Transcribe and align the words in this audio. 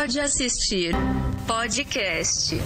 Pode 0.00 0.18
assistir 0.18 0.94
podcast. 1.46 2.56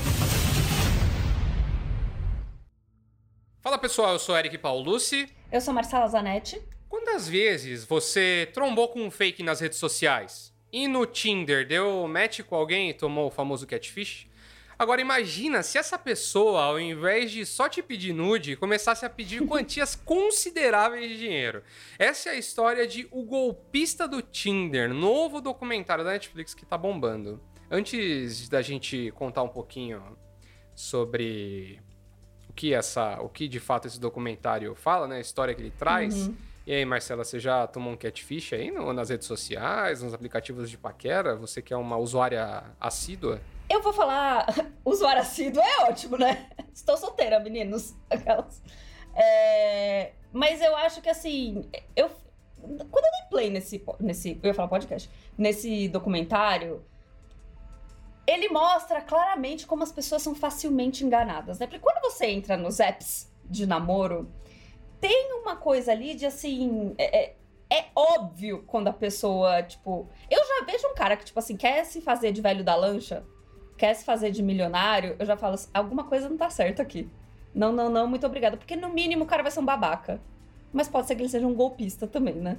Fala 3.60 3.76
pessoal, 3.76 4.12
eu 4.12 4.20
sou 4.20 4.38
Eric 4.38 4.56
Paulucci. 4.56 5.28
Eu 5.50 5.60
sou 5.60 5.74
Marcela 5.74 6.06
Zanetti. 6.06 6.62
Quantas 6.88 7.28
vezes 7.28 7.84
você 7.84 8.48
trombou 8.54 8.86
com 8.86 9.02
um 9.02 9.10
fake 9.10 9.42
nas 9.42 9.58
redes 9.58 9.78
sociais? 9.78 10.54
E 10.72 10.86
no 10.86 11.04
Tinder, 11.06 11.66
deu 11.66 12.06
match 12.06 12.42
com 12.42 12.54
alguém 12.54 12.90
e 12.90 12.94
tomou 12.94 13.26
o 13.26 13.32
famoso 13.32 13.66
catfish? 13.66 14.28
Agora 14.78 15.00
imagina 15.00 15.62
se 15.62 15.78
essa 15.78 15.98
pessoa, 15.98 16.64
ao 16.64 16.80
invés 16.80 17.30
de 17.30 17.46
só 17.46 17.68
te 17.68 17.82
pedir 17.82 18.12
nude, 18.12 18.56
começasse 18.56 19.06
a 19.06 19.10
pedir 19.10 19.44
quantias 19.46 19.94
consideráveis 19.94 21.08
de 21.08 21.18
dinheiro. 21.18 21.62
Essa 21.98 22.30
é 22.30 22.32
a 22.32 22.36
história 22.36 22.86
de 22.86 23.06
O 23.10 23.22
Golpista 23.22 24.08
do 24.08 24.20
Tinder, 24.20 24.92
novo 24.92 25.40
documentário 25.40 26.04
da 26.04 26.10
Netflix 26.10 26.54
que 26.54 26.66
tá 26.66 26.76
bombando. 26.76 27.40
Antes 27.70 28.48
da 28.48 28.60
gente 28.62 29.10
contar 29.12 29.42
um 29.42 29.48
pouquinho 29.48 30.02
sobre 30.74 31.80
o 32.48 32.52
que 32.52 32.74
essa, 32.74 33.20
o 33.20 33.28
que 33.28 33.48
de 33.48 33.60
fato 33.60 33.86
esse 33.86 33.98
documentário 33.98 34.74
fala, 34.74 35.06
né, 35.06 35.16
a 35.16 35.20
história 35.20 35.54
que 35.54 35.62
ele 35.62 35.70
traz. 35.70 36.26
Uhum. 36.26 36.34
E 36.66 36.72
aí, 36.72 36.84
Marcela, 36.84 37.24
você 37.24 37.38
já 37.38 37.66
tomou 37.66 37.92
um 37.92 37.96
catfish 37.96 38.54
aí 38.54 38.70
no, 38.70 38.90
nas 38.92 39.10
redes 39.10 39.26
sociais, 39.26 40.02
nos 40.02 40.14
aplicativos 40.14 40.70
de 40.70 40.78
paquera? 40.78 41.36
Você 41.36 41.60
que 41.60 41.74
é 41.74 41.76
uma 41.76 41.98
usuária 41.98 42.64
assídua? 42.80 43.40
Eu 43.68 43.82
vou 43.82 43.92
falar, 43.92 44.46
usuário 44.84 45.22
assíduo 45.22 45.62
é 45.62 45.84
ótimo, 45.84 46.16
né? 46.16 46.48
Estou 46.72 46.96
solteira, 46.96 47.40
meninos. 47.40 47.94
Aquelas. 48.10 48.62
É, 49.14 50.12
mas 50.32 50.60
eu 50.60 50.74
acho 50.76 51.00
que 51.00 51.08
assim, 51.08 51.68
eu 51.94 52.10
quando 52.64 53.04
eu 53.04 53.10
dei 53.10 53.28
play 53.28 53.50
nesse, 53.50 53.84
nesse, 54.00 54.40
eu 54.42 54.48
ia 54.48 54.54
falar 54.54 54.68
podcast, 54.68 55.10
nesse 55.36 55.86
documentário, 55.88 56.82
ele 58.26 58.48
mostra 58.48 59.02
claramente 59.02 59.66
como 59.66 59.82
as 59.82 59.92
pessoas 59.92 60.22
são 60.22 60.34
facilmente 60.34 61.04
enganadas, 61.04 61.58
né? 61.58 61.66
Porque 61.66 61.78
quando 61.78 62.00
você 62.02 62.26
entra 62.26 62.56
nos 62.56 62.80
apps 62.80 63.30
de 63.44 63.66
namoro, 63.66 64.32
tem 64.98 65.34
uma 65.34 65.56
coisa 65.56 65.92
ali 65.92 66.14
de 66.14 66.24
assim, 66.24 66.94
é, 66.96 67.24
é, 67.24 67.36
é 67.70 67.84
óbvio 67.94 68.64
quando 68.66 68.88
a 68.88 68.92
pessoa, 68.92 69.62
tipo, 69.62 70.08
eu 70.30 70.38
já 70.38 70.64
vejo 70.64 70.88
um 70.88 70.94
cara 70.94 71.16
que 71.16 71.24
tipo 71.26 71.38
assim 71.38 71.56
quer 71.56 71.84
se 71.84 72.00
fazer 72.00 72.32
de 72.32 72.40
velho 72.40 72.64
da 72.64 72.74
lancha 72.74 73.22
quer 73.76 73.94
se 73.94 74.04
fazer 74.04 74.30
de 74.30 74.42
milionário, 74.42 75.16
eu 75.18 75.26
já 75.26 75.36
falo 75.36 75.54
assim, 75.54 75.68
alguma 75.74 76.04
coisa 76.04 76.28
não 76.28 76.36
tá 76.36 76.50
certa 76.50 76.82
aqui. 76.82 77.08
Não, 77.54 77.72
não, 77.72 77.88
não, 77.88 78.06
muito 78.06 78.26
obrigada. 78.26 78.56
Porque 78.56 78.74
no 78.74 78.88
mínimo 78.88 79.24
o 79.24 79.26
cara 79.26 79.42
vai 79.42 79.52
ser 79.52 79.60
um 79.60 79.64
babaca. 79.64 80.20
Mas 80.72 80.88
pode 80.88 81.06
ser 81.06 81.14
que 81.14 81.22
ele 81.22 81.28
seja 81.28 81.46
um 81.46 81.54
golpista 81.54 82.06
também, 82.06 82.34
né? 82.34 82.58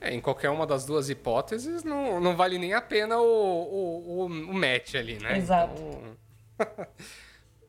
É, 0.00 0.12
em 0.12 0.20
qualquer 0.20 0.50
uma 0.50 0.66
das 0.66 0.86
duas 0.86 1.10
hipóteses, 1.10 1.84
não, 1.84 2.20
não 2.20 2.34
vale 2.34 2.58
nem 2.58 2.72
a 2.72 2.80
pena 2.80 3.18
o, 3.18 3.24
o, 3.24 4.20
o, 4.20 4.26
o 4.26 4.54
match 4.54 4.94
ali, 4.94 5.18
né? 5.18 5.36
Exato. 5.36 5.80
Então... 5.80 6.86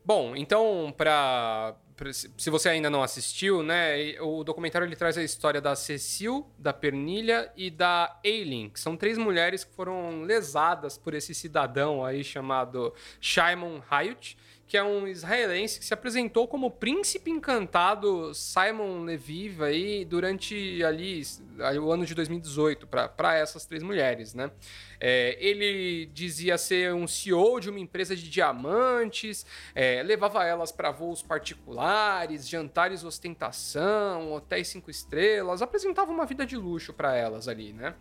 Bom, 0.05 0.35
então, 0.35 0.93
pra, 0.95 1.75
se 2.11 2.49
você 2.49 2.69
ainda 2.69 2.89
não 2.89 3.01
assistiu, 3.01 3.63
né, 3.63 4.19
o 4.19 4.43
documentário 4.43 4.85
ele 4.85 4.95
traz 4.95 5.17
a 5.17 5.23
história 5.23 5.61
da 5.61 5.75
Cecil, 5.75 6.45
da 6.57 6.73
Pernilha 6.73 7.51
e 7.55 7.69
da 7.69 8.19
Eileen, 8.23 8.69
que 8.69 8.79
são 8.79 8.97
três 8.97 9.17
mulheres 9.17 9.63
que 9.63 9.73
foram 9.73 10.23
lesadas 10.23 10.97
por 10.97 11.13
esse 11.13 11.33
cidadão 11.33 12.03
aí 12.03 12.23
chamado 12.23 12.93
Shimon 13.21 13.81
Hayut, 13.89 14.37
que 14.67 14.77
é 14.77 14.83
um 14.83 15.07
israelense 15.07 15.79
que 15.79 15.85
se 15.85 15.93
apresentou 15.93 16.47
como 16.47 16.71
príncipe 16.71 17.29
encantado 17.29 18.33
Simon 18.33 19.03
Leviv 19.03 19.61
aí 19.61 20.03
durante 20.03 20.83
ali 20.83 21.21
o 21.79 21.91
ano 21.91 22.05
de 22.05 22.15
2018 22.15 22.87
para 22.87 23.37
essas 23.37 23.65
três 23.65 23.83
mulheres, 23.83 24.33
né? 24.33 24.49
É, 25.07 25.37
ele 25.39 26.07
dizia 26.07 26.57
ser 26.57 26.91
um 26.91 27.05
CEO 27.05 27.59
de 27.59 27.69
uma 27.69 27.79
empresa 27.79 28.15
de 28.15 28.27
diamantes, 28.27 29.45
é, 29.75 30.01
levava 30.01 30.43
elas 30.43 30.71
para 30.71 30.89
voos 30.89 31.21
particulares, 31.21 32.49
jantares 32.49 33.03
ostentação, 33.03 34.33
hotéis 34.33 34.67
cinco 34.67 34.89
estrelas, 34.89 35.61
apresentava 35.61 36.11
uma 36.11 36.25
vida 36.25 36.43
de 36.43 36.57
luxo 36.57 36.91
para 36.91 37.15
elas 37.15 37.47
ali, 37.47 37.71
né? 37.71 37.93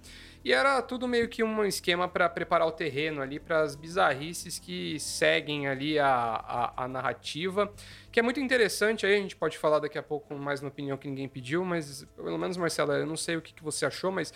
E 0.45 0.53
era 0.53 0.83
tudo 0.83 1.09
meio 1.09 1.27
que 1.27 1.43
um 1.43 1.65
esquema 1.65 2.07
para 2.07 2.29
preparar 2.29 2.69
o 2.69 2.73
terreno 2.73 3.23
ali 3.23 3.41
para 3.41 3.63
as 3.63 3.75
bizarrices 3.75 4.59
que 4.59 5.01
seguem 5.01 5.67
ali 5.67 5.99
a, 5.99 6.07
a, 6.07 6.85
a, 6.85 6.89
narrativa, 6.89 7.73
que 8.13 8.21
é 8.21 8.23
muito 8.23 8.39
interessante. 8.39 9.07
Aí 9.07 9.15
a 9.15 9.19
gente 9.19 9.37
pode 9.37 9.57
falar 9.57 9.79
daqui 9.79 9.97
a 9.97 10.03
pouco 10.03 10.35
mais 10.35 10.61
na 10.61 10.69
opinião 10.69 10.99
que 10.99 11.09
ninguém 11.09 11.31
pediu, 11.31 11.65
mas 11.65 12.05
pelo 12.15 12.37
menos, 12.37 12.59
Marcela, 12.59 12.99
eu 12.99 13.07
não 13.07 13.17
sei 13.17 13.37
o 13.37 13.41
que, 13.41 13.55
que 13.55 13.65
você 13.65 13.87
achou, 13.87 14.13
mas 14.13 14.35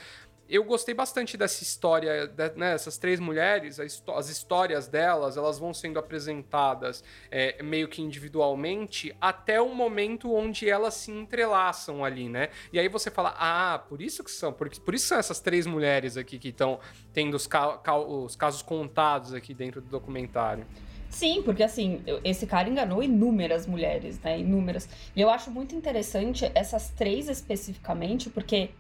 eu 0.49 0.65
gostei 0.65 0.95
bastante 0.95 1.37
dessa 1.37 1.63
história, 1.63 2.33
né, 2.57 2.73
essas 2.73 2.97
três 2.97 3.21
mulheres, 3.21 3.79
as 3.79 4.29
histórias 4.29 4.89
delas, 4.89 5.37
elas 5.37 5.59
vão 5.59 5.75
sendo 5.75 5.99
apresentadas 5.99 7.05
é, 7.31 7.63
meio 7.63 7.87
que 7.89 8.01
individualmente 8.01 9.15
até 9.21 9.61
o 9.61 9.75
momento 9.75 10.33
onde 10.33 10.69
elas 10.69 10.95
se 10.95 11.11
entrelaçam 11.11 12.05
ali, 12.05 12.29
né? 12.29 12.49
E 12.73 12.79
aí 12.79 12.89
você 12.89 13.11
fala, 13.11 13.35
ah, 13.39 13.79
por 13.79 14.01
isso 14.01 14.25
que 14.25 14.31
são, 14.31 14.53
por, 14.53 14.71
por 14.71 14.95
isso 14.95 15.07
são 15.07 15.19
essas 15.19 15.41
três 15.41 15.67
mulheres 15.67 16.17
aqui 16.17 16.39
que 16.39 16.49
estão 16.49 16.81
tendo 17.13 17.35
os, 17.35 17.47
ca 17.47 17.81
os 17.97 18.35
casos 18.35 18.63
contados 18.63 19.35
aqui 19.35 19.53
dentro 19.53 19.81
do 19.81 19.89
documentário. 19.89 20.67
Sim, 21.11 21.43
porque 21.43 21.63
assim, 21.63 22.03
esse 22.23 22.47
cara 22.47 22.69
enganou 22.69 23.03
inúmeras 23.03 23.67
mulheres, 23.67 24.21
né? 24.21 24.39
Inúmeras. 24.39 24.89
E 25.17 25.21
eu 25.21 25.31
acho 25.31 25.51
muito 25.51 25.75
interessante 25.75 26.51
essas 26.55 26.91
três 26.91 27.29
especificamente, 27.29 28.29
porque 28.29 28.71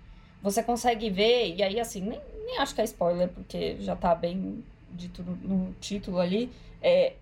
você 0.43 0.63
consegue 0.63 1.11
ver, 1.11 1.55
e 1.57 1.63
aí 1.63 1.81
assim, 1.81 2.01
nem, 2.01 2.21
nem 2.47 2.59
acho 2.59 2.75
que 2.75 2.81
é 2.81 2.85
spoiler, 2.85 3.29
porque 3.29 3.77
já 3.81 3.97
tá 3.97 4.15
bem 4.15 4.65
dito 4.91 5.23
no, 5.23 5.73
título 5.75 6.19
ali, 6.19 6.51
é, 6.83 7.15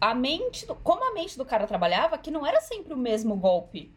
a 0.00 0.14
mente, 0.14 0.66
do, 0.66 0.74
como 0.74 1.04
a 1.04 1.12
mente 1.12 1.36
do 1.36 1.44
cara 1.44 1.66
trabalhava, 1.66 2.18
que 2.18 2.30
não 2.30 2.46
era 2.46 2.60
sempre 2.60 2.92
o 2.92 2.96
mesmo 2.96 3.36
golpe, 3.36 3.90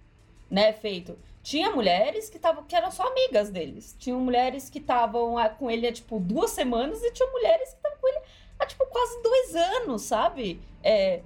né, 0.49 0.73
feito. 0.73 1.17
Tinha 1.43 1.71
mulheres 1.71 2.29
que, 2.29 2.37
tavam, 2.37 2.63
que 2.63 2.75
eram 2.75 2.91
só 2.91 3.07
amigas 3.07 3.49
deles. 3.49 3.95
Tinham 3.97 4.19
mulheres 4.19 4.69
que 4.69 4.79
estavam 4.79 5.35
com 5.57 5.71
ele 5.71 5.87
há, 5.87 5.93
tipo, 5.93 6.19
duas 6.19 6.51
semanas 6.51 7.01
e 7.01 7.11
tinha 7.11 7.29
mulheres 7.31 7.69
que 7.69 7.75
estavam 7.75 7.97
com 7.99 8.07
ele 8.07 8.19
há, 8.59 8.65
tipo, 8.65 8.85
quase 8.87 9.21
dois 9.21 9.55
anos, 9.55 10.01
sabe? 10.01 10.59
É, 10.83 11.21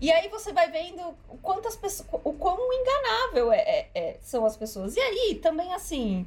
e 0.00 0.12
aí 0.12 0.28
você 0.28 0.52
vai 0.52 0.70
vendo 0.70 1.16
quantas 1.42 1.76
pessoas, 1.76 2.08
o 2.22 2.32
quão 2.32 2.58
enganável 2.72 3.52
é, 3.52 3.58
é, 3.60 3.90
é, 3.94 4.16
são 4.20 4.44
as 4.44 4.56
pessoas. 4.56 4.96
E 4.96 5.00
aí, 5.00 5.36
também 5.36 5.72
assim, 5.72 6.26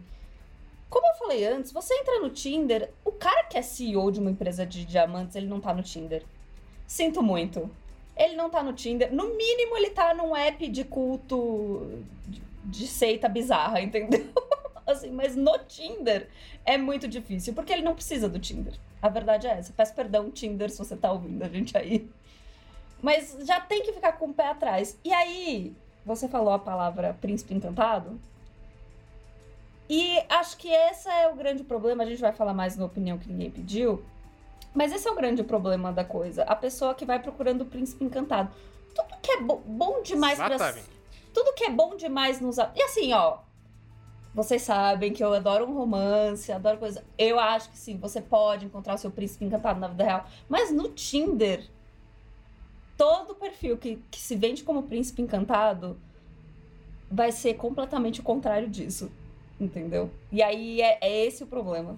como 0.90 1.06
eu 1.08 1.16
falei 1.16 1.46
antes, 1.46 1.72
você 1.72 1.94
entra 1.94 2.20
no 2.20 2.30
Tinder, 2.32 2.92
o 3.06 3.12
cara 3.12 3.44
que 3.44 3.58
é 3.58 3.62
CEO 3.62 4.12
de 4.12 4.20
uma 4.20 4.32
empresa 4.32 4.66
de 4.66 4.86
diamantes, 4.86 5.36
ele 5.36 5.48
não 5.48 5.62
tá 5.62 5.74
no 5.74 5.84
Tinder. 5.84 6.24
Sinto 6.88 7.22
muito. 7.22 7.70
Ele 8.18 8.36
não 8.36 8.50
tá 8.50 8.64
no 8.64 8.74
Tinder. 8.74 9.14
No 9.14 9.36
mínimo, 9.36 9.78
ele 9.78 9.92
tá 9.92 10.14
num 10.14 10.36
app 10.36 10.68
de 10.68 10.84
culto 10.84 12.02
de, 12.28 12.42
de 12.66 12.88
seita 12.88 13.30
bizarra, 13.30 13.80
entendeu? 13.82 14.28
assim, 14.88 15.12
mas 15.12 15.36
no 15.36 15.58
Tinder 15.60 16.28
é 16.66 16.78
muito 16.78 17.08
difícil, 17.08 17.54
porque 17.54 17.72
ele 17.72 17.84
não 17.84 17.94
precisa 17.94 18.28
do 18.28 18.40
Tinder. 18.40 18.74
A 19.02 19.10
verdade 19.10 19.46
é 19.48 19.52
essa. 19.52 19.72
Peço 19.72 19.94
perdão, 19.94 20.32
Tinder, 20.32 20.70
se 20.72 20.80
você 20.80 20.96
tá 20.96 21.12
ouvindo 21.12 21.44
a 21.44 21.48
gente 21.48 21.78
aí. 21.78 22.10
Mas 23.02 23.38
já 23.42 23.60
tem 23.60 23.84
que 23.84 23.94
ficar 23.94 24.14
com 24.14 24.28
o 24.28 24.34
pé 24.34 24.50
atrás. 24.50 24.98
E 25.04 25.14
aí, 25.14 25.76
você 26.06 26.28
falou 26.28 26.54
a 26.54 26.60
palavra 26.60 27.16
príncipe 27.20 27.54
encantado. 27.54 28.20
E 29.90 30.20
acho 30.30 30.58
que 30.58 30.68
esse 30.68 31.10
é 31.10 31.30
o 31.30 31.36
grande 31.36 31.64
problema. 31.64 32.04
A 32.04 32.06
gente 32.06 32.22
vai 32.22 32.32
falar 32.32 32.54
mais 32.54 32.78
na 32.78 32.86
opinião 32.86 33.18
que 33.18 33.30
ninguém 33.30 33.50
pediu. 33.50 34.04
Mas 34.74 34.92
esse 34.92 35.08
é 35.08 35.12
o 35.12 35.16
grande 35.16 35.44
problema 35.44 35.92
da 35.92 36.04
coisa. 36.04 36.44
A 36.44 36.56
pessoa 36.56 36.94
que 36.94 37.06
vai 37.06 37.20
procurando 37.20 37.62
o 37.62 37.66
príncipe 37.66 38.04
encantado. 38.04 38.54
Tudo 38.94 39.18
que 39.22 39.32
é 39.32 39.42
bo 39.42 39.58
bom 39.66 40.02
demais 40.04 40.38
para 40.38 40.76
Tudo 41.34 41.54
que 41.54 41.64
é 41.64 41.70
bom 41.70 41.96
demais 41.96 42.40
nos. 42.40 42.58
E 42.58 42.84
assim, 42.84 43.14
ó. 43.14 43.40
Vocês 44.34 44.62
sabem 44.62 45.12
que 45.12 45.24
eu 45.24 45.34
adoro 45.34 45.66
um 45.66 45.74
romance, 45.74 46.52
adoro 46.52 46.78
coisa. 46.78 47.04
Eu 47.18 47.40
acho 47.40 47.72
que 47.72 47.78
sim, 47.78 47.98
você 47.98 48.22
pode 48.22 48.66
encontrar 48.66 48.94
o 48.94 48.98
seu 48.98 49.10
príncipe 49.10 49.44
encantado 49.44 49.80
na 49.80 49.88
vida 49.88 50.04
real. 50.04 50.26
Mas 50.48 50.72
no 50.72 50.90
Tinder, 50.90 51.68
todo 53.00 53.34
perfil 53.34 53.78
que, 53.78 54.04
que 54.12 54.20
se 54.20 54.36
vende 54.36 54.62
como 54.62 54.84
príncipe 54.84 55.22
encantado 55.22 55.98
vai 57.10 57.32
ser 57.32 57.54
completamente 57.54 58.20
o 58.20 58.24
contrário 58.24 58.70
disso. 58.70 59.10
Entendeu? 59.58 60.12
E 60.30 60.44
aí 60.44 60.82
é, 60.82 61.00
é 61.02 61.26
esse 61.26 61.42
o 61.44 61.48
problema. 61.48 61.98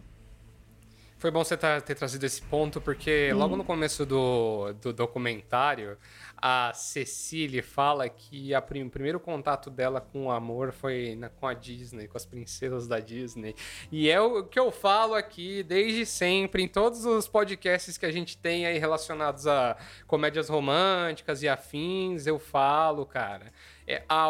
Foi 1.17 1.31
bom 1.31 1.43
você 1.43 1.57
tá, 1.57 1.81
ter 1.81 1.95
trazido 1.95 2.23
esse 2.23 2.41
ponto, 2.41 2.79
porque 2.79 3.31
logo 3.33 3.55
no 3.55 3.63
começo 3.63 4.05
do, 4.05 4.73
do 4.73 4.93
documentário, 4.93 5.97
a 6.41 6.73
Cecília 6.73 7.61
fala 7.61 8.09
que 8.09 8.53
a 8.53 8.61
prim, 8.61 8.83
o 8.83 8.89
primeiro 8.89 9.19
contato 9.19 9.69
dela 9.69 10.01
com 10.01 10.25
o 10.25 10.31
amor 10.31 10.71
foi 10.71 11.15
na, 11.15 11.29
com 11.29 11.45
a 11.45 11.53
Disney, 11.53 12.07
com 12.07 12.17
as 12.17 12.25
princesas 12.25 12.87
da 12.87 12.99
Disney. 12.99 13.55
E 13.91 14.09
é 14.09 14.19
o 14.19 14.43
que 14.43 14.59
eu 14.59 14.71
falo 14.71 15.13
aqui 15.13 15.61
desde 15.61 16.05
sempre, 16.05 16.63
em 16.63 16.67
todos 16.67 17.05
os 17.05 17.27
podcasts 17.27 17.97
que 17.97 18.05
a 18.05 18.11
gente 18.11 18.37
tem 18.37 18.65
aí 18.65 18.79
relacionados 18.79 19.45
a 19.45 19.77
comédias 20.07 20.49
românticas 20.49 21.43
e 21.43 21.49
afins, 21.49 22.25
eu 22.25 22.39
falo, 22.39 23.05
cara. 23.05 23.53
É, 23.87 24.03
a, 24.09 24.25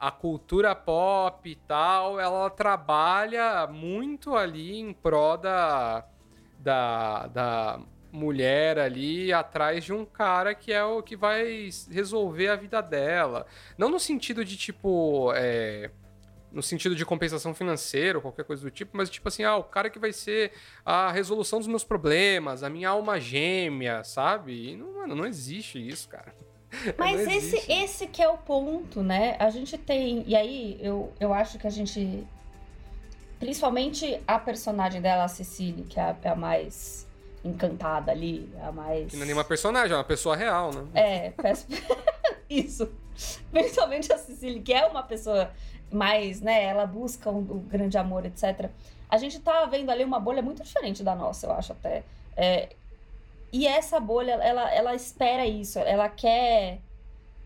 a, 0.00 0.08
a 0.08 0.10
cultura 0.10 0.74
pop 0.74 1.48
e 1.48 1.54
tal, 1.54 2.18
ela 2.18 2.50
trabalha 2.50 3.66
muito 3.66 4.34
ali 4.34 4.78
em 4.78 4.92
prol 4.92 5.36
da 5.36 6.04
da, 6.66 7.26
da 7.28 7.80
mulher 8.16 8.78
ali 8.78 9.32
atrás 9.32 9.84
de 9.84 9.92
um 9.92 10.04
cara 10.04 10.54
que 10.54 10.72
é 10.72 10.82
o 10.82 11.02
que 11.02 11.14
vai 11.14 11.68
resolver 11.90 12.48
a 12.48 12.56
vida 12.56 12.80
dela. 12.80 13.46
Não 13.76 13.88
no 13.88 14.00
sentido 14.00 14.44
de, 14.44 14.56
tipo, 14.56 15.32
é, 15.34 15.90
no 16.50 16.62
sentido 16.62 16.96
de 16.96 17.04
compensação 17.04 17.54
financeira 17.54 18.18
ou 18.18 18.22
qualquer 18.22 18.44
coisa 18.44 18.62
do 18.62 18.70
tipo, 18.70 18.96
mas 18.96 19.10
tipo 19.10 19.28
assim, 19.28 19.44
ah, 19.44 19.56
o 19.56 19.64
cara 19.64 19.90
que 19.90 19.98
vai 19.98 20.12
ser 20.12 20.52
a 20.84 21.12
resolução 21.12 21.58
dos 21.58 21.68
meus 21.68 21.84
problemas, 21.84 22.62
a 22.62 22.70
minha 22.70 22.88
alma 22.88 23.20
gêmea, 23.20 24.02
sabe? 24.02 24.70
E 24.70 24.76
não, 24.76 24.94
mano, 24.94 25.14
não 25.14 25.26
existe 25.26 25.78
isso, 25.78 26.08
cara. 26.08 26.34
Mas 26.98 27.20
esse, 27.28 27.70
esse 27.70 28.06
que 28.06 28.20
é 28.20 28.28
o 28.28 28.36
ponto, 28.36 29.02
né? 29.02 29.36
A 29.38 29.50
gente 29.50 29.78
tem. 29.78 30.24
E 30.26 30.34
aí, 30.34 30.78
eu, 30.80 31.12
eu 31.20 31.32
acho 31.32 31.58
que 31.58 31.66
a 31.66 31.70
gente. 31.70 32.26
Principalmente 33.38 34.20
a 34.26 34.38
personagem 34.38 35.00
dela, 35.00 35.24
a 35.24 35.28
Cecília, 35.28 35.84
que 35.88 36.00
é 36.00 36.02
a, 36.02 36.16
é 36.22 36.28
a 36.28 36.34
mais 36.34 37.05
encantada 37.46 38.10
ali, 38.10 38.50
a 38.62 38.72
mais. 38.72 39.10
Que 39.10 39.16
não 39.16 39.22
é 39.22 39.26
nenhuma 39.26 39.44
personagem, 39.44 39.92
é 39.92 39.96
uma 39.96 40.04
pessoa 40.04 40.36
real, 40.36 40.72
né? 40.72 40.84
É, 40.94 41.30
peço... 41.30 41.66
isso. 42.48 42.92
Principalmente 43.50 44.12
a 44.12 44.18
Cecília, 44.18 44.60
que 44.62 44.72
é 44.72 44.86
uma 44.86 45.02
pessoa 45.02 45.50
mais, 45.90 46.40
né? 46.40 46.64
Ela 46.64 46.86
busca 46.86 47.30
o 47.30 47.38
um, 47.38 47.38
um 47.38 47.60
grande 47.60 47.96
amor, 47.96 48.26
etc. 48.26 48.70
A 49.08 49.18
gente 49.18 49.38
tá 49.40 49.64
vendo 49.66 49.90
ali 49.90 50.04
uma 50.04 50.20
bolha 50.20 50.42
muito 50.42 50.62
diferente 50.62 51.02
da 51.02 51.14
nossa, 51.14 51.46
eu 51.46 51.52
acho 51.52 51.72
até. 51.72 52.02
É, 52.36 52.70
e 53.52 53.66
essa 53.66 53.98
bolha, 53.98 54.32
ela, 54.32 54.70
ela 54.74 54.94
espera 54.94 55.46
isso, 55.46 55.78
ela 55.78 56.08
quer 56.08 56.80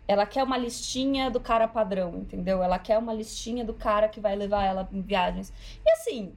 ela 0.09 0.27
quer 0.27 0.43
uma 0.43 0.59
listinha 0.59 1.31
do 1.31 1.39
cara 1.39 1.69
padrão, 1.69 2.17
entendeu? 2.17 2.65
Ela 2.65 2.81
quer 2.81 2.99
uma 2.99 3.15
listinha 3.15 3.65
do 3.65 3.73
cara 3.73 4.09
que 4.09 4.19
vai 4.19 4.35
levar 4.35 4.65
ela 4.65 4.89
em 4.93 5.01
viagens. 5.01 5.53
E 5.87 5.91
assim, 5.93 6.35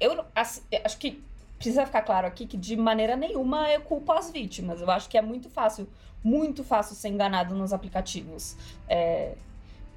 eu 0.00 0.24
assim, 0.34 0.62
acho 0.82 0.96
que 0.96 1.22
precisa 1.62 1.86
ficar 1.86 2.02
claro 2.02 2.26
aqui 2.26 2.44
que 2.44 2.56
de 2.56 2.76
maneira 2.76 3.14
nenhuma 3.14 3.70
eu 3.70 3.80
culpo 3.82 4.12
as 4.12 4.30
vítimas. 4.30 4.80
Eu 4.80 4.90
acho 4.90 5.08
que 5.08 5.16
é 5.16 5.22
muito 5.22 5.48
fácil, 5.48 5.88
muito 6.22 6.64
fácil 6.64 6.96
ser 6.96 7.08
enganado 7.08 7.54
nos 7.54 7.72
aplicativos. 7.72 8.56
É, 8.88 9.34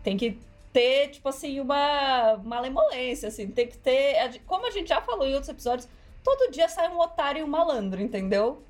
tem 0.04 0.16
que 0.16 0.40
ter, 0.72 1.10
tipo 1.10 1.28
assim, 1.28 1.60
uma 1.60 2.38
malemolência, 2.44 3.30
assim, 3.30 3.48
tem 3.48 3.68
que 3.68 3.78
ter. 3.78 4.40
Como 4.46 4.68
a 4.68 4.72
gente 4.72 4.90
já 4.90 5.02
falou 5.02 5.26
em 5.26 5.34
outros 5.34 5.50
episódios, 5.50 5.90
todo 6.24 6.52
dia 6.52 6.70
sai 6.70 6.88
um 6.94 7.00
otário 7.00 7.40
e 7.40 7.44
um 7.44 7.48
malandro, 7.48 8.00
entendeu? 8.00 8.62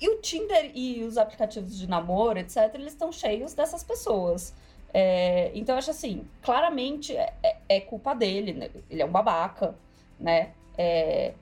E 0.00 0.08
o 0.08 0.20
Tinder 0.20 0.72
e 0.74 1.04
os 1.04 1.16
aplicativos 1.16 1.76
de 1.76 1.88
namoro, 1.88 2.38
etc., 2.38 2.70
eles 2.74 2.92
estão 2.92 3.12
cheios 3.12 3.54
dessas 3.54 3.84
pessoas. 3.84 4.52
É, 4.92 5.50
então, 5.54 5.74
eu 5.74 5.78
acho 5.78 5.90
assim, 5.90 6.24
claramente 6.42 7.16
é, 7.16 7.32
é, 7.42 7.56
é 7.68 7.80
culpa 7.80 8.14
dele, 8.14 8.52
né? 8.52 8.70
ele 8.90 9.02
é 9.02 9.04
um 9.04 9.10
babaca, 9.10 9.74
né? 10.18 10.52
É, 10.76 11.34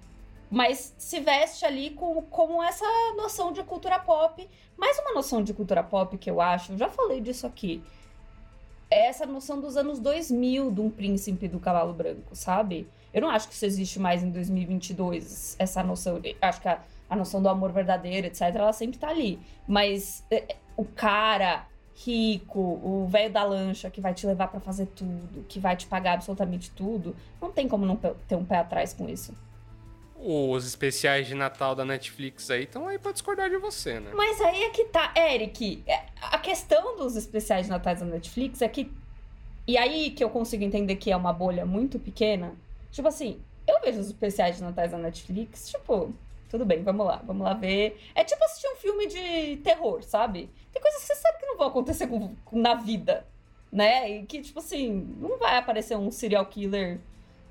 mas 0.53 0.95
se 0.99 1.19
veste 1.19 1.65
ali 1.65 1.89
com, 1.93 2.21
com 2.25 2.63
essa 2.63 2.85
noção 3.17 3.55
de 3.55 3.63
cultura 3.63 3.99
pop. 3.99 4.47
Mais 4.77 4.99
uma 4.99 5.15
noção 5.15 5.43
de 5.43 5.55
cultura 5.55 5.83
pop 5.83 6.19
que 6.19 6.31
eu 6.31 6.43
acho, 6.43 6.73
eu 6.73 6.79
já 6.79 6.91
falei 6.91 7.23
disso 7.23 7.47
aqui, 7.47 7.83
é 8.91 9.07
essa 9.07 9.25
noção 9.25 9.59
dos 9.59 9.79
anos 9.79 9.99
2000 9.99 10.71
de 10.71 10.81
um 10.83 10.91
príncipe 10.91 11.49
do 11.49 11.59
cavalo 11.59 11.95
branco, 11.95 12.37
sabe? 12.37 12.87
Eu 13.15 13.23
não 13.23 13.31
acho 13.31 13.49
que 13.49 13.55
isso 13.55 13.65
existe 13.65 13.99
mais 13.99 14.23
em 14.23 14.31
2022, 14.31 15.57
essa 15.59 15.83
noção. 15.83 16.21
Acho 16.43 16.61
que 16.61 16.69
a, 16.69 16.83
a 17.09 17.17
noção 17.17 17.43
do 17.43 17.49
amor 17.49 17.73
verdadeiro, 17.73 18.27
etc., 18.27 18.43
ela 18.55 18.75
sempre 18.75 18.99
tá 18.99 19.09
ali. 19.09 19.41
Mas 19.67 20.23
é, 20.31 20.53
é, 20.53 20.57
o 20.77 20.85
cara 20.85 21.67
rico, 22.05 22.61
o 22.61 23.07
velho 23.09 23.33
da 23.33 23.43
lancha 23.43 23.89
que 23.89 24.03
vai 24.03 24.13
te 24.13 24.27
levar 24.27 24.49
para 24.49 24.61
fazer 24.61 24.85
tudo, 24.85 25.47
que 25.49 25.59
vai 25.59 25.77
te 25.77 25.87
pagar 25.87 26.13
absolutamente 26.13 26.71
tudo, 26.73 27.17
não 27.41 27.51
tem 27.51 27.67
como 27.67 27.87
não 27.87 27.97
ter 27.97 28.37
um 28.37 28.45
pé 28.45 28.59
atrás 28.59 28.93
com 28.93 29.09
isso. 29.09 29.35
Os 30.25 30.67
especiais 30.67 31.27
de 31.27 31.35
Natal 31.35 31.75
da 31.75 31.85
Netflix 31.85 32.51
aí 32.51 32.65
estão 32.65 32.87
aí 32.87 32.99
pra 32.99 33.13
discordar 33.13 33.51
de 33.51 33.57
você, 33.57 33.99
né? 33.99 34.11
Mas 34.15 34.41
aí 34.41 34.65
é 34.65 34.71
que 34.71 34.85
tá, 34.85 35.13
Eric. 35.17 35.83
É, 35.87 36.05
a 36.21 36.39
questão 36.39 36.97
dos 36.97 37.17
especiais 37.17 37.67
de 37.67 37.71
Natal 37.71 37.97
da 37.97 38.05
Netflix 38.05 38.63
é 38.63 38.69
que. 38.69 38.91
E 39.67 39.77
aí 39.77 40.11
que 40.11 40.23
eu 40.23 40.31
consigo 40.31 40.63
entender 40.65 40.97
que 40.97 41.11
é 41.11 41.17
uma 41.17 41.33
bolha 41.33 41.65
muito 41.65 41.99
pequena 41.99 42.53
Tipo 42.93 43.09
assim, 43.09 43.41
eu 43.67 43.81
vejo 43.81 43.99
os 43.99 44.07
especiais 44.09 44.57
de 44.57 44.63
Natais 44.63 44.93
da 44.93 44.99
Netflix, 44.99 45.71
tipo, 45.71 46.13
tudo 46.51 46.65
bem, 46.67 46.83
vamos 46.83 47.07
lá, 47.07 47.23
vamos 47.25 47.43
lá 47.43 47.55
ver. 47.55 47.99
É 48.15 48.23
tipo 48.23 48.45
assistir 48.45 48.69
um 48.69 48.77
filme 48.77 49.07
de 49.07 49.57
terror, 49.65 50.03
sabe? 50.03 50.51
Tem 50.71 50.81
coisas 50.81 51.01
que 51.01 51.07
você 51.07 51.15
sabe 51.15 51.39
que 51.39 51.47
não 51.47 51.57
vão 51.57 51.69
acontecer 51.69 52.07
com, 52.07 52.37
na 52.53 52.75
vida, 52.75 53.27
né? 53.73 54.11
E 54.11 54.27
que, 54.27 54.43
tipo 54.43 54.59
assim, 54.59 55.17
não 55.19 55.39
vai 55.39 55.57
aparecer 55.57 55.97
um 55.97 56.11
serial 56.11 56.45
killer 56.45 57.01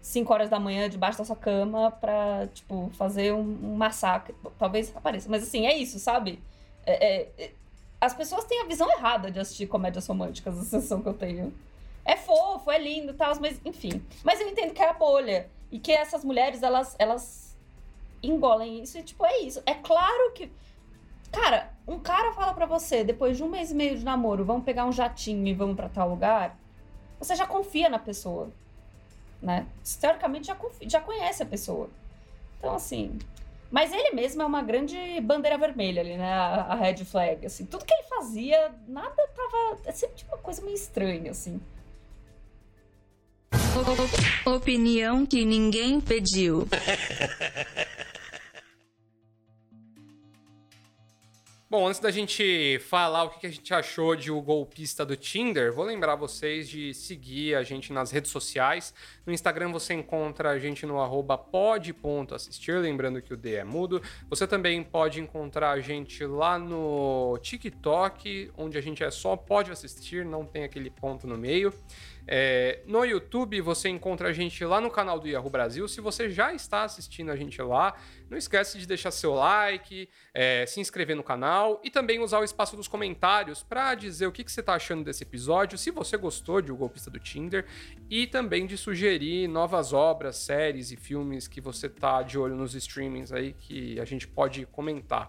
5 0.02 0.34
horas 0.34 0.50
da 0.50 0.60
manhã 0.60 0.90
debaixo 0.90 1.20
da 1.20 1.26
sua 1.26 1.36
cama 1.36 1.92
pra, 1.92 2.48
tipo, 2.54 2.90
fazer 2.94 3.34
um, 3.34 3.58
um 3.64 3.76
massacre. 3.76 4.36
Talvez 4.58 4.92
apareça, 4.96 5.30
mas 5.30 5.44
assim, 5.44 5.66
é 5.68 5.78
isso, 5.78 6.00
sabe? 6.00 6.42
É, 6.86 6.94
é, 6.94 7.30
é, 7.38 7.52
as 8.00 8.14
pessoas 8.14 8.46
têm 8.46 8.62
a 8.62 8.66
visão 8.66 8.90
errada 8.92 9.30
de 9.30 9.40
assistir 9.40 9.68
comédias 9.68 10.08
românticas, 10.08 10.58
a 10.58 10.64
sensação 10.64 11.02
que 11.02 11.08
eu 11.08 11.14
tenho. 11.14 11.54
É 12.04 12.18
fofo, 12.18 12.72
é 12.72 12.80
lindo 12.80 13.12
e 13.12 13.16
tal, 13.16 13.32
mas 13.40 13.62
enfim. 13.64 14.04
Mas 14.24 14.42
eu 14.42 14.48
entendo 14.48 14.74
que 14.74 14.82
é 14.82 14.90
a 14.90 14.94
bolha. 14.94 15.48
E 15.72 15.80
que 15.80 15.92
essas 15.92 16.26
mulheres, 16.26 16.64
elas, 16.64 16.96
elas 16.98 17.56
engolem 18.24 18.82
isso 18.82 18.98
e, 18.98 19.04
tipo, 19.04 19.24
é 19.26 19.40
isso. 19.40 19.62
É 19.66 19.76
claro 19.76 20.32
que. 20.34 20.52
Cara, 21.32 21.72
um 21.88 22.00
cara 22.00 22.34
fala 22.34 22.54
para 22.54 22.66
você, 22.66 23.04
depois 23.04 23.38
de 23.38 23.44
um 23.44 23.50
mês 23.50 23.72
e 23.72 23.76
meio 23.76 23.98
de 23.98 24.04
namoro, 24.04 24.44
vamos 24.44 24.66
pegar 24.66 24.86
um 24.86 24.92
jatinho 24.92 25.48
e 25.48 25.54
vamos 25.54 25.76
para 25.76 25.88
tal 25.88 26.10
lugar. 26.10 26.60
Você 27.20 27.36
já 27.36 27.46
confia 27.46 27.88
na 27.88 28.00
pessoa. 28.00 28.52
Né? 29.42 29.66
Teoricamente 30.00 30.48
já, 30.48 30.58
já 30.84 31.02
conhece 31.02 31.44
a 31.44 31.46
pessoa. 31.46 31.90
Então, 32.58 32.76
assim. 32.76 33.18
Mas 33.72 33.92
ele 33.92 34.12
mesmo 34.12 34.42
é 34.42 34.46
uma 34.46 34.62
grande 34.62 34.98
bandeira 35.22 35.58
vermelha 35.58 36.02
ali, 36.02 36.18
né? 36.18 36.32
A, 36.32 36.68
a 36.70 36.76
red 36.76 37.04
flag, 37.06 37.46
assim. 37.46 37.66
Tudo 37.66 37.86
que 37.86 37.94
ele 37.94 38.04
fazia, 38.04 38.72
nada 38.88 39.16
tava. 39.36 39.80
É 39.86 39.92
sempre 39.92 40.24
uma 40.28 40.38
coisa 40.38 40.62
meio 40.62 40.76
estranha, 40.76 41.32
assim. 41.32 41.60
Opinião 44.46 45.26
que 45.26 45.44
ninguém 45.46 46.00
pediu. 46.00 46.68
Bom, 51.72 51.88
antes 51.88 52.02
da 52.02 52.12
gente 52.12 52.80
falar 52.80 53.24
o 53.24 53.30
que 53.30 53.48
a 53.48 53.50
gente 53.50 53.74
achou 53.74 54.14
de 54.14 54.30
o 54.30 54.42
golpista 54.42 55.06
do 55.06 55.16
Tinder, 55.16 55.72
vou 55.72 55.86
lembrar 55.86 56.16
vocês 56.18 56.68
de 56.68 56.94
seguir 56.94 57.56
a 57.56 57.64
gente 57.64 57.94
nas 57.94 58.12
redes 58.12 58.30
sociais. 58.30 58.94
No 59.26 59.32
Instagram 59.32 59.72
você 59.72 59.94
encontra 59.94 60.50
a 60.50 60.60
gente 60.60 60.86
no 60.86 61.00
arroba 61.00 61.38
pod.assistir, 61.38 62.74
lembrando 62.74 63.22
que 63.22 63.34
o 63.34 63.38
D 63.38 63.56
é 63.56 63.64
mudo. 63.64 64.02
Você 64.30 64.46
também 64.46 64.84
pode 64.84 65.22
encontrar 65.22 65.72
a 65.72 65.80
gente 65.80 66.26
lá 66.26 66.60
no 66.60 67.40
TikTok, 67.42 68.52
onde 68.58 68.78
a 68.78 68.82
gente 68.82 69.02
é 69.02 69.10
só 69.10 69.38
pode 69.38 69.72
assistir, 69.72 70.26
não 70.26 70.46
tem 70.46 70.66
aquele 70.66 70.90
ponto 70.90 71.26
no 71.26 71.38
meio. 71.38 71.74
É, 72.28 72.82
no 72.86 73.04
YouTube 73.04 73.60
você 73.62 73.90
encontra 73.90 74.30
a 74.30 74.34
gente 74.34 74.64
lá 74.64 74.80
no 74.80 74.92
canal 74.92 75.20
do 75.20 75.28
Yahoo 75.28 75.50
Brasil. 75.50 75.88
Se 75.88 76.02
você 76.02 76.30
já 76.30 76.54
está 76.54 76.84
assistindo 76.84 77.32
a 77.32 77.36
gente 77.36 77.62
lá, 77.62 77.96
não 78.32 78.38
esquece 78.38 78.80
de 78.80 78.88
deixar 78.88 79.12
seu 79.12 79.34
like, 79.34 80.08
é, 80.34 80.66
se 80.66 80.80
inscrever 80.80 81.18
no 81.18 81.22
canal 81.22 81.82
e 81.84 81.92
também 81.92 82.22
usar 82.22 82.40
o 82.40 82.46
espaço 82.46 82.78
dos 82.78 82.88
comentários 82.88 83.62
para 83.62 83.94
dizer 83.94 84.26
o 84.26 84.32
que, 84.32 84.42
que 84.42 84.52
você 84.52 84.62
está 84.62 84.74
achando 84.74 85.04
desse 85.04 85.24
episódio, 85.24 85.78
se 85.78 85.92
você 85.92 86.16
gostou 86.16 86.62
de 86.62 86.72
O 86.72 86.78
Golpista 86.78 87.12
do 87.12 87.20
Tinder 87.20 87.66
e 88.10 88.26
também 88.26 88.66
de 88.66 88.78
sugerir 88.78 89.50
novas 89.50 89.92
obras, 89.92 90.38
séries 90.38 90.94
e 90.94 90.96
filmes 90.96 91.46
que 91.46 91.60
você 91.60 91.90
tá 91.90 92.22
de 92.22 92.40
olho 92.40 92.56
nos 92.56 92.74
streamings 92.74 93.34
aí 93.34 93.52
que 93.52 94.00
a 94.00 94.06
gente 94.06 94.26
pode 94.26 94.66
comentar. 94.68 95.28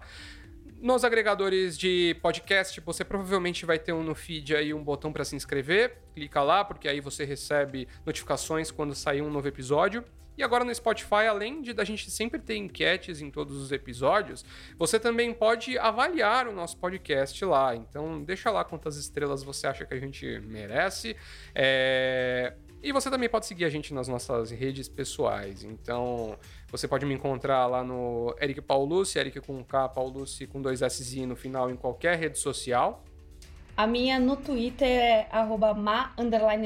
Nos 0.83 1.05
agregadores 1.05 1.77
de 1.77 2.13
podcast, 2.21 2.81
você 2.81 3.05
provavelmente 3.05 3.65
vai 3.65 3.79
ter 3.79 3.93
um 3.93 4.03
no 4.03 4.13
feed 4.13 4.53
aí 4.53 4.73
um 4.73 4.83
botão 4.83 5.13
para 5.13 5.23
se 5.23 5.33
inscrever. 5.33 5.95
Clica 6.13 6.43
lá, 6.43 6.65
porque 6.65 6.89
aí 6.89 6.99
você 6.99 7.23
recebe 7.23 7.87
notificações 8.05 8.69
quando 8.69 8.93
sair 8.93 9.21
um 9.21 9.29
novo 9.29 9.47
episódio. 9.47 10.03
E 10.37 10.43
agora 10.43 10.65
no 10.65 10.75
Spotify, 10.75 11.25
além 11.29 11.61
de 11.61 11.71
da 11.71 11.85
gente 11.85 12.11
sempre 12.11 12.37
ter 12.37 12.57
enquetes 12.57 13.21
em 13.21 13.31
todos 13.31 13.55
os 13.55 13.71
episódios, 13.71 14.43
você 14.77 14.99
também 14.99 15.33
pode 15.33 15.77
avaliar 15.77 16.49
o 16.49 16.51
nosso 16.51 16.75
podcast 16.75 17.45
lá. 17.45 17.73
Então 17.73 18.21
deixa 18.21 18.51
lá 18.51 18.65
quantas 18.65 18.97
estrelas 18.97 19.41
você 19.41 19.65
acha 19.67 19.85
que 19.85 19.93
a 19.93 19.99
gente 19.99 20.41
merece. 20.41 21.15
É... 21.55 22.55
E 22.81 22.91
você 22.91 23.09
também 23.09 23.29
pode 23.29 23.45
seguir 23.45 23.63
a 23.63 23.69
gente 23.69 23.93
nas 23.93 24.09
nossas 24.09 24.51
redes 24.51 24.89
pessoais. 24.89 25.63
Então, 25.63 26.37
você 26.73 26.87
pode 26.87 27.05
me 27.05 27.13
encontrar 27.13 27.67
lá 27.67 27.83
no 27.83 28.35
Eric 28.41 28.59
Paulucci, 28.61 29.19
Eric 29.19 29.39
com 29.41 29.63
K, 29.63 29.87
Paulucci 29.89 30.47
com 30.47 30.59
dois 30.59 30.81
S 30.81 31.23
no 31.23 31.35
final 31.35 31.69
em 31.69 31.75
qualquer 31.75 32.17
rede 32.17 32.39
social. 32.39 33.03
A 33.77 33.85
minha 33.85 34.19
no 34.19 34.35
Twitter 34.35 34.87
é 34.87 35.27
arroba 35.31 35.75
ma, 35.75 36.11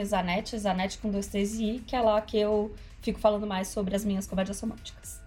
Zanetti, 0.06 0.58
Zanetti 0.58 0.98
com 1.00 1.12
dois 1.12 1.28
T's 1.28 1.60
e 1.60 1.76
I, 1.76 1.80
que 1.80 1.94
é 1.94 2.00
lá 2.00 2.22
que 2.22 2.40
eu 2.40 2.74
fico 3.02 3.20
falando 3.20 3.46
mais 3.46 3.68
sobre 3.68 3.98
as 3.98 4.06
minhas 4.06 4.26
comédias 4.26 4.62
românticas. 4.62 5.20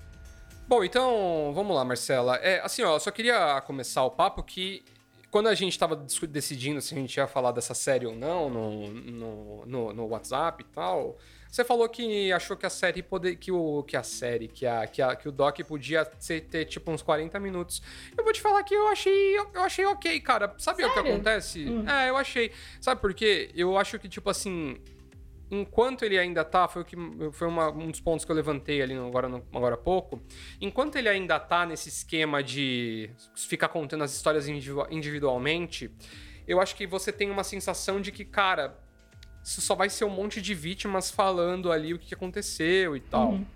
Bom, 0.67 0.83
então, 0.83 1.53
vamos 1.55 1.77
lá, 1.77 1.85
Marcela. 1.85 2.37
É, 2.37 2.61
assim, 2.61 2.83
ó, 2.83 2.95
eu 2.95 3.01
só 3.01 3.11
queria 3.11 3.61
começar 3.67 4.03
o 4.05 4.11
papo 4.11 4.43
que 4.43 4.83
quando 5.31 5.49
a 5.49 5.55
gente 5.55 5.79
tava 5.79 5.97
decidindo 5.97 6.81
se 6.81 6.95
a 6.95 6.99
gente 6.99 7.17
ia 7.17 7.27
falar 7.27 7.53
dessa 7.53 7.75
série 7.75 8.07
ou 8.07 8.15
não 8.15 8.51
no, 8.51 8.89
no, 8.89 9.67
no, 9.67 9.93
no 9.93 10.07
WhatsApp 10.07 10.63
e 10.63 10.67
tal, 10.75 11.17
você 11.51 11.65
falou 11.65 11.89
que 11.89 12.33
achou 12.33 12.57
que 12.57 12.65
a 12.65 12.71
série 12.71 13.03
poder, 13.03 13.37
que 13.37 13.51
o 13.51 13.83
que 13.83 13.97
a 13.97 14.03
série, 14.03 14.47
que 14.47 14.67
a, 14.67 14.87
que, 14.87 15.03
a, 15.03 15.17
que 15.17 15.29
o 15.29 15.33
doc 15.33 15.59
podia 15.63 16.09
ser, 16.19 16.43
ter 16.43 16.65
tipo 16.65 16.91
uns 16.91 17.03
40 17.03 17.39
minutos. 17.41 17.83
Eu 18.17 18.23
vou 18.23 18.33
te 18.33 18.41
falar 18.41 18.63
que 18.63 18.75
eu 18.75 18.89
achei 18.89 19.37
eu 19.37 19.63
achei 19.63 19.85
OK, 19.85 20.21
cara. 20.21 20.55
Sabe 20.59 20.83
Sério? 20.83 20.91
o 20.91 21.03
que 21.03 21.09
acontece? 21.09 21.69
Hum. 21.69 21.89
É, 21.89 22.09
eu 22.09 22.17
achei. 22.17 22.53
Sabe 22.81 23.01
por 23.01 23.13
quê? 23.13 23.51
Eu 23.55 23.77
acho 23.77 23.99
que 23.99 24.09
tipo 24.09 24.31
assim, 24.31 24.79
enquanto 25.51 26.05
ele 26.05 26.19
ainda 26.19 26.45
tá, 26.45 26.69
foi, 26.69 26.83
o 26.83 26.85
que, 26.85 26.97
foi 27.33 27.49
uma, 27.49 27.71
um 27.71 27.91
dos 27.91 28.01
pontos 28.01 28.25
que 28.25 28.31
eu 28.31 28.37
levantei 28.37 28.81
ali 28.81 28.95
no, 28.95 29.07
agora, 29.07 29.29
no, 29.29 29.45
agora 29.53 29.75
há 29.75 29.79
pouco, 29.79 30.23
enquanto 30.61 30.97
ele 30.97 31.09
ainda 31.09 31.41
tá 31.41 31.67
nesse 31.67 31.89
esquema 31.89 32.43
de 32.43 33.11
ficar 33.35 33.69
contando 33.69 34.05
as 34.05 34.15
histórias 34.15 34.47
individualmente, 34.49 35.91
eu 36.47 36.61
acho 36.61 36.77
que 36.77 36.87
você 36.87 37.13
tem 37.13 37.31
uma 37.31 37.45
sensação 37.45 38.01
de 38.01 38.13
que, 38.13 38.25
cara, 38.25 38.79
isso 39.43 39.61
só 39.61 39.75
vai 39.75 39.89
ser 39.89 40.05
um 40.05 40.11
monte 40.11 40.41
de 40.41 40.55
vítimas 40.55 41.11
falando 41.11 41.73
ali 41.73 41.93
o 41.95 41.99
que 41.99 42.15
aconteceu 42.15 42.97
e 42.97 43.01
tal. 43.01 43.31
Uhum. 43.31 43.47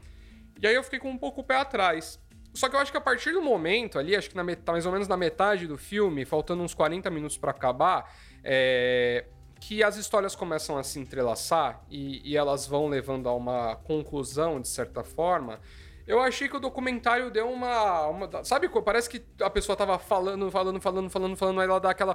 E 0.60 0.66
aí 0.66 0.74
eu 0.74 0.82
fiquei 0.82 0.98
com 0.98 1.10
um 1.10 1.18
pouco 1.18 1.42
o 1.42 1.44
pé 1.44 1.56
atrás. 1.56 2.20
Só 2.52 2.68
que 2.68 2.76
eu 2.76 2.80
acho 2.80 2.92
que 2.92 2.96
a 2.96 3.00
partir 3.00 3.32
do 3.32 3.42
momento 3.42 3.98
ali, 3.98 4.14
acho 4.14 4.30
que 4.30 4.36
na 4.36 4.44
mais 4.44 4.86
ou 4.86 4.92
menos 4.92 5.08
na 5.08 5.16
metade 5.16 5.66
do 5.66 5.76
filme, 5.76 6.24
faltando 6.24 6.62
uns 6.62 6.72
40 6.72 7.10
minutos 7.10 7.36
para 7.36 7.50
acabar, 7.50 8.14
é 8.42 9.24
que 9.66 9.82
as 9.82 9.96
histórias 9.96 10.34
começam 10.34 10.76
a 10.76 10.82
se 10.82 11.00
entrelaçar 11.00 11.82
e, 11.90 12.20
e, 12.22 12.36
elas 12.36 12.66
vão 12.66 12.86
levando 12.86 13.30
a 13.30 13.34
uma 13.34 13.76
conclusão, 13.76 14.60
de 14.60 14.68
certa 14.68 15.02
forma. 15.02 15.58
Eu 16.06 16.20
achei 16.20 16.46
que 16.46 16.56
o 16.56 16.60
documentário 16.60 17.30
deu 17.30 17.50
uma, 17.50 18.06
uma. 18.08 18.44
sabe, 18.44 18.68
parece 18.84 19.08
que 19.08 19.22
a 19.40 19.48
pessoa 19.48 19.74
tava 19.74 19.98
falando, 19.98 20.50
falando, 20.50 20.78
falando, 20.78 21.08
falando, 21.08 21.34
falando, 21.34 21.60
aí 21.62 21.66
ela 21.66 21.80
dá 21.80 21.88
aquela 21.88 22.14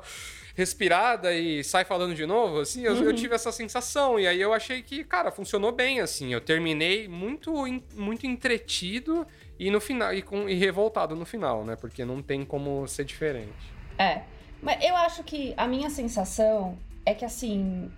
respirada 0.55 1.33
e 1.33 1.63
sai 1.63 1.83
falando 1.85 2.13
de 2.13 2.23
novo, 2.23 2.59
assim. 2.59 2.83
Eu, 2.83 2.93
uhum. 2.93 3.05
eu 3.05 3.15
tive 3.15 3.33
essa 3.33 3.51
sensação. 3.51 4.19
E 4.19 4.27
aí 4.27 4.39
eu 4.39 4.53
achei 4.53 4.83
que, 4.83 5.03
cara, 5.03 5.31
funcionou 5.31 5.71
bem, 5.71 6.01
assim. 6.01 6.31
Eu 6.31 6.41
terminei 6.41 7.07
muito, 7.07 7.51
muito 7.95 8.27
entretido 8.27 9.25
e 9.57 9.71
no 9.71 9.81
final. 9.81 10.13
E, 10.13 10.21
com, 10.21 10.47
e 10.47 10.53
revoltado 10.53 11.15
no 11.15 11.25
final, 11.25 11.65
né? 11.65 11.75
Porque 11.75 12.05
não 12.05 12.21
tem 12.21 12.45
como 12.45 12.87
ser 12.87 13.05
diferente. 13.05 13.73
É. 13.97 14.21
Mas 14.61 14.83
eu 14.83 14.95
acho 14.95 15.23
que 15.23 15.55
a 15.57 15.65
minha 15.65 15.89
sensação 15.89 16.77
é 17.09 17.13
que 17.13 17.25
assim. 17.25 17.91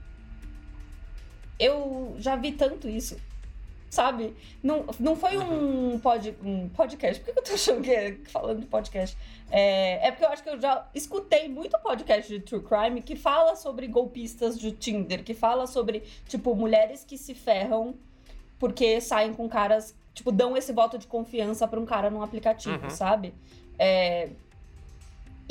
Eu 1.59 2.15
já 2.17 2.35
vi 2.35 2.51
tanto 2.53 2.87
isso. 2.87 3.17
Sabe? 3.89 4.33
Não, 4.63 4.85
não 4.97 5.17
foi 5.17 5.37
um, 5.37 5.99
pod, 5.99 6.33
um 6.41 6.69
podcast. 6.69 7.21
Por 7.21 7.33
que 7.33 7.39
eu 7.39 7.43
tô 7.43 7.53
achando 7.53 7.81
que 7.81 7.91
é 7.91 8.15
falando 8.29 8.61
de 8.61 8.65
podcast? 8.65 9.17
É, 9.51 10.07
é 10.07 10.11
porque 10.11 10.23
eu 10.23 10.29
acho 10.29 10.41
que 10.41 10.49
eu 10.49 10.59
já 10.59 10.87
escutei 10.95 11.49
muito 11.49 11.77
podcast 11.79 12.31
de 12.31 12.39
True 12.39 12.63
Crime 12.63 13.01
que 13.01 13.17
fala 13.17 13.57
sobre 13.57 13.87
golpistas 13.87 14.57
de 14.57 14.71
Tinder, 14.71 15.25
que 15.25 15.33
fala 15.33 15.67
sobre, 15.67 16.03
tipo, 16.25 16.55
mulheres 16.55 17.03
que 17.03 17.17
se 17.17 17.35
ferram 17.35 17.95
porque 18.57 19.01
saem 19.01 19.33
com 19.33 19.49
caras, 19.49 19.93
tipo, 20.13 20.31
dão 20.31 20.55
esse 20.55 20.71
voto 20.71 20.97
de 20.97 21.07
confiança 21.07 21.67
para 21.67 21.79
um 21.79 21.85
cara 21.85 22.09
num 22.09 22.21
aplicativo, 22.21 22.83
uhum. 22.83 22.89
sabe? 22.91 23.33
É, 23.77 24.29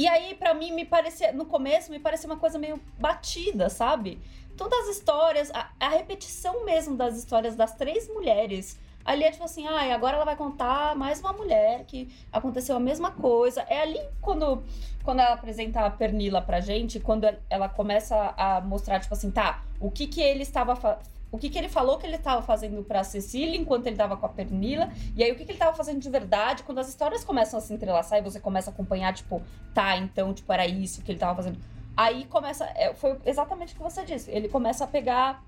e 0.00 0.09
aí, 0.09 0.35
para 0.35 0.54
mim, 0.54 0.73
me 0.73 0.87
parecia, 0.87 1.30
no 1.30 1.45
começo, 1.45 1.90
me 1.90 1.99
parecia 1.99 2.26
uma 2.26 2.38
coisa 2.38 2.59
meio 2.59 2.80
batida, 2.99 3.69
sabe? 3.69 4.19
Todas 4.57 4.88
as 4.88 4.97
histórias, 4.97 5.50
a, 5.50 5.69
a 5.78 5.90
repetição 5.90 6.64
mesmo 6.64 6.97
das 6.97 7.19
histórias 7.19 7.54
das 7.54 7.75
três 7.75 8.09
mulheres. 8.09 8.78
Ali 9.04 9.25
é 9.25 9.30
tipo 9.30 9.45
assim, 9.45 9.66
ah, 9.66 9.95
agora 9.95 10.16
ela 10.16 10.25
vai 10.25 10.37
contar 10.37 10.97
mais 10.97 11.21
uma 11.21 11.35
mulher 11.35 11.85
que 11.85 12.09
aconteceu 12.33 12.76
a 12.76 12.80
mesma 12.80 13.11
coisa. 13.11 13.61
É 13.69 13.83
ali 13.83 14.00
quando, 14.23 14.64
quando 15.04 15.21
ela 15.21 15.35
apresenta 15.35 15.80
a 15.80 15.90
Pernila 15.90 16.40
pra 16.40 16.62
gente, 16.62 16.99
quando 16.99 17.28
ela 17.50 17.69
começa 17.69 18.33
a 18.38 18.59
mostrar, 18.62 19.00
tipo 19.00 19.12
assim, 19.12 19.30
tá, 19.30 19.62
o 19.78 19.90
que 19.90 20.07
que 20.07 20.23
ele 20.23 20.45
estava 20.45 20.99
o 21.32 21.38
que, 21.38 21.49
que 21.49 21.58
ele 21.58 21.68
falou 21.68 21.96
que 21.96 22.06
ele 22.06 22.16
estava 22.16 22.42
fazendo 22.42 22.82
para 22.82 23.04
Cecília 23.04 23.56
enquanto 23.56 23.87
ele 23.87 23.94
estava 23.94 24.16
com 24.16 24.26
a 24.26 24.28
Pernila, 24.28 24.90
e 25.14 25.22
aí 25.22 25.30
o 25.30 25.37
que, 25.37 25.44
que 25.44 25.52
ele 25.52 25.56
estava 25.58 25.76
fazendo 25.76 26.00
de 26.00 26.10
verdade, 26.10 26.62
quando 26.64 26.78
as 26.78 26.88
histórias 26.88 27.22
começam 27.22 27.58
a 27.58 27.62
se 27.62 27.72
entrelaçar 27.72 28.18
e 28.18 28.22
você 28.22 28.40
começa 28.40 28.70
a 28.70 28.72
acompanhar, 28.72 29.14
tipo, 29.14 29.40
tá, 29.72 29.96
então, 29.96 30.34
tipo, 30.34 30.52
era 30.52 30.66
isso 30.66 31.02
que 31.02 31.12
ele 31.12 31.16
estava 31.16 31.37
fazendo. 31.37 31.58
Aí 31.96 32.25
começa, 32.25 32.64
é, 32.75 32.94
foi 32.94 33.16
exatamente 33.25 33.75
o 33.75 33.76
que 33.76 33.82
você 33.82 34.04
disse, 34.04 34.30
ele 34.30 34.49
começa 34.49 34.84
a 34.84 34.87
pegar, 34.87 35.44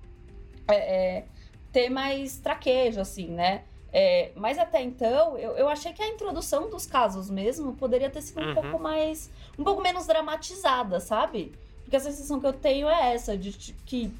é, 0.69 0.75
é, 0.75 1.25
ter 1.71 1.89
mais 1.89 2.37
traquejo, 2.37 3.01
assim, 3.01 3.27
né? 3.27 3.63
É, 3.91 4.31
mas 4.35 4.57
até 4.57 4.81
então, 4.81 5.37
eu, 5.37 5.51
eu 5.51 5.69
achei 5.69 5.93
que 5.93 6.01
a 6.01 6.07
introdução 6.07 6.67
dos 6.69 6.85
casos 6.87 7.29
mesmo 7.29 7.73
poderia 7.73 8.09
ter 8.09 8.21
sido 8.21 8.41
um 8.41 8.47
uhum. 8.47 8.53
pouco 8.55 8.79
mais, 8.79 9.29
um 9.57 9.63
pouco 9.63 9.83
menos 9.83 10.07
dramatizada, 10.07 10.99
sabe? 10.99 11.53
Porque 11.83 11.95
a 11.95 11.99
sensação 11.99 12.39
que 12.39 12.47
eu 12.47 12.53
tenho 12.53 12.87
é 12.89 13.13
essa, 13.13 13.37
de 13.37 13.51
que, 13.85 14.11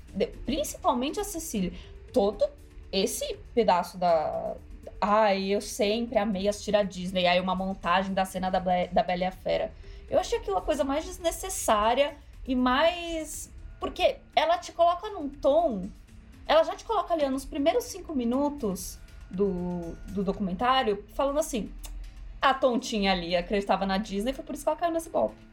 principalmente 0.45 1.19
a 1.19 1.23
Cecília, 1.23 1.73
todo 2.11 2.45
esse 2.91 3.35
pedaço 3.53 3.97
da. 3.97 4.55
Ai, 5.01 5.45
eu 5.45 5.59
sempre 5.59 6.17
amei 6.17 6.47
assistir 6.47 6.75
a 6.75 6.83
Disney. 6.83 7.25
Aí 7.25 7.39
uma 7.39 7.55
montagem 7.55 8.13
da 8.13 8.25
cena 8.25 8.49
da, 8.49 8.59
da 8.59 9.03
Bela 9.03 9.23
e 9.23 9.25
a 9.25 9.31
Fera. 9.31 9.73
Eu 10.09 10.19
achei 10.19 10.37
aquilo 10.37 10.57
a 10.57 10.61
coisa 10.61 10.83
mais 10.83 11.05
desnecessária 11.05 12.15
e 12.47 12.55
mais. 12.55 13.51
Porque 13.79 14.17
ela 14.35 14.57
te 14.57 14.71
coloca 14.71 15.09
num 15.09 15.27
tom. 15.27 15.89
Ela 16.45 16.63
já 16.63 16.75
te 16.75 16.85
coloca 16.85 17.13
ali 17.13 17.27
nos 17.29 17.45
primeiros 17.45 17.85
cinco 17.85 18.13
minutos 18.13 18.99
do, 19.29 19.95
do 20.09 20.23
documentário, 20.23 21.03
falando 21.15 21.39
assim: 21.39 21.71
a 22.41 22.53
tontinha 22.53 23.11
ali 23.11 23.35
acreditava 23.35 23.85
na 23.85 23.97
Disney, 23.97 24.33
foi 24.33 24.43
por 24.43 24.53
isso 24.53 24.63
que 24.63 24.69
ela 24.69 24.77
caiu 24.77 24.91
nesse 24.91 25.09
golpe. 25.09 25.52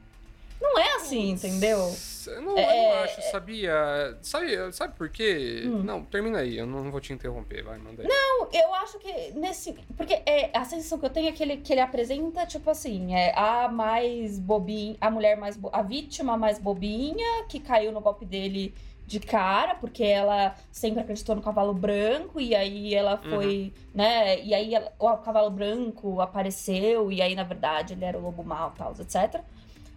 Não 0.61 0.79
é 0.79 0.97
assim, 0.97 1.31
entendeu? 1.31 1.95
Eu 2.27 2.43
não, 2.43 2.59
é... 2.59 2.63
eu 2.63 2.95
não 2.95 3.03
acho, 3.05 3.23
sabia? 3.31 4.19
Sabe, 4.21 4.73
sabe 4.73 4.95
por 4.95 5.09
quê? 5.09 5.63
Hum. 5.65 5.83
Não, 5.83 6.05
termina 6.05 6.39
aí, 6.39 6.59
eu 6.59 6.67
não 6.67 6.91
vou 6.91 7.01
te 7.01 7.13
interromper, 7.13 7.63
vai, 7.65 7.79
manda 7.79 8.03
aí. 8.03 8.09
Não, 8.09 8.49
eu 8.53 8.75
acho 8.75 8.99
que 8.99 9.33
nesse. 9.33 9.73
Porque 9.97 10.23
é, 10.27 10.51
a 10.55 10.65
sensação 10.65 10.99
que 10.99 11.07
eu 11.07 11.11
tenho 11.11 11.29
é 11.29 11.33
que 11.33 11.43
ele, 11.43 11.57
que 11.57 11.73
ele 11.73 11.81
apresenta, 11.81 12.45
tipo 12.47 12.69
assim, 12.69 13.15
é 13.15 13.33
a 13.37 13.69
mais 13.69 14.39
bobinha, 14.39 14.97
a 15.01 15.11
mulher 15.11 15.37
mais. 15.37 15.57
Bo... 15.57 15.71
a 15.73 15.83
vítima 15.83 16.37
mais 16.37 16.59
bobinha, 16.59 17.45
que 17.49 17.59
caiu 17.59 17.91
no 17.91 18.01
golpe 18.01 18.27
dele 18.27 18.75
de 19.07 19.19
cara, 19.19 19.75
porque 19.75 20.05
ela 20.05 20.55
sempre 20.71 21.01
acreditou 21.01 21.35
no 21.35 21.43
cavalo 21.43 21.75
branco, 21.75 22.41
e 22.41 22.55
aí 22.55 22.95
ela 22.95 23.17
foi, 23.17 23.73
uhum. 23.75 23.91
né? 23.93 24.41
E 24.41 24.55
aí 24.55 24.73
ela, 24.73 24.93
o 25.01 25.17
cavalo 25.17 25.51
branco 25.51 26.21
apareceu, 26.21 27.11
e 27.11 27.21
aí, 27.21 27.35
na 27.35 27.43
verdade, 27.43 27.95
ele 27.95 28.05
era 28.05 28.17
o 28.17 28.23
lobo 28.23 28.45
mau, 28.45 28.73
tal, 28.79 28.93
etc. 28.93 29.43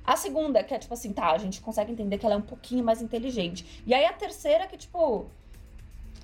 A 0.06 0.18
segunda, 0.18 0.64
que 0.64 0.74
é 0.74 0.80
tipo 0.80 0.94
assim, 0.94 1.14
tá, 1.14 1.32
a 1.32 1.38
gente 1.38 1.62
consegue 1.62 1.92
entender 1.92 2.18
que 2.18 2.26
ela 2.26 2.36
é 2.36 2.38
um 2.38 2.42
pouquinho 2.42 2.84
mais 2.84 3.02
inteligente. 3.02 3.84
E 3.86 3.94
aí 3.94 4.06
a 4.06 4.12
terceira, 4.14 4.68
que 4.68 4.78
tipo, 4.78 5.28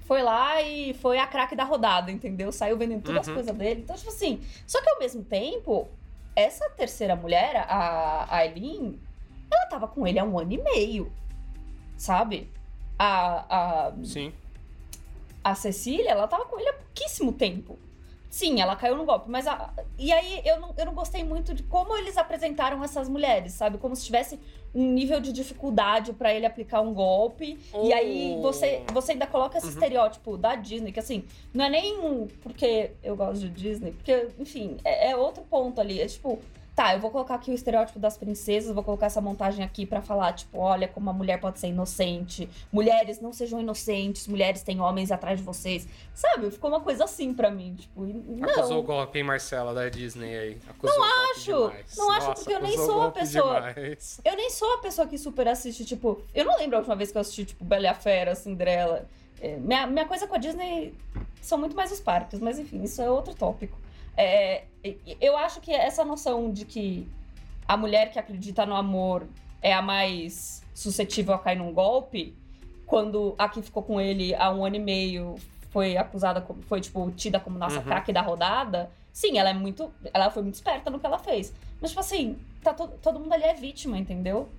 foi 0.10 0.22
lá 0.22 0.62
e 0.62 0.94
foi 0.96 1.18
a 1.18 1.28
craque 1.28 1.56
da 1.56 1.64
rodada, 1.64 2.12
entendeu? 2.12 2.52
Saiu 2.52 2.78
vendendo 2.78 3.04
todas 3.04 3.28
uhum. 3.28 3.34
as 3.34 3.38
coisas 3.38 3.56
dele. 3.56 3.82
Então, 3.82 3.96
tipo 3.96 4.10
assim, 4.10 4.42
só 4.68 4.82
que 4.82 4.90
ao 4.90 5.00
mesmo 5.00 5.24
tempo, 5.24 5.88
essa 6.36 6.70
terceira 6.72 7.16
mulher, 7.16 7.56
a 7.70 8.28
Aileen, 8.36 9.00
ela 9.52 9.66
tava 9.68 9.88
com 9.88 10.06
ele 10.06 10.20
há 10.20 10.24
um 10.24 10.38
ano 10.38 10.52
e 10.52 10.58
meio, 10.58 11.12
sabe? 11.96 12.50
A, 12.98 13.88
a, 13.88 13.94
Sim. 14.04 14.34
A 15.44 15.56
Cecília, 15.56 16.12
ela 16.12 16.28
tava 16.28 16.46
com 16.46 16.60
ele 16.60 16.70
há 16.70 16.74
pouquíssimo 16.74 17.32
tempo. 17.32 17.80
Sim, 18.30 18.62
ela 18.62 18.76
caiu 18.76 18.96
no 18.96 19.06
golpe, 19.06 19.28
mas 19.28 19.48
a... 19.48 19.74
e 19.98 20.14
aí 20.14 20.42
eu 20.46 20.60
não, 20.60 20.74
eu 20.78 20.86
não 20.86 20.94
gostei 20.94 21.24
muito 21.24 21.52
de 21.52 21.64
como 21.64 21.98
eles 21.98 22.16
apresentaram 22.16 22.84
essas 22.84 23.10
mulheres, 23.10 23.54
sabe? 23.54 23.80
Como 23.80 23.96
se 23.96 24.06
tivesse 24.06 24.40
um 24.74 24.92
nível 24.94 25.20
de 25.20 25.34
dificuldade 25.34 26.14
para 26.14 26.32
ele 26.32 26.46
aplicar 26.46 26.82
um 26.82 26.94
golpe. 26.94 27.58
Oh. 27.74 27.88
E 27.88 27.92
aí 27.92 28.36
oh. 28.38 28.42
você, 28.44 28.84
você 28.94 29.14
ainda 29.14 29.26
coloca 29.26 29.58
esse 29.58 29.66
uhum. 29.66 29.74
estereótipo 29.74 30.38
da 30.38 30.56
Disney, 30.56 30.92
que 30.92 31.00
assim, 31.00 31.24
não 31.52 31.66
é 31.66 31.70
nem 31.72 32.28
porque 32.44 32.92
eu 33.02 33.16
gosto 33.16 33.40
de 33.42 33.50
Disney, 33.50 33.94
porque, 33.94 34.28
enfim, 34.38 34.78
é, 34.84 35.10
é 35.10 35.16
outro 35.16 35.44
ponto 35.44 35.82
ali. 35.82 36.00
É 36.00 36.06
tipo, 36.06 36.40
tá, 36.80 36.94
eu 36.94 37.00
vou 37.02 37.12
colocar 37.12 37.36
aqui 37.36 37.52
o 37.52 37.54
estereótipo 37.54 38.00
das 38.00 38.16
princesas, 38.16 38.74
vou 38.74 38.82
colocar 38.82 39.08
essa 39.08 39.20
montagem 39.20 39.66
aqui 39.66 39.86
para 39.86 40.02
falar, 40.02 40.32
tipo, 40.32 40.60
olha 40.60 40.88
como 40.88 41.10
a 41.10 41.14
mulher 41.14 41.38
pode 41.38 41.60
ser 41.60 41.68
inocente, 41.68 42.50
mulheres 42.72 43.20
não 43.20 43.34
sejam 43.34 43.60
inocentes, 43.60 44.28
mulheres 44.28 44.64
têm 44.64 44.80
homens 44.80 45.12
atrás 45.12 45.40
de 45.40 45.44
vocês. 45.44 45.86
Sabe? 46.14 46.50
Ficou 46.50 46.70
uma 46.70 46.80
coisa 46.80 47.04
assim 47.04 47.34
para 47.34 47.52
mim, 47.52 47.76
tipo, 47.76 48.06
não. 48.06 48.50
Acusou 48.50 48.80
o 48.80 48.84
golpe, 48.84 49.20
hein, 49.20 49.26
Marcela, 49.26 49.74
da 49.74 49.90
Disney 49.90 50.38
aí. 50.38 50.58
Acusou 50.70 50.98
não 50.98 51.32
acho! 51.32 51.52
Não 51.98 52.08
Nossa, 52.08 52.32
acho, 52.32 52.44
porque 52.44 52.54
eu 52.54 52.62
nem 52.62 52.78
sou 52.78 53.02
a 53.02 53.12
pessoa. 53.12 53.74
Demais. 53.74 54.22
Eu 54.24 54.38
nem 54.38 54.50
sou 54.50 54.74
a 54.76 54.78
pessoa 54.78 55.06
que 55.06 55.18
super 55.18 55.50
assiste, 55.50 55.84
tipo, 55.84 56.22
eu 56.34 56.46
não 56.46 56.58
lembro 56.58 56.78
a 56.78 56.80
última 56.80 56.96
vez 56.96 57.12
que 57.12 57.18
eu 57.18 57.22
assisti, 57.22 57.44
tipo, 57.44 57.66
Bela 57.66 57.84
e 57.84 57.88
a 57.88 57.94
Fera, 57.94 58.34
Cinderela. 58.36 59.06
É, 59.42 59.58
minha, 59.58 59.86
minha 59.86 60.06
coisa 60.06 60.28
com 60.28 60.36
a 60.36 60.38
Disney 60.38 60.94
são 61.42 61.58
muito 61.58 61.76
mais 61.76 61.92
os 61.92 62.00
parques, 62.00 62.40
mas 62.40 62.58
enfim, 62.58 62.84
isso 62.84 63.02
é 63.02 63.10
outro 63.10 63.34
tópico. 63.36 63.78
É, 64.22 64.66
eu 65.22 65.38
acho 65.38 65.62
que 65.62 65.72
essa 65.72 66.04
noção 66.04 66.52
de 66.52 66.66
que 66.66 67.08
a 67.66 67.78
mulher 67.78 68.12
que 68.12 68.20
acredita 68.20 68.66
no 68.66 68.76
amor 68.76 69.26
é 69.62 69.72
a 69.74 69.82
mais 69.82 70.62
suscetível 70.74 71.34
a 71.34 71.40
cair 71.40 71.58
num 71.58 71.72
golpe, 71.72 72.36
quando 72.86 73.34
a 73.38 73.48
que 73.48 73.62
ficou 73.62 73.82
com 73.82 74.02
ele 74.02 74.36
há 74.36 74.52
um 74.52 74.66
ano 74.66 74.76
e 74.76 74.80
meio 74.80 75.36
foi 75.70 75.96
acusada, 75.96 76.46
foi, 76.68 76.82
tipo, 76.82 77.10
tida 77.12 77.40
como 77.40 77.58
nossa 77.58 77.78
uhum. 77.78 77.84
craque 77.84 78.12
da 78.12 78.22
rodada, 78.22 78.92
sim, 79.14 79.38
ela 79.38 79.52
é 79.52 79.54
muito. 79.54 79.90
Ela 80.14 80.30
foi 80.30 80.44
muito 80.44 80.56
esperta 80.56 80.90
no 80.90 81.00
que 81.00 81.06
ela 81.06 81.20
fez. 81.20 81.54
Mas, 81.80 81.92
tipo 81.92 82.02
assim, 82.02 82.38
tá 82.62 82.74
to 82.74 82.90
todo 83.02 83.22
mundo 83.22 83.32
ali 83.32 83.44
é 83.44 83.54
vítima, 83.54 83.98
entendeu? 83.98 84.50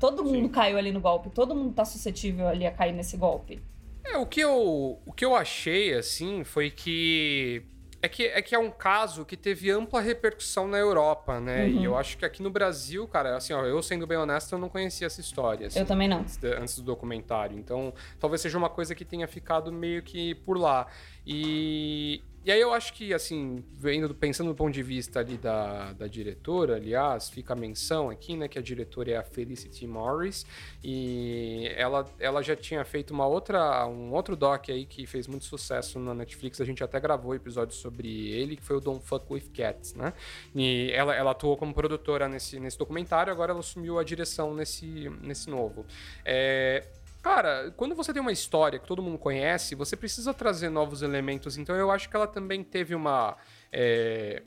Todo 0.00 0.24
mundo 0.24 0.46
Sim. 0.46 0.48
caiu 0.48 0.76
ali 0.76 0.90
no 0.90 1.00
golpe, 1.00 1.30
todo 1.30 1.54
mundo 1.54 1.72
tá 1.72 1.84
suscetível 1.84 2.48
ali 2.48 2.66
a 2.66 2.72
cair 2.72 2.92
nesse 2.92 3.16
golpe. 3.16 3.62
É, 4.04 4.16
o 4.16 4.26
que 4.26 4.40
eu, 4.40 4.98
o 5.06 5.12
que 5.12 5.24
eu 5.24 5.36
achei, 5.36 5.94
assim, 5.94 6.42
foi 6.42 6.70
que 6.70 7.62
é 8.04 8.08
que, 8.08 8.24
é 8.24 8.42
que 8.42 8.54
é 8.54 8.58
um 8.58 8.70
caso 8.70 9.24
que 9.24 9.34
teve 9.34 9.70
ampla 9.70 9.98
repercussão 9.98 10.68
na 10.68 10.76
Europa, 10.76 11.40
né? 11.40 11.64
Uhum. 11.64 11.80
E 11.80 11.84
eu 11.84 11.96
acho 11.96 12.18
que 12.18 12.24
aqui 12.26 12.42
no 12.42 12.50
Brasil, 12.50 13.08
cara, 13.08 13.34
assim, 13.34 13.54
ó, 13.54 13.64
eu 13.64 13.82
sendo 13.82 14.06
bem 14.06 14.18
honesto, 14.18 14.52
eu 14.52 14.58
não 14.58 14.68
conhecia 14.68 15.06
essa 15.06 15.22
história. 15.22 15.68
Assim, 15.68 15.78
eu 15.78 15.86
também 15.86 16.06
não. 16.06 16.18
Antes, 16.18 16.38
antes 16.44 16.76
do 16.76 16.82
documentário. 16.82 17.58
Então, 17.58 17.94
talvez 18.20 18.42
seja 18.42 18.58
uma 18.58 18.68
coisa 18.68 18.94
que 18.94 19.06
tenha 19.06 19.26
ficado 19.26 19.72
meio 19.72 20.02
que 20.02 20.34
por 20.34 20.58
lá. 20.58 20.86
E, 21.26 22.22
e 22.44 22.52
aí 22.52 22.60
eu 22.60 22.74
acho 22.74 22.92
que, 22.92 23.14
assim, 23.14 23.64
vendo, 23.72 24.14
pensando 24.14 24.48
do 24.48 24.54
ponto 24.54 24.72
de 24.72 24.82
vista 24.82 25.20
ali 25.20 25.38
da, 25.38 25.92
da 25.94 26.06
diretora, 26.06 26.76
aliás, 26.76 27.30
fica 27.30 27.54
a 27.54 27.56
menção 27.56 28.10
aqui, 28.10 28.36
né, 28.36 28.48
que 28.48 28.58
a 28.58 28.62
diretora 28.62 29.12
é 29.12 29.16
a 29.16 29.22
Felicity 29.22 29.86
Morris, 29.86 30.44
e 30.82 31.72
ela, 31.76 32.06
ela 32.18 32.42
já 32.42 32.54
tinha 32.54 32.84
feito 32.84 33.12
uma 33.12 33.26
outra, 33.26 33.86
um 33.86 34.12
outro 34.12 34.36
doc 34.36 34.68
aí 34.68 34.84
que 34.84 35.06
fez 35.06 35.26
muito 35.26 35.46
sucesso 35.46 35.98
na 35.98 36.12
Netflix, 36.12 36.60
a 36.60 36.64
gente 36.64 36.84
até 36.84 37.00
gravou 37.00 37.34
episódio 37.34 37.74
sobre 37.74 38.28
ele, 38.30 38.56
que 38.56 38.62
foi 38.62 38.76
o 38.76 38.80
Don't 38.80 39.04
Fuck 39.04 39.24
With 39.32 39.50
Cats, 39.54 39.94
né, 39.94 40.12
e 40.54 40.90
ela, 40.92 41.14
ela 41.14 41.30
atuou 41.30 41.56
como 41.56 41.72
produtora 41.72 42.28
nesse, 42.28 42.60
nesse 42.60 42.78
documentário, 42.78 43.32
agora 43.32 43.52
ela 43.52 43.60
assumiu 43.60 43.98
a 43.98 44.04
direção 44.04 44.54
nesse, 44.54 45.08
nesse 45.22 45.48
novo. 45.48 45.86
É 46.24 46.84
Cara, 47.24 47.72
quando 47.74 47.94
você 47.94 48.12
tem 48.12 48.20
uma 48.20 48.32
história 48.32 48.78
que 48.78 48.86
todo 48.86 49.00
mundo 49.00 49.16
conhece, 49.16 49.74
você 49.74 49.96
precisa 49.96 50.34
trazer 50.34 50.68
novos 50.68 51.00
elementos. 51.00 51.56
Então 51.56 51.74
eu 51.74 51.90
acho 51.90 52.06
que 52.06 52.14
ela 52.14 52.26
também 52.26 52.62
teve 52.62 52.94
uma. 52.94 53.34
É, 53.72 54.42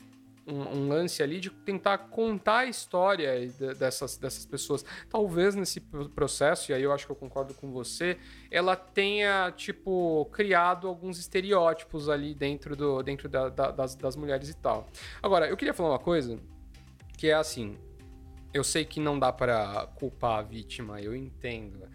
um, 0.46 0.60
um, 0.60 0.88
lance 0.88 1.20
ali 1.20 1.40
de 1.40 1.50
tentar 1.50 1.98
contar 1.98 2.58
a 2.58 2.66
história 2.66 3.48
dessas, 3.76 4.16
dessas 4.16 4.46
pessoas. 4.46 4.84
Talvez 5.10 5.56
nesse 5.56 5.80
processo, 5.80 6.70
e 6.70 6.74
aí 6.74 6.84
eu 6.84 6.92
acho 6.92 7.04
que 7.04 7.10
eu 7.10 7.16
concordo 7.16 7.52
com 7.52 7.72
você, 7.72 8.16
ela 8.48 8.76
tenha, 8.76 9.52
tipo, 9.56 10.26
criado 10.26 10.86
alguns 10.86 11.18
estereótipos 11.18 12.08
ali 12.08 12.32
dentro, 12.32 12.76
do, 12.76 13.02
dentro 13.02 13.28
da, 13.28 13.48
da, 13.48 13.72
das, 13.72 13.96
das 13.96 14.14
mulheres 14.14 14.50
e 14.50 14.56
tal. 14.56 14.86
Agora, 15.20 15.48
eu 15.48 15.56
queria 15.56 15.74
falar 15.74 15.88
uma 15.88 15.98
coisa 15.98 16.38
que 17.16 17.28
é 17.28 17.34
assim. 17.34 17.76
Eu 18.54 18.62
sei 18.62 18.84
que 18.84 19.00
não 19.00 19.18
dá 19.18 19.32
para 19.32 19.88
culpar 19.96 20.38
a 20.38 20.42
vítima, 20.42 21.02
eu 21.02 21.14
entendo. 21.14 21.88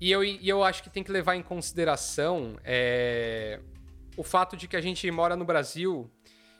E 0.00 0.10
eu, 0.10 0.22
e 0.22 0.48
eu 0.48 0.62
acho 0.62 0.82
que 0.82 0.90
tem 0.90 1.02
que 1.02 1.10
levar 1.10 1.36
em 1.36 1.42
consideração 1.42 2.58
é, 2.62 3.60
o 4.16 4.22
fato 4.22 4.56
de 4.56 4.68
que 4.68 4.76
a 4.76 4.80
gente 4.80 5.10
mora 5.10 5.34
no 5.36 5.44
Brasil. 5.44 6.10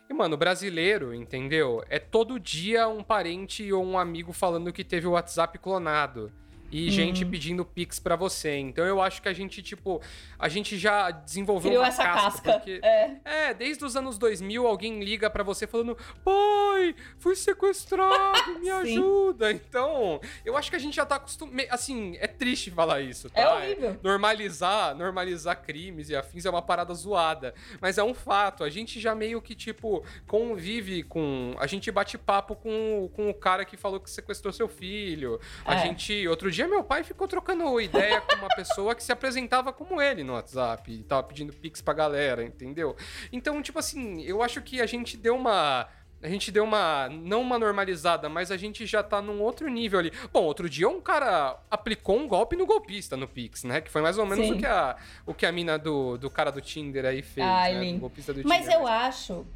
E, 0.09 0.15
mano, 0.15 0.37
brasileiro, 0.37 1.13
entendeu? 1.15 1.83
É 1.89 1.99
todo 1.99 2.39
dia 2.39 2.89
um 2.89 3.03
parente 3.03 3.71
ou 3.73 3.85
um 3.85 3.99
amigo 3.99 4.33
falando 4.33 4.73
que 4.73 4.85
teve 4.85 5.07
o 5.07 5.13
WhatsApp 5.13 5.59
clonado 5.59 6.33
e 6.71 6.87
uhum. 6.87 6.91
gente 6.91 7.25
pedindo 7.25 7.65
pix 7.65 7.99
para 7.99 8.17
você. 8.17 8.57
Então 8.59 8.85
eu 8.85 9.01
acho 9.01 9.23
que 9.23 9.29
a 9.29 9.33
gente, 9.33 9.63
tipo, 9.63 10.01
a 10.39 10.49
gente 10.49 10.79
já 10.79 11.11
desenvolveu 11.11 11.71
Criou 11.71 11.83
uma 11.83 11.89
essa 11.89 12.03
casca. 12.03 12.31
casca. 12.31 12.53
Porque, 12.53 12.81
é. 12.83 13.17
é, 13.25 13.55
desde 13.55 13.85
os 13.85 13.97
anos 13.97 14.19
2000 14.19 14.67
alguém 14.67 15.03
liga 15.03 15.29
para 15.31 15.43
você 15.43 15.67
falando: 15.67 15.97
"Pai, 16.25 16.95
fui 17.19 17.37
sequestrado, 17.37 18.59
me 18.59 18.69
ajuda". 18.71 19.53
Então, 19.53 20.21
eu 20.45 20.57
acho 20.57 20.71
que 20.71 20.77
a 20.77 20.81
gente 20.81 20.97
já 20.97 21.07
tá 21.07 21.17
acostumado, 21.17 21.67
assim, 21.71 22.17
é 22.21 22.27
triste 22.27 22.71
falar 22.71 23.01
isso, 23.01 23.31
tá? 23.31 23.41
É 23.41 23.49
horrível. 23.49 23.99
normalizar, 24.03 24.95
normalizar 24.95 25.63
crimes 25.63 26.11
e 26.11 26.17
afins 26.17 26.45
é 26.45 26.51
uma 26.51 26.63
parada 26.63 26.93
zoada, 26.95 27.55
mas 27.81 27.99
é 27.99 28.03
um 28.03 28.15
fato. 28.15 28.65
A 28.65 28.71
gente 28.71 29.01
já 29.01 29.15
meio 29.15 29.41
que 29.41 29.55
tipo 29.55 30.05
convive 30.27 31.03
com, 31.03 31.55
a 31.59 31.67
gente 31.67 31.91
bate 31.91 32.19
papo 32.19 32.57
com, 32.57 33.11
com 33.15 33.31
o 33.31 33.35
cara 33.35 33.65
que 33.65 33.77
falou 33.77 34.01
que 34.01 34.11
sequestrou 34.11 34.53
seu 34.53 34.69
filho. 34.69 35.41
A 35.65 35.75
é. 35.75 35.79
gente 35.83 36.27
outro 36.27 36.51
dia 36.51 36.56
meu 36.65 36.83
pai 36.85 37.05
ficou 37.05 37.29
trocando 37.29 37.81
ideia 37.81 38.21
com 38.21 38.37
uma 38.37 38.49
pessoa 38.49 38.95
que 38.95 39.03
se 39.03 39.13
apresentava 39.13 39.73
como 39.73 40.01
ele 40.01 40.25
no 40.25 40.35
WhatsApp 40.35 40.91
e 40.91 41.03
tava 41.03 41.23
pedindo 41.25 41.53
pix 41.53 41.81
pra 41.81 41.93
galera, 41.93 42.45
entendeu? 42.45 42.97
Então, 43.33 43.61
tipo 43.61 43.79
assim, 43.79 44.23
eu 44.23 44.43
acho 44.43 44.63
que 44.63 44.81
a 44.81 44.87
gente 44.87 45.17
deu 45.17 45.37
uma 45.37 45.89
a 46.23 46.29
gente 46.29 46.51
deu 46.51 46.65
uma. 46.65 47.09
Não 47.09 47.43
uma 47.43 47.59
normalizada, 47.59 48.29
mas 48.29 48.51
a 48.51 48.57
gente 48.57 48.87
já 48.87 49.03
tá 49.03 49.21
num 49.21 49.41
outro 49.43 49.69
nível 49.69 49.99
ali. 49.99 50.11
Bom, 50.33 50.43
outro 50.43 50.69
dia 50.69 50.89
um 50.89 51.01
cara 51.01 51.59
aplicou 51.71 52.19
um 52.19 52.27
golpe 52.27 52.57
no 52.57 52.65
golpista 52.65 53.17
no 53.17 53.29
Pix, 53.29 53.65
né? 53.65 53.81
Que 53.81 53.91
foi 53.91 54.01
mais 54.01 54.17
ou 54.17 54.25
menos 54.25 54.51
o 54.51 54.57
que, 54.57 54.67
a, 54.67 54.97
o 55.27 55.35
que 55.35 55.45
a 55.45 55.53
mina 55.53 55.79
do, 55.79 56.17
do 56.17 56.31
cara 56.31 56.51
do 56.51 56.61
Tinder 56.61 57.05
aí 57.05 57.23
fez. 57.23 57.47
Ai, 57.47 57.93
né? 57.93 57.99
golpista 57.99 58.33
do 58.33 58.43
mas 58.49 58.63
Tinder. 58.63 58.75
eu 58.77 58.87
acho. 58.87 59.47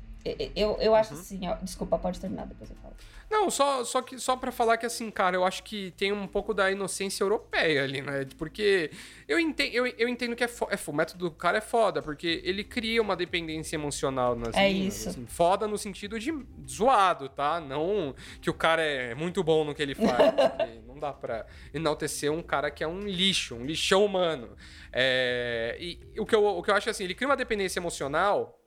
Eu, 0.55 0.77
eu 0.81 0.95
acho 0.95 1.15
uhum. 1.15 1.21
assim, 1.21 1.49
ó, 1.49 1.55
Desculpa, 1.57 1.99
pode 1.99 2.21
terminar, 2.21 2.47
depois 2.47 2.69
eu 2.71 2.77
falo. 2.77 2.95
Não, 3.31 3.49
só, 3.49 3.85
só, 3.85 4.03
que, 4.03 4.19
só 4.19 4.37
pra 4.37 4.51
falar 4.51 4.77
que, 4.77 4.85
assim, 4.85 5.09
cara, 5.09 5.37
eu 5.37 5.45
acho 5.45 5.63
que 5.63 5.93
tem 5.97 6.13
um 6.13 6.27
pouco 6.27 6.53
da 6.53 6.69
inocência 6.69 7.23
europeia 7.23 7.85
ali, 7.85 8.03
né? 8.03 8.27
Porque 8.37 8.91
eu 9.29 9.39
entendo, 9.39 9.73
eu, 9.73 9.87
eu 9.87 10.09
entendo 10.09 10.35
que 10.35 10.43
é, 10.43 10.49
fo 10.49 10.67
é 10.69 10.77
o 10.85 10.93
método 10.93 11.31
do 11.31 11.31
cara 11.31 11.59
é 11.59 11.61
foda, 11.61 12.03
porque 12.03 12.43
ele 12.45 12.65
cria 12.65 13.01
uma 13.01 13.15
dependência 13.15 13.77
emocional 13.77 14.35
nas 14.35 14.57
É 14.57 14.69
isso. 14.69 15.11
Assim, 15.11 15.27
foda 15.27 15.69
no 15.69 15.79
sentido 15.79 16.19
de 16.19 16.35
zoado, 16.69 17.29
tá? 17.29 17.61
Não 17.61 18.17
que 18.43 18.51
o 18.51 18.55
cara 18.55 18.83
é 18.83 19.15
muito 19.15 19.45
bom 19.45 19.65
no 19.65 19.77
que 19.77 19.83
ele 19.83 19.95
faz. 19.95 20.35
não 20.85 20.99
dá 20.99 21.13
pra 21.13 21.47
enaltecer 21.73 22.33
um 22.33 22.43
cara 22.43 22.69
que 22.69 22.83
é 22.83 22.89
um 22.89 23.03
lixo, 23.03 23.55
um 23.55 23.65
lixão 23.65 24.05
humano. 24.05 24.57
É, 24.93 25.77
e 25.79 26.01
o 26.19 26.27
que, 26.27 26.35
eu, 26.35 26.45
o 26.45 26.63
que 26.65 26.71
eu 26.71 26.75
acho 26.75 26.91
assim, 26.91 27.05
ele 27.05 27.15
cria 27.15 27.29
uma 27.29 27.37
dependência 27.37 27.79
emocional. 27.79 28.60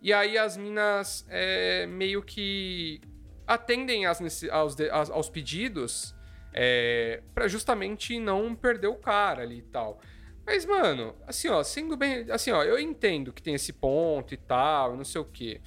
E 0.00 0.12
aí 0.12 0.36
as 0.36 0.56
minas 0.56 1.26
é, 1.28 1.86
meio 1.86 2.22
que 2.22 3.00
atendem 3.46 4.04
aos, 4.04 4.20
aos, 4.50 5.10
aos 5.10 5.30
pedidos 5.30 6.14
é, 6.52 7.22
para 7.34 7.48
justamente 7.48 8.18
não 8.18 8.54
perder 8.54 8.88
o 8.88 8.96
cara 8.96 9.42
ali 9.42 9.58
e 9.58 9.62
tal. 9.62 10.00
Mas, 10.44 10.64
mano, 10.64 11.14
assim, 11.26 11.48
ó, 11.48 11.62
sendo 11.62 11.96
bem. 11.96 12.30
Assim, 12.30 12.52
ó, 12.52 12.62
eu 12.62 12.78
entendo 12.78 13.32
que 13.32 13.42
tem 13.42 13.54
esse 13.54 13.72
ponto 13.72 14.32
e 14.32 14.36
tal, 14.36 14.96
não 14.96 15.04
sei 15.04 15.20
o 15.20 15.24
quê. 15.24 15.60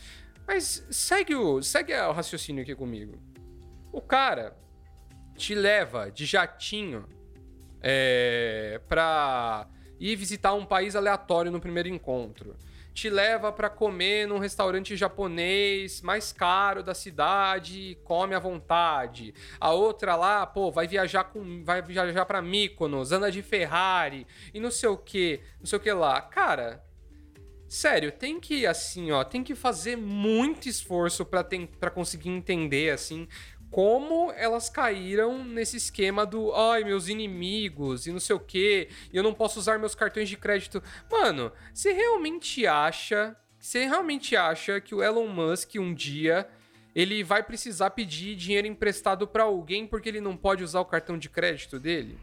Mas 0.47 0.87
segue 0.89 1.35
o, 1.35 1.61
segue 1.61 1.93
o 1.93 2.11
raciocínio 2.11 2.63
aqui 2.63 2.73
comigo. 2.73 3.21
O 3.91 4.01
cara 4.01 4.57
te 5.35 5.53
leva 5.53 6.09
de 6.09 6.25
jatinho 6.25 7.05
é, 7.81 8.79
pra 8.87 9.67
ir 9.99 10.15
visitar 10.15 10.53
um 10.53 10.65
país 10.65 10.95
aleatório 10.95 11.51
no 11.51 11.59
primeiro 11.59 11.89
encontro 11.89 12.55
te 12.99 13.09
leva 13.09 13.49
para 13.53 13.69
comer 13.69 14.27
num 14.27 14.39
restaurante 14.39 14.97
japonês 14.97 16.01
mais 16.01 16.33
caro 16.33 16.83
da 16.83 16.93
cidade, 16.93 17.97
come 18.03 18.35
à 18.35 18.39
vontade. 18.39 19.33
A 19.57 19.71
outra 19.71 20.17
lá, 20.17 20.45
pô, 20.45 20.69
vai 20.69 20.85
viajar 20.85 21.23
com 21.23 21.63
vai 21.63 21.81
viajar 21.81 22.25
para 22.25 22.41
Mykonos, 22.41 23.13
anda 23.13 23.31
de 23.31 23.41
Ferrari 23.41 24.27
e 24.53 24.59
não 24.59 24.69
sei 24.69 24.89
o 24.89 24.97
que, 24.97 25.39
não 25.59 25.65
sei 25.65 25.77
o 25.77 25.81
que 25.81 25.91
lá. 25.93 26.21
Cara, 26.21 26.83
sério, 27.69 28.11
tem 28.11 28.37
que 28.37 28.67
assim, 28.67 29.11
ó, 29.11 29.23
tem 29.23 29.45
que 29.45 29.55
fazer 29.55 29.95
muito 29.95 30.67
esforço 30.67 31.25
para 31.25 31.89
conseguir 31.89 32.29
entender 32.29 32.91
assim 32.91 33.29
como 33.71 34.31
elas 34.31 34.69
caíram 34.69 35.43
nesse 35.43 35.77
esquema 35.77 36.25
do 36.25 36.53
ai, 36.53 36.83
meus 36.83 37.07
inimigos 37.07 38.07
e 38.07 38.11
não 38.11 38.19
sei 38.19 38.35
o 38.35 38.39
que, 38.39 38.89
e 39.13 39.17
eu 39.17 39.23
não 39.23 39.33
posso 39.33 39.59
usar 39.59 39.77
meus 39.77 39.93
cartões 39.93 40.27
de 40.27 40.37
crédito. 40.37 40.81
Mano, 41.11 41.51
você 41.73 41.93
realmente 41.93 42.65
acha, 42.65 43.35
você 43.59 43.85
realmente 43.85 44.35
acha 44.35 44.81
que 44.81 44.95
o 44.95 45.03
Elon 45.03 45.27
Musk 45.27 45.75
um 45.75 45.93
dia 45.93 46.47
ele 46.95 47.23
vai 47.23 47.43
precisar 47.43 47.91
pedir 47.91 48.35
dinheiro 48.35 48.67
emprestado 48.67 49.27
para 49.27 49.43
alguém 49.43 49.85
porque 49.85 50.09
ele 50.09 50.19
não 50.19 50.35
pode 50.35 50.63
usar 50.63 50.79
o 50.81 50.85
cartão 50.85 51.17
de 51.17 51.29
crédito 51.29 51.79
dele? 51.79 52.17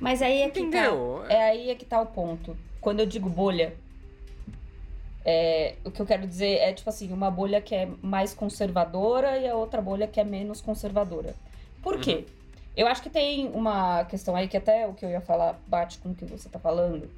Mas 0.00 0.20
aí 0.22 0.42
é 0.42 0.50
que 0.50 0.60
Entendeu? 0.60 1.24
tá, 1.26 1.34
é 1.34 1.50
aí 1.50 1.70
é 1.70 1.74
que 1.74 1.84
tá 1.84 2.00
o 2.00 2.06
ponto. 2.06 2.56
Quando 2.80 3.00
eu 3.00 3.06
digo 3.06 3.28
bolha, 3.28 3.76
é, 5.24 5.74
o 5.84 5.90
que 5.90 6.00
eu 6.00 6.06
quero 6.06 6.26
dizer 6.26 6.58
é, 6.58 6.72
tipo 6.72 6.88
assim, 6.88 7.12
uma 7.12 7.30
bolha 7.30 7.60
que 7.60 7.74
é 7.74 7.88
mais 8.02 8.32
conservadora 8.34 9.38
e 9.38 9.48
a 9.48 9.54
outra 9.54 9.82
bolha 9.82 10.06
que 10.06 10.20
é 10.20 10.24
menos 10.24 10.60
conservadora. 10.60 11.34
Por 11.82 12.00
quê? 12.00 12.24
Uhum. 12.26 12.38
Eu 12.76 12.86
acho 12.86 13.02
que 13.02 13.10
tem 13.10 13.48
uma 13.48 14.04
questão 14.04 14.36
aí 14.36 14.46
que 14.46 14.56
até 14.56 14.86
o 14.86 14.94
que 14.94 15.04
eu 15.04 15.10
ia 15.10 15.20
falar 15.20 15.60
bate 15.66 15.98
com 15.98 16.10
o 16.10 16.14
que 16.14 16.24
você 16.24 16.48
tá 16.48 16.58
falando. 16.58 17.10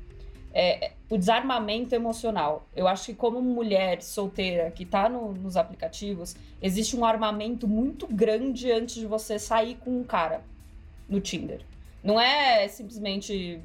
É 0.53 0.93
o 1.09 1.17
desarmamento 1.17 1.95
emocional. 1.95 2.67
Eu 2.75 2.89
acho 2.89 3.07
que 3.07 3.15
como 3.15 3.41
mulher 3.41 4.03
solteira 4.03 4.71
que 4.71 4.85
tá 4.85 5.09
no, 5.09 5.33
nos 5.33 5.57
aplicativos, 5.57 6.35
existe 6.61 6.97
um 6.97 7.05
armamento 7.05 7.69
muito 7.69 8.07
grande 8.07 8.73
antes 8.73 8.97
de 8.97 9.07
você 9.07 9.39
sair 9.39 9.77
com 9.77 10.01
um 10.01 10.03
cara 10.03 10.43
no 11.09 11.21
Tinder. 11.21 11.61
Não 12.03 12.19
é 12.19 12.67
simplesmente 12.67 13.61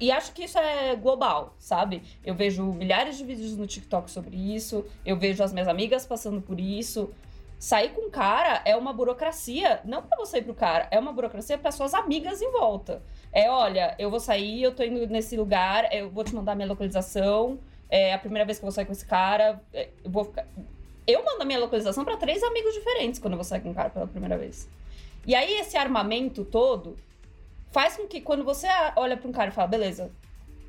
e 0.00 0.10
acho 0.10 0.32
que 0.32 0.44
isso 0.44 0.58
é 0.58 0.96
global, 0.96 1.54
sabe? 1.58 2.02
Eu 2.24 2.34
vejo 2.34 2.64
milhares 2.72 3.16
de 3.16 3.24
vídeos 3.24 3.56
no 3.56 3.66
TikTok 3.66 4.10
sobre 4.10 4.36
isso, 4.36 4.84
eu 5.04 5.16
vejo 5.16 5.42
as 5.42 5.52
minhas 5.52 5.68
amigas 5.68 6.06
passando 6.06 6.40
por 6.40 6.58
isso. 6.58 7.10
Sair 7.58 7.90
com 7.90 8.06
o 8.06 8.10
cara 8.10 8.62
é 8.64 8.76
uma 8.76 8.92
burocracia, 8.92 9.80
não 9.84 10.00
para 10.00 10.16
você 10.16 10.38
ir 10.38 10.42
pro 10.42 10.54
cara, 10.54 10.86
é 10.92 10.98
uma 10.98 11.12
burocracia 11.12 11.58
para 11.58 11.72
suas 11.72 11.92
amigas 11.92 12.40
em 12.40 12.52
volta. 12.52 13.02
É, 13.32 13.50
olha, 13.50 13.96
eu 13.98 14.10
vou 14.10 14.20
sair, 14.20 14.62
eu 14.62 14.72
tô 14.72 14.82
indo 14.84 15.04
nesse 15.08 15.36
lugar, 15.36 15.92
eu 15.92 16.08
vou 16.08 16.22
te 16.22 16.34
mandar 16.34 16.54
minha 16.54 16.68
localização, 16.68 17.58
é 17.90 18.14
a 18.14 18.18
primeira 18.18 18.44
vez 18.44 18.58
que 18.58 18.64
eu 18.64 18.68
vou 18.68 18.72
sair 18.72 18.84
com 18.84 18.92
esse 18.92 19.04
cara, 19.04 19.60
é, 19.72 19.88
eu 20.04 20.10
vou 20.10 20.24
ficar... 20.24 20.46
Eu 21.04 21.24
mando 21.24 21.42
a 21.42 21.44
minha 21.44 21.58
localização 21.58 22.04
para 22.04 22.16
três 22.16 22.42
amigos 22.42 22.74
diferentes 22.74 23.18
quando 23.18 23.32
eu 23.32 23.38
vou 23.38 23.44
sair 23.44 23.60
com 23.60 23.70
um 23.70 23.74
cara 23.74 23.90
pela 23.90 24.06
primeira 24.06 24.38
vez. 24.38 24.68
E 25.26 25.34
aí 25.34 25.54
esse 25.58 25.76
armamento 25.76 26.44
todo 26.44 26.96
faz 27.70 27.96
com 27.96 28.06
que 28.06 28.20
quando 28.20 28.44
você 28.44 28.66
olha 28.96 29.16
para 29.16 29.28
um 29.28 29.32
cara 29.32 29.50
e 29.50 29.52
fala, 29.52 29.68
beleza, 29.68 30.10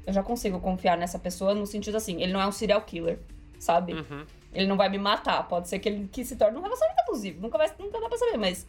eu 0.05 0.13
já 0.13 0.23
consigo 0.23 0.59
confiar 0.59 0.97
nessa 0.97 1.19
pessoa 1.19 1.53
no 1.53 1.65
sentido 1.65 1.97
assim, 1.97 2.21
ele 2.21 2.33
não 2.33 2.41
é 2.41 2.47
um 2.47 2.51
serial 2.51 2.81
killer, 2.81 3.19
sabe? 3.59 3.93
Uhum. 3.93 4.25
Ele 4.53 4.67
não 4.67 4.77
vai 4.77 4.89
me 4.89 4.97
matar. 4.97 5.47
Pode 5.47 5.69
ser 5.69 5.79
que 5.79 5.87
ele 5.87 6.07
que 6.11 6.25
se 6.25 6.35
torne 6.35 6.57
um 6.57 6.61
relacionamento 6.61 7.01
abusivo. 7.01 7.41
Nunca, 7.41 7.57
vai, 7.57 7.71
nunca 7.77 7.99
dá 7.99 8.09
pra 8.09 8.17
saber, 8.17 8.37
mas 8.37 8.67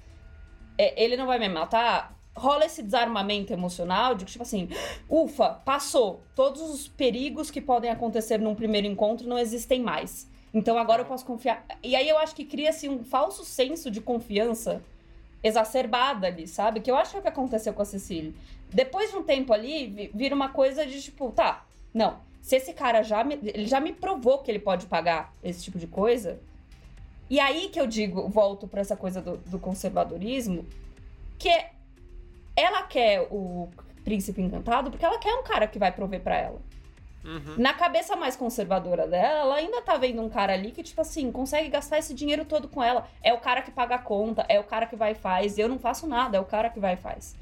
é, 0.76 1.02
ele 1.02 1.16
não 1.16 1.26
vai 1.26 1.38
me 1.38 1.48
matar. 1.48 2.16
Rola 2.36 2.64
esse 2.64 2.82
desarmamento 2.82 3.52
emocional 3.52 4.14
de 4.14 4.24
que, 4.24 4.32
tipo 4.32 4.42
assim, 4.42 4.68
ufa, 5.08 5.50
passou. 5.50 6.22
Todos 6.34 6.60
os 6.60 6.86
perigos 6.86 7.50
que 7.50 7.60
podem 7.60 7.90
acontecer 7.90 8.38
num 8.38 8.54
primeiro 8.54 8.86
encontro 8.86 9.26
não 9.26 9.38
existem 9.38 9.80
mais. 9.82 10.30
Então 10.52 10.78
agora 10.78 11.02
eu 11.02 11.06
posso 11.06 11.24
confiar. 11.24 11.64
E 11.82 11.96
aí 11.96 12.08
eu 12.08 12.18
acho 12.18 12.34
que 12.34 12.44
cria-se 12.44 12.88
um 12.88 13.02
falso 13.04 13.44
senso 13.44 13.90
de 13.90 14.00
confiança 14.00 14.82
exacerbada 15.42 16.26
ali, 16.26 16.46
sabe? 16.46 16.80
Que 16.80 16.90
eu 16.90 16.96
acho 16.96 17.12
que 17.12 17.16
é 17.16 17.20
o 17.20 17.22
que 17.22 17.28
aconteceu 17.28 17.72
com 17.72 17.82
a 17.82 17.84
Cecília. 17.84 18.32
Depois 18.68 19.10
de 19.10 19.16
um 19.16 19.22
tempo 19.22 19.52
ali, 19.52 20.10
vira 20.14 20.34
uma 20.34 20.50
coisa 20.50 20.86
de 20.86 21.00
tipo, 21.02 21.30
tá, 21.32 21.64
não. 21.92 22.18
Se 22.40 22.56
esse 22.56 22.72
cara 22.72 23.02
já 23.02 23.22
me, 23.22 23.38
ele 23.42 23.66
já 23.66 23.80
me 23.80 23.92
provou 23.92 24.38
que 24.38 24.50
ele 24.50 24.58
pode 24.58 24.86
pagar 24.86 25.34
esse 25.42 25.62
tipo 25.62 25.78
de 25.78 25.86
coisa. 25.86 26.40
E 27.28 27.38
aí 27.38 27.68
que 27.68 27.80
eu 27.80 27.86
digo, 27.86 28.28
volto 28.28 28.66
para 28.66 28.80
essa 28.80 28.96
coisa 28.96 29.20
do, 29.20 29.36
do 29.36 29.58
conservadorismo, 29.58 30.66
que 31.38 31.50
ela 32.56 32.82
quer 32.82 33.26
o 33.30 33.68
príncipe 34.04 34.40
encantado 34.40 34.90
porque 34.90 35.04
ela 35.04 35.18
quer 35.18 35.34
um 35.34 35.42
cara 35.42 35.66
que 35.66 35.78
vai 35.78 35.92
prover 35.92 36.20
para 36.20 36.36
ela. 36.36 36.60
Uhum. 37.24 37.56
Na 37.58 37.74
cabeça 37.74 38.16
mais 38.16 38.34
conservadora 38.34 39.06
dela, 39.06 39.40
ela 39.40 39.54
ainda 39.56 39.82
tá 39.82 39.96
vendo 39.96 40.22
um 40.22 40.28
cara 40.28 40.54
ali 40.54 40.72
que, 40.72 40.82
tipo 40.82 41.00
assim, 41.00 41.30
consegue 41.30 41.68
gastar 41.68 41.98
esse 41.98 42.14
dinheiro 42.14 42.44
todo 42.44 42.68
com 42.68 42.82
ela. 42.82 43.06
É 43.22 43.32
o 43.32 43.38
cara 43.38 43.62
que 43.62 43.70
paga 43.70 43.96
a 43.96 43.98
conta, 43.98 44.44
é 44.48 44.58
o 44.58 44.64
cara 44.64 44.86
que 44.86 44.96
vai 44.96 45.12
e 45.12 45.14
faz. 45.14 45.58
Eu 45.58 45.68
não 45.68 45.78
faço 45.78 46.06
nada, 46.06 46.38
é 46.38 46.40
o 46.40 46.44
cara 46.44 46.70
que 46.70 46.80
vai 46.80 46.94
e 46.94 46.96
faz. 46.96 47.36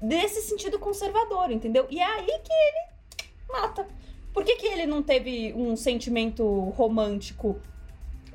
Desse 0.00 0.42
sentido 0.42 0.78
conservador, 0.78 1.50
entendeu? 1.50 1.86
E 1.90 2.00
é 2.00 2.04
aí 2.04 2.26
que 2.26 2.52
ele 2.52 2.88
mata. 3.48 3.86
Por 4.32 4.44
que, 4.44 4.56
que 4.56 4.66
ele 4.66 4.86
não 4.86 5.02
teve 5.02 5.52
um 5.52 5.76
sentimento 5.76 6.70
romântico 6.70 7.60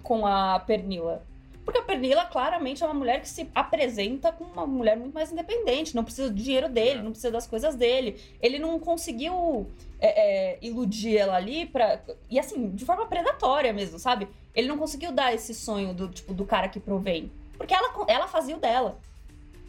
com 0.04 0.26
a 0.26 0.60
Pernila? 0.60 1.24
Porque 1.68 1.80
a 1.80 1.84
Pernila 1.84 2.24
claramente 2.26 2.82
é 2.82 2.86
uma 2.86 2.94
mulher 2.94 3.20
que 3.20 3.28
se 3.28 3.50
apresenta 3.54 4.32
como 4.32 4.54
uma 4.54 4.66
mulher 4.66 4.96
muito 4.96 5.14
mais 5.14 5.34
independente, 5.34 5.98
não 5.98 6.04
precisa 6.06 6.30
do 6.30 6.36
dinheiro 6.42 6.70
dele, 6.70 7.00
É. 7.00 7.04
não 7.04 7.12
precisa 7.12 7.30
das 7.30 7.46
coisas 7.46 7.76
dele. 7.76 8.18
Ele 8.42 8.58
não 8.58 8.80
conseguiu 8.80 9.70
é, 10.00 10.54
é, 10.54 10.58
iludir 10.62 11.18
ela 11.18 11.36
ali 11.36 11.66
pra. 11.66 12.00
E 12.30 12.40
assim, 12.40 12.70
de 12.70 12.86
forma 12.86 13.06
predatória 13.08 13.74
mesmo, 13.74 14.00
sabe? 14.00 14.30
Ele 14.56 14.66
não 14.70 14.78
conseguiu 14.78 15.12
dar 15.12 15.34
esse 15.34 15.54
sonho 15.54 15.94
do 15.94 16.08
tipo 16.08 16.34
do 16.34 16.46
cara 16.46 16.70
que 16.70 16.80
provém. 16.80 17.30
Porque 17.58 17.74
ela, 17.74 17.94
ela 18.08 18.30
fazia 18.30 18.56
o 18.56 18.62
dela. 18.62 18.98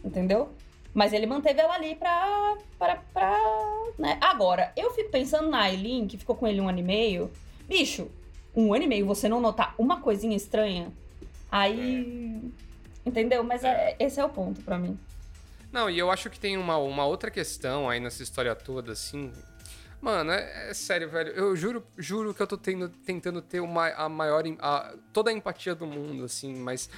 Entendeu? 0.05 0.51
Mas 0.95 1.13
ele 1.13 1.27
manteve 1.27 1.61
ela 1.61 1.75
ali 1.75 1.97
pra. 1.97 2.59
pra, 2.79 3.03
pra 3.13 3.37
né? 3.99 4.19
Agora, 4.21 4.73
eu 4.77 4.93
fico 4.93 5.11
pensando 5.11 5.51
na 5.51 5.63
Aileen, 5.63 6.07
que 6.07 6.17
ficou 6.17 6.37
com 6.37 6.47
ele 6.47 6.61
um 6.61 6.69
ano 6.69 6.79
e 6.79 6.83
meio. 6.85 7.29
Bicho, 7.69 8.09
um 8.55 8.73
ano 8.73 8.85
e 8.85 8.87
meio 8.87 9.05
você 9.05 9.29
não 9.29 9.41
notar 9.41 9.75
uma 9.77 10.01
coisinha 10.01 10.37
estranha. 10.37 10.93
Aí. 11.51 12.53
Entendeu? 13.05 13.43
Mas 13.43 13.65
é- 13.65 13.97
esse 13.99 14.21
é 14.21 14.25
o 14.25 14.29
ponto 14.29 14.61
pra 14.63 14.79
mim. 14.79 14.99
Não, 15.73 15.89
e 15.91 15.99
eu 15.99 16.11
acho 16.11 16.31
que 16.31 16.39
tem 16.39 16.57
uma, 16.57 16.77
uma 16.79 17.05
outra 17.05 17.31
questão 17.31 17.89
aí 17.89 18.01
nessa 18.01 18.23
história 18.23 18.55
toda, 18.55 18.93
assim. 18.93 19.33
Mano, 20.01 20.31
é, 20.31 20.71
é 20.71 20.75
sério, 20.75 21.09
velho. 21.11 21.31
Eu 21.33 21.57
juro, 21.57 21.85
juro 21.97 22.33
que 22.33 22.41
eu 22.41 22.47
tô 22.47 22.57
tendo- 22.57 22.89
tentando 22.89 23.43
ter 23.43 23.61
uma, 23.61 23.89
a 23.89 24.09
maior. 24.09 24.45
a- 24.61 24.95
toda 25.13 25.31
a 25.31 25.33
empatia 25.33 25.75
do 25.75 25.87
mundo, 25.87 26.25
assim, 26.25 26.55
mas. 26.57 26.89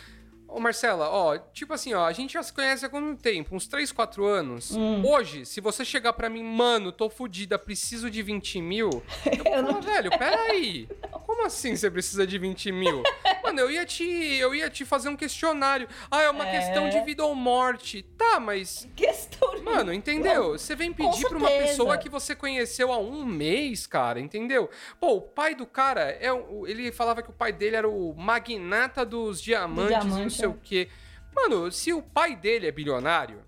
Ô, 0.53 0.59
Marcela, 0.59 1.09
ó, 1.09 1.39
tipo 1.39 1.73
assim, 1.73 1.95
ó, 1.95 2.05
a 2.05 2.13
gente 2.13 2.33
já 2.35 2.43
se 2.43 2.53
conhece 2.53 2.85
há 2.85 2.89
quanto 2.89 3.21
tempo? 3.23 3.55
Uns 3.55 3.67
3, 3.69 3.93
4 3.93 4.25
anos. 4.27 4.73
Hum. 4.75 5.03
Hoje, 5.07 5.47
se 5.47 5.61
você 5.61 5.85
chegar 5.85 6.13
pra 6.13 6.29
mim, 6.29 6.43
mano, 6.43 6.91
tô 6.91 7.09
fudida, 7.09 7.59
preciso 7.59 8.11
de 8.11 8.21
20 8.23 8.61
mil. 8.61 8.91
Eu 9.25 9.45
falar, 9.45 9.81
velho, 9.81 10.11
peraí. 10.11 10.89
Como 11.31 11.47
assim 11.47 11.77
você 11.77 11.89
precisa 11.89 12.27
de 12.27 12.37
20 12.39 12.73
mil? 12.73 13.03
Mano, 13.45 13.61
eu 13.61 13.71
ia 13.71 13.87
te. 13.87 14.05
Eu 14.05 14.53
ia 14.55 14.69
te 14.69 14.85
fazer 14.85 15.09
um 15.09 15.17
questionário. 15.17 15.89
Ah, 16.11 16.23
é 16.23 16.31
uma 16.31 16.47
É. 16.47 16.59
questão 16.59 16.89
de 16.89 17.01
vida 17.03 17.25
ou 17.25 17.35
morte. 17.37 18.03
Tá, 18.03 18.41
mas 18.41 18.89
Questão 18.97 19.55
de. 19.55 19.63
Mano, 19.63 19.93
entendeu? 19.93 20.53
Você 20.59 20.75
vem 20.75 20.93
pedir 20.93 21.29
pra 21.29 21.39
uma 21.39 21.49
pessoa 21.49 21.97
que 21.97 22.09
você 22.09 22.35
conheceu 22.35 22.93
há 22.93 22.99
um 22.99 23.25
mês, 23.25 23.87
cara, 23.87 24.19
entendeu? 24.19 24.69
Pô, 24.99 25.15
o 25.17 25.21
pai 25.23 25.55
do 25.55 25.65
cara, 25.67 26.11
é, 26.11 26.29
ele 26.67 26.91
falava 26.91 27.23
que 27.23 27.31
o 27.31 27.33
pai 27.33 27.53
dele 27.53 27.77
era 27.77 27.89
o 27.89 28.13
magnata 28.15 29.05
dos 29.07 29.41
diamantes 29.41 29.91
não 30.05 30.11
diamante, 30.17 30.40
sei 30.41 30.49
é. 30.49 30.51
o 30.51 30.55
quê. 30.63 30.89
Mano, 31.35 31.71
se 31.71 31.93
o 31.93 32.03
pai 32.03 32.35
dele 32.35 32.67
é 32.67 32.73
bilionário, 32.73 33.43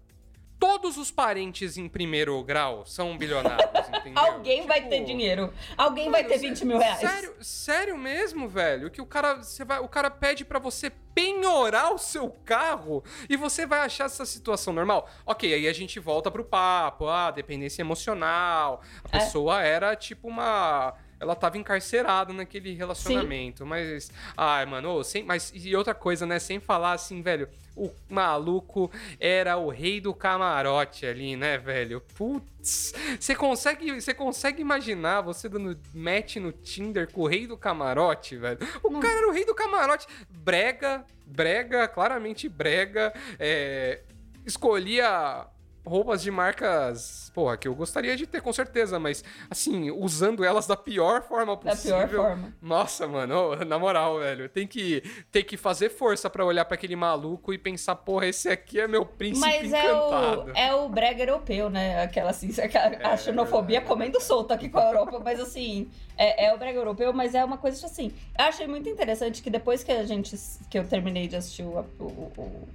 todos 0.58 0.96
os 0.96 1.10
parentes 1.10 1.76
em 1.76 1.88
primeiro 1.88 2.40
grau 2.44 2.86
são 2.86 3.18
bilionários, 3.18 3.66
entendeu? 3.90 4.22
Alguém 4.22 4.64
vai 4.64 4.78
Tipo, 4.78 4.90
ter 4.90 5.04
dinheiro. 5.04 5.52
Alguém 5.76 6.08
vai 6.08 6.22
Mano, 6.22 6.32
ter 6.34 6.38
20 6.38 6.64
mil 6.64 6.78
reais. 6.78 7.00
Sério, 7.00 7.34
sério 7.40 7.98
mesmo, 7.98 8.48
velho? 8.48 8.88
Que 8.88 9.00
o 9.00 9.06
cara, 9.06 9.42
você 9.42 9.64
vai, 9.64 9.80
o 9.80 9.88
cara 9.88 10.08
pede 10.08 10.44
pra 10.44 10.60
você 10.60 10.90
penhorar 11.12 11.92
o 11.92 11.98
seu 11.98 12.30
carro 12.44 13.02
e 13.28 13.36
você 13.36 13.66
vai 13.66 13.80
achar 13.80 14.04
essa 14.04 14.24
situação 14.24 14.72
normal? 14.72 15.10
Ok, 15.26 15.52
aí 15.52 15.66
a 15.66 15.72
gente 15.72 15.98
volta 15.98 16.30
pro 16.30 16.44
papo, 16.44 17.08
ah, 17.08 17.32
dependência 17.32 17.82
emocional. 17.82 18.80
A 19.12 19.16
É. 19.16 19.20
pessoa 19.20 19.60
era 19.62 19.96
tipo 19.96 20.28
uma. 20.28 20.94
Ela 21.22 21.36
tava 21.36 21.56
encarcerada 21.56 22.32
naquele 22.32 22.74
relacionamento, 22.74 23.64
mas. 23.64 24.10
Ai, 24.36 24.66
mano, 24.66 24.96
ô, 24.96 25.04
sem, 25.04 25.22
mas 25.22 25.52
e 25.54 25.76
outra 25.76 25.94
coisa, 25.94 26.26
né? 26.26 26.40
Sem 26.40 26.58
falar 26.58 26.94
assim, 26.94 27.22
velho, 27.22 27.48
o 27.76 27.88
maluco 28.10 28.90
era 29.20 29.56
o 29.56 29.68
rei 29.68 30.00
do 30.00 30.12
camarote 30.12 31.06
ali, 31.06 31.36
né, 31.36 31.58
velho? 31.58 32.02
Putz, 32.16 32.92
você 33.20 33.36
consegue, 33.36 34.00
você 34.00 34.12
consegue 34.12 34.60
imaginar 34.60 35.20
você 35.20 35.48
dando 35.48 35.78
match 35.94 36.36
no 36.36 36.50
Tinder 36.50 37.08
com 37.08 37.20
o 37.20 37.26
rei 37.28 37.46
do 37.46 37.56
camarote, 37.56 38.36
velho? 38.36 38.58
O 38.82 38.98
cara 38.98 39.18
era 39.18 39.28
o 39.28 39.32
rei 39.32 39.44
do 39.44 39.54
camarote. 39.54 40.08
Brega, 40.28 41.04
brega, 41.24 41.86
claramente 41.86 42.48
brega. 42.48 43.14
É, 43.38 44.00
escolhia 44.44 45.46
roupas 45.84 46.22
de 46.22 46.30
marcas, 46.30 47.30
porra, 47.34 47.56
que 47.56 47.66
eu 47.66 47.74
gostaria 47.74 48.16
de 48.16 48.24
ter 48.26 48.40
com 48.40 48.52
certeza, 48.52 48.98
mas 49.00 49.24
assim, 49.50 49.90
usando 49.90 50.44
elas 50.44 50.66
da 50.66 50.76
pior 50.76 51.22
forma 51.22 51.56
Da 51.56 51.72
possível. 51.72 52.08
pior 52.08 52.28
forma. 52.28 52.54
Nossa, 52.62 53.08
mano, 53.08 53.56
na 53.66 53.78
moral, 53.78 54.18
velho, 54.20 54.48
tem 54.48 54.66
que, 54.66 55.02
tem 55.32 55.42
que 55.44 55.56
fazer 55.56 55.88
força 55.90 56.30
pra 56.30 56.44
olhar 56.44 56.64
pra 56.64 56.76
aquele 56.76 56.94
maluco 56.94 57.52
e 57.52 57.58
pensar, 57.58 57.96
porra, 57.96 58.26
esse 58.26 58.48
aqui 58.48 58.78
é 58.80 58.86
meu 58.86 59.04
príncipe 59.04 59.40
Mas 59.44 59.72
é 59.72 59.84
encantado. 59.84 60.50
o, 60.52 60.56
é 60.56 60.74
o 60.74 60.88
brega 60.88 61.22
europeu, 61.24 61.68
né? 61.68 62.02
Aquela 62.02 62.30
assim, 62.30 62.50
a, 63.02 63.12
a 63.12 63.16
xenofobia 63.16 63.80
comendo 63.80 64.20
solto 64.20 64.52
aqui 64.52 64.68
com 64.68 64.78
a 64.78 64.84
Europa, 64.84 65.18
mas 65.18 65.40
assim, 65.40 65.90
é, 66.16 66.46
é 66.46 66.54
o 66.54 66.58
brega 66.58 66.78
europeu, 66.78 67.12
mas 67.12 67.34
é 67.34 67.44
uma 67.44 67.58
coisa 67.58 67.76
tipo 67.76 67.90
assim. 67.90 68.12
Eu 68.38 68.44
achei 68.44 68.68
muito 68.68 68.88
interessante 68.88 69.42
que 69.42 69.50
depois 69.50 69.82
que 69.82 69.90
a 69.90 70.04
gente. 70.04 70.36
que 70.70 70.78
eu 70.78 70.86
terminei 70.86 71.26
de 71.26 71.34
assistir 71.36 71.62
o, 71.64 71.84
o, 71.98 72.04
o, 72.04 72.68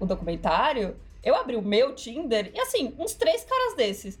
o 0.00 0.06
documentário, 0.06 0.94
eu 1.22 1.34
abri 1.34 1.56
o 1.56 1.62
meu 1.62 1.94
Tinder 1.94 2.50
e 2.54 2.60
assim, 2.60 2.94
uns 2.98 3.14
três 3.14 3.44
caras 3.44 3.74
desses. 3.76 4.18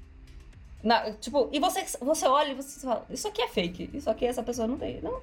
Na- 0.82 1.12
tipo, 1.12 1.48
e 1.52 1.58
você, 1.60 1.84
você 2.00 2.26
olha 2.26 2.52
e 2.52 2.54
você 2.54 2.80
fala, 2.80 3.04
isso 3.10 3.28
aqui 3.28 3.42
é 3.42 3.48
fake, 3.48 3.90
isso 3.92 4.08
aqui 4.08 4.24
essa 4.26 4.42
pessoa 4.42 4.66
não 4.66 4.78
tem. 4.78 5.00
Não, 5.02 5.20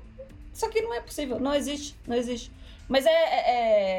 isso 0.53 0.65
aqui 0.65 0.81
não 0.81 0.93
é 0.93 1.01
possível, 1.01 1.39
não 1.39 1.53
existe, 1.53 1.95
não 2.07 2.15
existe. 2.15 2.51
Mas 2.87 3.05
é, 3.05 3.09
é- 3.11 3.51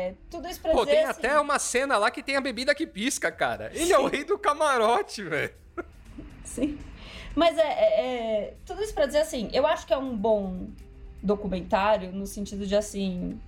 é 0.09 0.15
tudo 0.31 0.49
isso 0.49 0.61
pra 0.61 0.73
Pô, 0.73 0.85
dizer 0.85 0.97
tem 0.97 1.05
assim, 1.05 1.27
até 1.27 1.39
uma 1.41 1.59
cena 1.59 1.99
lá 1.99 2.11
que 2.11 2.23
tem 2.23 2.37
a 2.37 2.41
bebida 2.41 2.75
que 2.75 2.87
pisca, 2.87 3.31
cara. 3.31 3.71
Ele 3.75 3.93
é 3.93 3.99
o 3.99 4.07
rei 4.07 4.25
do 4.25 4.39
camarote, 4.39 5.23
velho. 5.25 5.53
Sim. 6.45 6.79
Mas 7.35 7.59
é, 7.59 7.63
é- 7.63 8.01
é- 8.47 8.55
Tudo 8.65 8.83
isso 8.83 8.95
pra 8.95 9.05
dizer 9.07 9.19
assim, 9.19 9.51
eu 9.53 9.67
acho 9.67 9.87
que 9.87 9.93
é 9.93 9.97
um 9.99 10.17
bom 10.17 10.69
documentário 11.23 12.13
no 12.13 12.27
sentido 12.27 12.67
de 12.67 12.75
assim. 12.77 13.39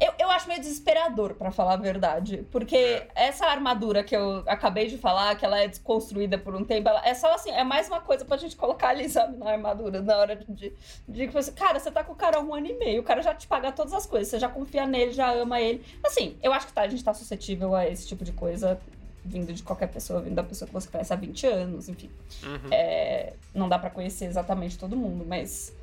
Eu, 0.00 0.12
eu 0.18 0.30
acho 0.30 0.48
meio 0.48 0.60
desesperador, 0.60 1.34
pra 1.34 1.50
falar 1.50 1.74
a 1.74 1.76
verdade. 1.76 2.46
Porque 2.50 2.74
É. 2.76 3.08
essa 3.14 3.44
armadura 3.46 4.02
que 4.02 4.16
eu 4.16 4.42
acabei 4.46 4.86
de 4.86 4.96
falar, 4.96 5.36
que 5.36 5.44
ela 5.44 5.60
é 5.60 5.68
desconstruída 5.68 6.38
por 6.38 6.54
um 6.54 6.64
tempo, 6.64 6.88
ela 6.88 7.06
é 7.06 7.12
só 7.12 7.34
assim, 7.34 7.50
é 7.50 7.62
mais 7.62 7.86
uma 7.88 8.00
coisa 8.00 8.24
pra 8.24 8.36
gente 8.38 8.56
colocar 8.56 8.88
ali, 8.88 9.08
sabe, 9.10 9.36
na 9.36 9.50
armadura, 9.50 10.00
na 10.00 10.16
hora 10.16 10.34
de. 10.36 10.44
de, 10.46 10.72
de 11.06 11.28
cara, 11.54 11.78
você 11.78 11.90
tá 11.90 12.02
com 12.02 12.12
o 12.14 12.16
cara 12.16 12.38
há 12.38 12.40
um 12.40 12.54
ano 12.54 12.66
e 12.66 12.72
meio, 12.78 13.00
o 13.02 13.04
cara 13.04 13.20
já 13.22 13.34
te 13.34 13.46
paga 13.46 13.70
todas 13.72 13.92
as 13.92 14.06
coisas, 14.06 14.28
você 14.28 14.38
já 14.38 14.48
confia 14.48 14.86
nele, 14.86 15.12
já 15.12 15.30
ama 15.34 15.60
ele. 15.60 15.84
Assim, 16.04 16.36
eu 16.42 16.52
acho 16.52 16.66
que 16.66 16.72
tá, 16.72 16.80
a 16.82 16.88
gente 16.88 17.04
tá 17.04 17.12
suscetível 17.12 17.74
a 17.74 17.86
esse 17.86 18.08
tipo 18.08 18.24
de 18.24 18.32
coisa 18.32 18.80
vindo 19.22 19.52
de 19.52 19.62
qualquer 19.62 19.88
pessoa, 19.88 20.22
vindo 20.22 20.34
da 20.34 20.42
pessoa 20.42 20.66
que 20.66 20.72
você 20.72 20.88
conhece 20.88 21.12
há 21.12 21.16
20 21.16 21.46
anos, 21.46 21.90
enfim. 21.90 22.10
Uhum. 22.42 22.70
É, 22.72 23.34
não 23.54 23.68
dá 23.68 23.78
pra 23.78 23.90
conhecer 23.90 24.24
exatamente 24.24 24.78
todo 24.78 24.96
mundo, 24.96 25.26
mas 25.28 25.74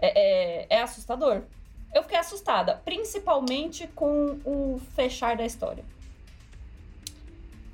é, 0.00 0.62
é- 0.62 0.66
é 0.76 0.80
assustador. 0.80 1.42
Eu 1.94 2.02
fiquei 2.02 2.18
assustada, 2.18 2.80
principalmente 2.84 3.86
com 3.88 4.38
o 4.44 4.80
fechar 4.94 5.36
da 5.36 5.44
história. 5.44 5.84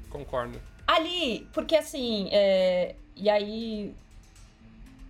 Concordo. 0.09 0.61
Ali, 0.87 1.49
porque 1.53 1.77
assim, 1.77 2.29
é, 2.33 2.95
e 3.15 3.29
aí. 3.29 3.95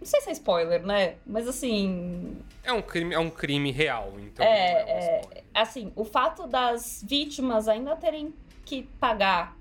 Não 0.01 0.07
sei 0.07 0.21
se 0.21 0.29
é 0.31 0.33
spoiler, 0.33 0.85
né? 0.85 1.17
Mas 1.27 1.47
assim. 1.47 2.37
É 2.63 2.73
um 2.73 2.83
crime, 2.83 3.15
é 3.15 3.19
um 3.19 3.31
crime 3.31 3.71
real, 3.71 4.13
então 4.19 4.45
É, 4.45 4.73
é 4.73 4.85
um 4.85 4.89
é, 4.89 5.43
assim, 5.55 5.93
o 5.95 6.05
fato 6.05 6.47
das 6.47 7.05
vítimas 7.07 7.69
ainda 7.69 7.95
terem 7.97 8.35
que 8.65 8.83
pagar 8.99 9.57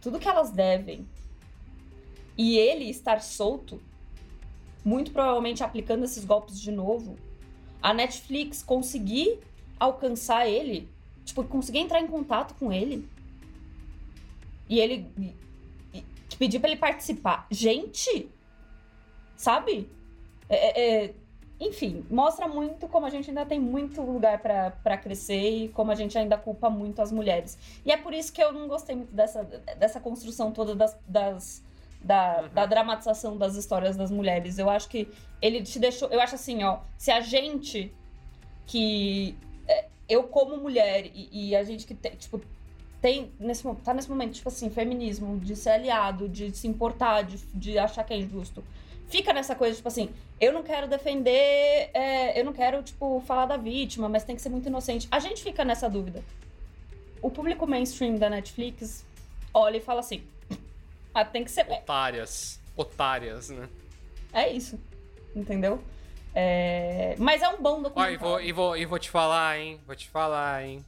tudo 0.00 0.18
que 0.18 0.28
elas 0.28 0.50
devem 0.50 1.06
e 2.36 2.58
ele 2.58 2.88
estar 2.88 3.20
solto, 3.20 3.80
muito 4.84 5.12
provavelmente 5.12 5.62
aplicando 5.62 6.04
esses 6.04 6.24
golpes 6.24 6.60
de 6.60 6.72
novo, 6.72 7.16
a 7.82 7.92
Netflix 7.92 8.62
conseguir 8.62 9.40
alcançar 9.78 10.48
ele, 10.48 10.88
tipo, 11.24 11.42
conseguir 11.44 11.80
entrar 11.80 12.00
em 12.00 12.06
contato 12.06 12.54
com 12.54 12.72
ele 12.72 13.08
e 14.68 14.78
ele 14.78 15.06
e, 15.92 16.04
pedir 16.38 16.60
para 16.60 16.70
ele 16.70 16.78
participar. 16.78 17.46
Gente, 17.50 18.28
sabe? 19.36 19.88
É, 20.48 20.56
é, 20.56 21.04
é, 21.04 21.14
enfim, 21.60 22.04
mostra 22.10 22.48
muito 22.48 22.88
como 22.88 23.06
a 23.06 23.10
gente 23.10 23.28
ainda 23.28 23.44
tem 23.44 23.60
muito 23.60 24.00
lugar 24.02 24.40
para 24.40 24.96
crescer 24.96 25.64
e 25.64 25.68
como 25.68 25.90
a 25.90 25.94
gente 25.94 26.16
ainda 26.16 26.36
culpa 26.36 26.70
muito 26.70 27.02
as 27.02 27.12
mulheres. 27.12 27.58
E 27.84 27.92
é 27.92 27.96
por 27.96 28.12
isso 28.12 28.32
que 28.32 28.42
eu 28.42 28.52
não 28.52 28.68
gostei 28.68 28.96
muito 28.96 29.12
dessa, 29.12 29.44
dessa 29.76 30.00
construção 30.00 30.52
toda 30.52 30.74
das, 30.74 30.96
das 31.06 31.62
da, 32.04 32.42
uhum. 32.42 32.48
da 32.48 32.66
dramatização 32.66 33.36
das 33.36 33.56
histórias 33.56 33.96
das 33.96 34.10
mulheres. 34.10 34.58
Eu 34.58 34.68
acho 34.68 34.88
que 34.88 35.08
ele 35.40 35.62
te 35.62 35.78
deixou. 35.78 36.08
Eu 36.08 36.20
acho 36.20 36.34
assim, 36.34 36.62
ó. 36.62 36.78
Se 36.96 37.10
a 37.10 37.20
gente 37.20 37.92
que. 38.66 39.36
É, 39.66 39.86
eu, 40.08 40.24
como 40.24 40.56
mulher, 40.56 41.06
e, 41.14 41.50
e 41.50 41.56
a 41.56 41.62
gente 41.62 41.86
que 41.86 41.94
tem, 41.94 42.12
tipo, 42.12 42.40
tem 43.00 43.32
nesse, 43.38 43.62
tá 43.84 43.94
nesse 43.94 44.08
momento, 44.08 44.32
tipo 44.32 44.48
assim, 44.48 44.70
feminismo, 44.70 45.38
de 45.38 45.56
ser 45.56 45.70
aliado, 45.70 46.28
de 46.28 46.56
se 46.56 46.66
importar, 46.68 47.22
de, 47.22 47.38
de 47.54 47.78
achar 47.78 48.04
que 48.04 48.12
é 48.12 48.18
injusto 48.18 48.62
fica 49.12 49.30
nessa 49.34 49.54
coisa, 49.54 49.76
tipo 49.76 49.86
assim, 49.86 50.08
eu 50.40 50.54
não 50.54 50.62
quero 50.62 50.88
defender, 50.88 51.90
é, 51.92 52.40
eu 52.40 52.44
não 52.46 52.52
quero, 52.54 52.82
tipo, 52.82 53.22
falar 53.26 53.44
da 53.44 53.58
vítima, 53.58 54.08
mas 54.08 54.24
tem 54.24 54.34
que 54.34 54.40
ser 54.40 54.48
muito 54.48 54.66
inocente. 54.66 55.06
A 55.10 55.18
gente 55.18 55.42
fica 55.42 55.62
nessa 55.66 55.88
dúvida. 55.88 56.24
O 57.20 57.30
público 57.30 57.66
mainstream 57.66 58.16
da 58.16 58.30
Netflix 58.30 59.04
olha 59.52 59.76
e 59.76 59.80
fala 59.80 60.00
assim, 60.00 60.22
ah, 61.14 61.24
tem 61.24 61.44
que 61.44 61.50
ser... 61.50 61.66
Otárias. 61.70 62.60
Otárias, 62.76 63.50
né? 63.50 63.68
É 64.32 64.50
isso, 64.50 64.80
entendeu? 65.36 65.82
É... 66.34 67.14
Mas 67.18 67.42
é 67.42 67.48
um 67.48 67.60
bom 67.60 67.82
documentário. 67.82 68.14
Ó, 68.14 68.14
e, 68.14 68.16
vou, 68.16 68.40
e, 68.40 68.52
vou, 68.52 68.76
e 68.76 68.86
vou 68.86 68.98
te 68.98 69.10
falar, 69.10 69.58
hein? 69.58 69.80
Vou 69.86 69.94
te 69.94 70.08
falar, 70.08 70.64
hein? 70.64 70.84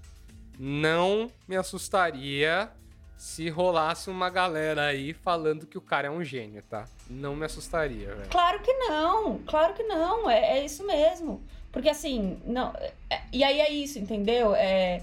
Não 0.59 1.31
me 1.47 1.57
assustaria 1.57 2.71
se 3.17 3.49
rolasse 3.49 4.11
uma 4.11 4.29
galera 4.31 4.87
aí 4.87 5.13
falando 5.13 5.67
que 5.67 5.79
o 5.79 5.81
cara 5.81 6.09
é 6.09 6.11
um 6.11 6.23
gênio, 6.23 6.63
tá? 6.63 6.87
Não 7.09 7.35
me 7.35 7.45
assustaria, 7.45 8.15
velho. 8.15 8.31
Claro 8.31 8.61
que 8.61 8.73
não, 8.73 9.39
claro 9.47 9.75
que 9.75 9.83
não, 9.83 10.29
é, 10.29 10.59
é 10.59 10.65
isso 10.65 10.87
mesmo. 10.87 11.43
Porque 11.73 11.89
assim, 11.89 12.39
não. 12.45 12.75
É, 13.11 13.23
e 13.33 13.43
aí 13.43 13.61
é 13.61 13.71
isso, 13.71 13.99
entendeu? 13.99 14.55
É, 14.55 15.03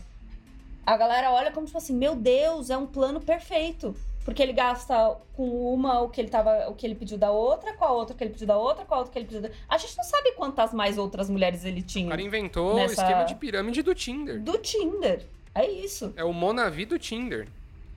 a 0.85 0.95
galera 0.97 1.31
olha 1.31 1.51
como 1.51 1.65
tipo 1.65 1.77
assim, 1.77 1.95
meu 1.95 2.15
Deus, 2.15 2.69
é 2.69 2.77
um 2.77 2.87
plano 2.87 3.19
perfeito. 3.19 3.95
Porque 4.23 4.41
ele 4.43 4.53
gasta 4.53 5.17
com 5.35 5.73
uma 5.73 6.01
o 6.01 6.09
que 6.09 6.21
ele 6.21 6.29
tava, 6.29 6.69
o 6.69 6.75
que 6.75 6.85
ele 6.85 6.93
pediu 6.93 7.17
da 7.17 7.31
outra, 7.31 7.73
com 7.73 7.85
a 7.85 7.91
outra 7.91 8.15
que 8.15 8.23
ele 8.23 8.31
pediu 8.31 8.47
da 8.47 8.57
outra, 8.57 8.85
com 8.85 8.93
a 8.93 8.97
outra 8.99 9.11
que 9.11 9.17
ele 9.17 9.25
pediu 9.25 9.41
da... 9.41 9.49
A 9.67 9.77
gente 9.77 9.97
não 9.97 10.03
sabe 10.03 10.33
quantas 10.33 10.73
mais 10.73 10.97
outras 10.97 11.29
mulheres 11.29 11.65
ele 11.65 11.81
tinha. 11.81 12.05
O 12.05 12.09
cara 12.09 12.21
inventou 12.21 12.75
nessa... 12.75 13.01
o 13.01 13.05
esquema 13.05 13.23
de 13.23 13.35
pirâmide 13.35 13.81
do 13.81 13.95
Tinder. 13.95 14.39
Do 14.39 14.57
Tinder. 14.59 15.25
É 15.55 15.69
isso. 15.69 16.13
É 16.15 16.23
o 16.23 16.31
Monavi 16.31 16.85
do 16.85 16.99
Tinder. 16.99 17.47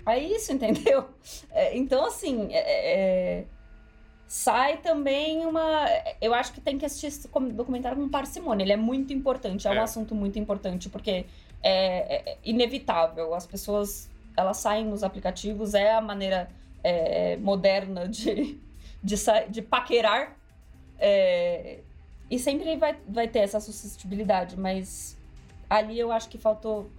É 0.07 0.19
isso, 0.19 0.53
entendeu? 0.53 1.05
É, 1.51 1.77
então, 1.77 2.05
assim, 2.07 2.49
é, 2.53 2.59
é, 2.59 3.39
é, 3.39 3.45
sai 4.27 4.79
também 4.79 5.47
uma. 5.47 5.87
Eu 6.21 6.35
acho 6.35 6.53
que 6.53 6.61
tem 6.61 6.77
que 6.77 6.85
assistir 6.85 7.07
esse 7.07 7.29
documentário 7.29 7.97
com 7.97 8.09
parcimônia. 8.09 8.65
Ele 8.65 8.73
é 8.73 8.77
muito 8.77 9.13
importante, 9.13 9.67
é, 9.67 9.71
um 9.71 9.75
é. 9.75 9.79
assunto 9.79 10.15
muito 10.15 10.39
importante, 10.39 10.89
porque 10.91 11.25
é, 11.63 12.33
é, 12.33 12.39
inevitável. 12.45 13.35
As 13.35 13.47
pessoas 13.47 14.11
elas 14.37 14.57
saem 14.57 14.85
nos 14.87 15.03
aplicativos, 15.03 15.75
é 15.75 15.95
a 15.95 16.01
maneira 16.01 16.49
moderna 17.41 18.07
de, 18.07 18.59
de, 19.03 19.17
de 19.49 19.63
paquerar. 19.63 20.37
e 22.31 22.39
sempre 22.39 22.77
vai, 22.77 22.97
vai 23.09 23.29
ter 23.29 23.41
essa 23.41 23.61
suscetibilidade, 23.61 24.59
mas 24.59 25.17
ali 25.69 25.99
eu 25.99 26.13
acho 26.13 26.29
que 26.29 26.39
faltou 26.39 26.91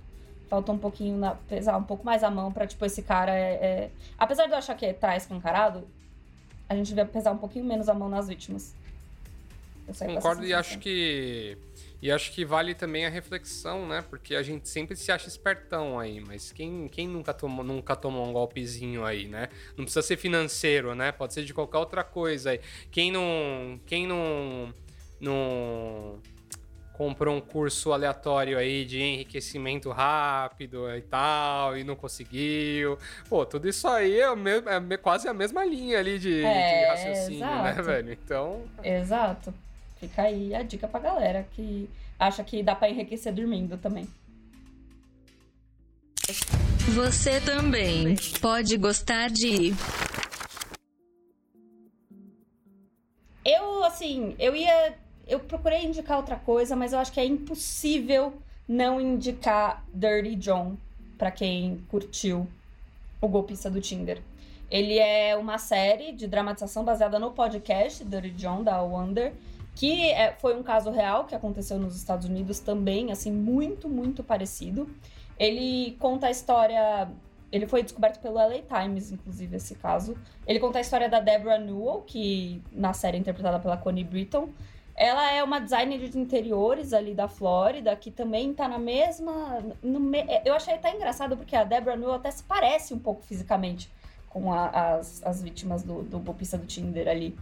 faltou 0.50 0.76
um 0.76 0.78
pouquinho 0.78 1.18
na, 1.18 1.36
pesar 1.36 1.78
um 1.78 1.84
pouco 1.84 2.06
mais 2.06 2.24
a 2.24 2.30
mão 2.30 2.52
para 2.52 2.68
tipo 2.68 2.86
esse 2.86 3.02
cara 3.02 3.34
é, 3.34 3.54
é, 3.54 3.90
apesar 4.18 4.46
de 4.46 4.52
eu 4.52 4.58
achar 4.58 4.76
que 4.76 4.92
tá 4.94 5.16
escancarado 5.18 5.88
a 6.70 6.76
gente 6.76 6.88
devia 6.88 7.06
pesar 7.06 7.32
um 7.32 7.38
pouquinho 7.38 7.66
menos 7.66 7.90
a 7.90 7.94
mão 7.94 8.10
nas 8.10 8.28
vítimas 8.28 8.76
concordo 10.00 10.46
e 10.46 10.54
acho 10.54 10.80
que 10.80 11.58
e 12.06 12.12
acho 12.12 12.32
que 12.32 12.46
vale 12.46 12.76
também 12.76 13.04
a 13.04 13.10
reflexão 13.10 13.88
né 13.88 14.04
porque 14.08 14.36
a 14.36 14.44
gente 14.44 14.70
sempre 14.70 14.96
se 14.96 15.12
acha 15.12 15.28
espertão 15.28 16.00
aí 16.00 16.22
mas 16.22 16.52
quem, 16.52 16.88
quem 16.88 17.08
nunca 17.08 17.34
tomou 17.34 17.66
nunca 17.66 17.96
tomou 17.96 18.28
um 18.28 18.32
golpezinho 18.32 19.04
aí 19.04 19.28
né 19.28 19.50
não 19.76 19.86
precisa 19.86 20.04
ser 20.04 20.16
financeiro 20.16 20.94
né 20.94 21.12
pode 21.12 21.34
ser 21.34 21.44
de 21.44 21.52
qualquer 21.52 21.80
outra 21.80 22.04
coisa 22.04 22.52
aí 22.52 22.62
quem 22.92 23.12
não 23.12 23.80
quem 23.88 24.06
não 24.06 24.72
não 25.20 26.20
comprou 26.94 27.36
um 27.36 27.42
curso 27.42 27.92
aleatório 27.92 28.58
aí 28.58 28.86
de 28.86 29.02
enriquecimento 29.02 29.90
rápido 29.92 30.90
e 30.96 31.02
tal, 31.02 31.78
e 31.78 31.84
não 31.84 31.94
conseguiu. 31.94 32.98
Pô, 33.28 33.46
tudo 33.46 33.68
isso 33.68 33.86
aí 33.86 34.22
é, 34.22 34.28
é 34.90 34.98
quase 34.98 35.28
a 35.28 35.34
mesma 35.34 35.66
linha 35.66 36.00
ali 36.00 36.18
de, 36.18 36.42
é, 36.42 36.80
de 36.80 36.86
raciocínio, 36.86 37.40
né, 37.42 37.72
exato. 37.72 37.76
né, 37.76 37.82
velho? 37.82 38.14
Então. 38.14 38.64
Exato. 38.82 39.54
Fica 40.08 40.24
aí 40.24 40.54
a 40.54 40.64
dica 40.64 40.88
pra 40.88 41.00
galera 41.00 41.48
que 41.54 41.90
acha 42.20 42.44
que 42.44 42.64
dá 42.64 42.76
pra 42.76 42.90
enriquecer 42.90 43.34
dormindo 43.34 43.78
também. 43.78 44.08
Você 46.94 47.42
também 47.42 48.16
pode 48.42 48.78
gostar 48.78 49.30
de. 49.30 49.74
Eu, 53.44 53.84
assim, 53.84 54.36
eu 54.40 54.56
ia 54.56 54.96
eu 55.28 55.40
procurei 55.40 55.84
indicar 55.84 56.18
outra 56.18 56.36
coisa, 56.36 56.76
mas 56.76 56.94
eu 56.94 57.00
acho 57.00 57.12
que 57.12 57.20
é 57.20 57.26
impossível 57.26 58.34
não 58.68 59.02
indicar 59.02 59.84
Dirty 59.94 60.36
John 60.36 60.78
para 61.18 61.32
quem 61.32 61.84
curtiu 61.90 62.48
o 63.20 63.28
golpista 63.28 63.70
do 63.70 63.82
Tinder. 63.82 64.22
Ele 64.70 64.98
é 64.98 65.36
uma 65.36 65.58
série 65.58 66.12
de 66.12 66.28
dramatização 66.28 66.84
baseada 66.84 67.20
no 67.20 67.32
podcast 67.32 68.04
Dirty 68.04 68.32
John 68.32 68.64
da 68.64 68.82
Wonder, 68.82 69.34
que 69.76 70.12
é, 70.12 70.34
foi 70.40 70.58
um 70.58 70.64
caso 70.64 70.90
real 70.90 71.26
que 71.26 71.36
aconteceu 71.36 71.78
nos 71.78 71.96
Estados 71.96 72.28
Unidos 72.28 72.60
também, 72.60 73.12
assim, 73.12 73.32
muito, 73.32 73.90
muito 73.90 74.24
parecido. 74.24 74.90
Ele 75.38 75.96
conta 76.00 76.28
a 76.28 76.32
história. 76.32 77.10
Ele 77.52 77.68
foi 77.68 77.84
descoberto 77.84 78.20
pelo 78.20 78.36
LA 78.36 78.62
Times, 78.62 79.12
inclusive, 79.12 79.58
esse 79.58 79.76
caso. 79.76 80.18
Ele 80.48 80.60
conta 80.60 80.78
a 80.78 80.82
história 80.82 81.10
da 81.10 81.20
Deborah 81.20 81.60
Newell, 81.60 82.02
que 82.02 82.62
na 82.72 82.94
série 82.94 83.18
é 83.18 83.20
interpretada 83.20 83.60
pela 83.60 83.78
Connie 83.78 84.04
Britton, 84.04 84.50
ela 84.96 85.30
é 85.30 85.44
uma 85.44 85.60
designer 85.60 86.00
de 86.10 86.18
interiores 86.18 86.94
ali 86.94 87.14
da 87.14 87.28
Flórida, 87.28 87.94
que 87.98 88.10
também 88.10 88.54
tá 88.54 88.68
na 88.68 88.80
mesma. 88.80 89.62
Me... 89.84 90.20
É, 90.20 90.42
eu 90.46 90.54
achei 90.56 90.76
até 90.76 90.96
engraçado, 90.96 91.36
porque 91.36 91.56
a 91.56 91.66
Deborah 91.66 91.98
Newell 91.98 92.16
até 92.16 92.32
se 92.32 92.44
parece 92.44 92.94
um 92.94 93.00
pouco 93.00 93.22
fisicamente 93.22 93.92
com 94.30 94.54
a, 94.54 94.96
as, 94.96 95.22
as 95.26 95.44
vítimas 95.44 95.84
do, 95.84 96.02
do 96.02 96.20
golpista 96.20 96.58
do 96.58 96.66
Tinder 96.66 97.10
ali. 97.10 97.38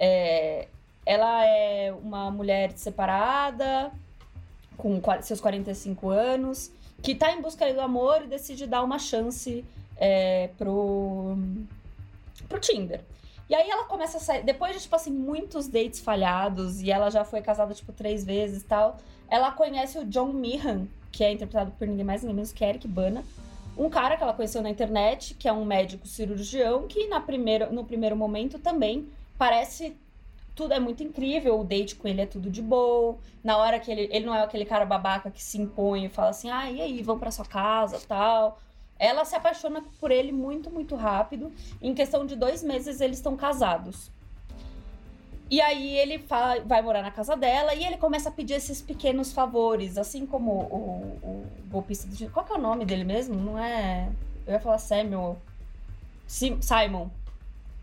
É... 0.00 0.66
ela 1.06 1.46
é 1.46 1.94
uma 2.02 2.30
mulher 2.32 2.72
separada, 2.72 3.92
com 4.76 5.00
seus 5.22 5.40
45 5.40 6.10
anos, 6.10 6.72
que 7.00 7.14
tá 7.14 7.32
em 7.32 7.40
busca 7.40 7.72
do 7.72 7.80
amor 7.80 8.22
e 8.24 8.26
decide 8.26 8.66
dar 8.66 8.82
uma 8.82 8.98
chance 8.98 9.64
é, 9.96 10.50
pro, 10.58 11.38
pro 12.48 12.58
Tinder. 12.58 13.00
E 13.48 13.54
aí 13.54 13.70
ela 13.70 13.84
começa 13.84 14.16
a 14.16 14.20
sair. 14.20 14.42
Depois 14.42 14.74
de, 14.74 14.82
tipo 14.82 14.96
assim, 14.96 15.12
muitos 15.12 15.68
dates 15.68 16.00
falhados, 16.00 16.82
e 16.82 16.90
ela 16.90 17.08
já 17.10 17.24
foi 17.24 17.40
casada, 17.40 17.72
tipo, 17.72 17.92
três 17.92 18.24
vezes 18.24 18.62
e 18.62 18.64
tal, 18.64 18.98
ela 19.28 19.52
conhece 19.52 19.98
o 19.98 20.04
John 20.04 20.32
Meehan, 20.32 20.88
que 21.12 21.22
é 21.22 21.32
interpretado 21.32 21.70
por 21.78 21.86
ninguém 21.86 22.04
mais 22.04 22.22
ninguém 22.22 22.34
menos 22.34 22.52
que 22.52 22.64
Eric 22.64 22.88
Bana. 22.88 23.24
Um 23.78 23.88
cara 23.88 24.16
que 24.16 24.22
ela 24.22 24.32
conheceu 24.32 24.62
na 24.62 24.70
internet, 24.70 25.34
que 25.34 25.46
é 25.46 25.52
um 25.52 25.64
médico 25.64 26.08
cirurgião, 26.08 26.88
que 26.88 27.06
na 27.06 27.20
primeira, 27.20 27.70
no 27.70 27.84
primeiro 27.84 28.16
momento 28.16 28.58
também 28.58 29.06
parece 29.38 29.96
tudo 30.56 30.72
é 30.72 30.80
muito 30.80 31.02
incrível, 31.02 31.60
o 31.60 31.64
date 31.64 31.94
com 31.94 32.08
ele 32.08 32.22
é 32.22 32.26
tudo 32.26 32.50
de 32.50 32.62
boa. 32.62 33.18
Na 33.44 33.58
hora 33.58 33.78
que 33.78 33.90
ele. 33.90 34.08
Ele 34.10 34.24
não 34.24 34.34
é 34.34 34.42
aquele 34.42 34.64
cara 34.64 34.86
babaca 34.86 35.30
que 35.30 35.42
se 35.42 35.60
impõe 35.60 36.06
e 36.06 36.08
fala 36.08 36.30
assim, 36.30 36.50
ah, 36.50 36.70
e 36.70 36.80
aí, 36.80 37.02
vamos 37.02 37.20
pra 37.20 37.30
sua 37.30 37.44
casa 37.44 38.00
tal. 38.08 38.58
Ela 38.98 39.26
se 39.26 39.36
apaixona 39.36 39.84
por 40.00 40.10
ele 40.10 40.32
muito, 40.32 40.70
muito 40.70 40.96
rápido. 40.96 41.52
Em 41.82 41.94
questão 41.94 42.24
de 42.24 42.34
dois 42.34 42.62
meses, 42.62 43.02
eles 43.02 43.18
estão 43.18 43.36
casados. 43.36 44.10
E 45.50 45.60
aí 45.60 45.96
ele 45.98 46.24
vai 46.64 46.82
morar 46.82 47.02
na 47.02 47.10
casa 47.10 47.36
dela 47.36 47.72
e 47.74 47.84
ele 47.84 47.98
começa 47.98 48.30
a 48.30 48.32
pedir 48.32 48.54
esses 48.54 48.82
pequenos 48.82 49.32
favores, 49.32 49.96
assim 49.96 50.26
como 50.26 50.50
o, 50.50 51.20
o, 51.22 51.28
o 51.28 51.46
golpista 51.70 52.08
do 52.08 52.30
Qual 52.32 52.44
que 52.44 52.52
é 52.52 52.56
o 52.56 52.60
nome 52.60 52.84
dele 52.84 53.04
mesmo? 53.04 53.36
Não 53.36 53.58
é. 53.58 54.08
Eu 54.46 54.54
ia 54.54 54.60
falar 54.60 54.78
Samuel. 54.78 55.36
Sim, 56.26 56.60
Simon. 56.62 57.08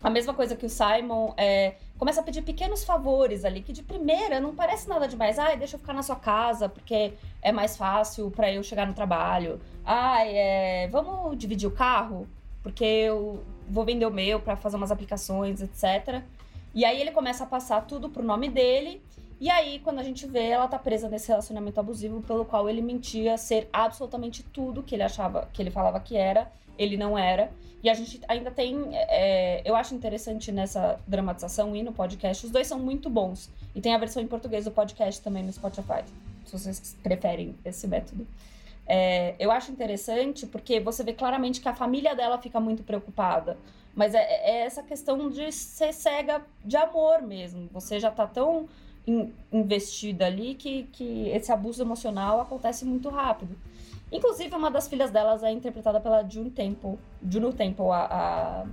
A 0.02 0.10
mesma 0.10 0.34
coisa 0.34 0.54
que 0.56 0.66
o 0.66 0.68
Simon, 0.68 1.32
é, 1.38 1.76
começa 1.98 2.20
a 2.20 2.24
pedir 2.24 2.42
pequenos 2.42 2.84
favores 2.84 3.44
ali, 3.44 3.62
que 3.62 3.72
de 3.72 3.82
primeira 3.82 4.40
não 4.40 4.54
parece 4.54 4.88
nada 4.88 5.06
demais. 5.06 5.38
Ai, 5.38 5.56
deixa 5.56 5.76
eu 5.76 5.80
ficar 5.80 5.92
na 5.92 6.02
sua 6.02 6.16
casa, 6.16 6.68
porque 6.68 7.14
é 7.40 7.52
mais 7.52 7.76
fácil 7.76 8.30
para 8.30 8.52
eu 8.52 8.62
chegar 8.62 8.86
no 8.86 8.94
trabalho. 8.94 9.60
Ai, 9.84 10.36
é, 10.36 10.88
vamos 10.88 11.36
dividir 11.38 11.66
o 11.66 11.70
carro, 11.70 12.26
porque 12.62 12.84
eu 12.84 13.42
vou 13.68 13.84
vender 13.84 14.06
o 14.06 14.10
meu 14.10 14.40
para 14.40 14.56
fazer 14.56 14.76
umas 14.76 14.90
aplicações, 14.90 15.60
etc. 15.60 16.22
E 16.74 16.84
aí 16.84 17.00
ele 17.00 17.12
começa 17.12 17.44
a 17.44 17.46
passar 17.46 17.82
tudo 17.82 18.08
pro 18.08 18.22
nome 18.22 18.48
dele. 18.48 19.00
E 19.44 19.50
aí, 19.50 19.78
quando 19.80 19.98
a 19.98 20.02
gente 20.02 20.26
vê, 20.26 20.46
ela 20.46 20.66
tá 20.66 20.78
presa 20.78 21.06
nesse 21.06 21.28
relacionamento 21.28 21.78
abusivo 21.78 22.22
pelo 22.22 22.46
qual 22.46 22.66
ele 22.66 22.80
mentia 22.80 23.36
ser 23.36 23.68
absolutamente 23.70 24.42
tudo 24.42 24.82
que 24.82 24.94
ele 24.94 25.02
achava, 25.02 25.50
que 25.52 25.60
ele 25.60 25.70
falava 25.70 26.00
que 26.00 26.16
era, 26.16 26.50
ele 26.78 26.96
não 26.96 27.18
era. 27.18 27.52
E 27.82 27.90
a 27.90 27.92
gente 27.92 28.22
ainda 28.26 28.50
tem. 28.50 28.74
É, 28.92 29.60
eu 29.62 29.76
acho 29.76 29.94
interessante 29.94 30.50
nessa 30.50 30.98
dramatização 31.06 31.76
e 31.76 31.82
no 31.82 31.92
podcast. 31.92 32.46
Os 32.46 32.50
dois 32.50 32.66
são 32.66 32.78
muito 32.78 33.10
bons. 33.10 33.50
E 33.74 33.82
tem 33.82 33.94
a 33.94 33.98
versão 33.98 34.22
em 34.22 34.26
português 34.26 34.64
do 34.64 34.70
podcast 34.70 35.20
também 35.20 35.42
no 35.42 35.52
Spotify. 35.52 36.02
Se 36.46 36.58
vocês 36.58 36.96
preferem 37.02 37.54
esse 37.66 37.86
método. 37.86 38.26
É, 38.86 39.34
eu 39.38 39.50
acho 39.50 39.70
interessante 39.70 40.46
porque 40.46 40.80
você 40.80 41.04
vê 41.04 41.12
claramente 41.12 41.60
que 41.60 41.68
a 41.68 41.74
família 41.74 42.16
dela 42.16 42.38
fica 42.38 42.58
muito 42.58 42.82
preocupada. 42.82 43.58
Mas 43.94 44.14
é, 44.14 44.22
é 44.22 44.64
essa 44.64 44.82
questão 44.82 45.28
de 45.28 45.52
ser 45.52 45.92
cega 45.92 46.40
de 46.64 46.78
amor 46.78 47.20
mesmo. 47.20 47.68
Você 47.74 48.00
já 48.00 48.10
tá 48.10 48.26
tão 48.26 48.66
in, 49.06 49.32
investida 49.52 50.26
ali 50.26 50.54
que, 50.54 50.84
que 50.84 51.28
esse 51.28 51.52
abuso 51.52 51.82
emocional 51.82 52.40
acontece 52.40 52.84
muito 52.84 53.08
rápido. 53.08 53.56
Inclusive, 54.10 54.54
uma 54.54 54.70
das 54.70 54.86
filhas 54.86 55.10
delas 55.10 55.42
é 55.42 55.50
interpretada 55.50 56.00
pela 56.00 56.22
June 56.28 56.50
Temple. 56.50 56.98
Juno 57.28 57.52
Temple, 57.52 57.86
a, 57.86 58.62
a 58.62 58.66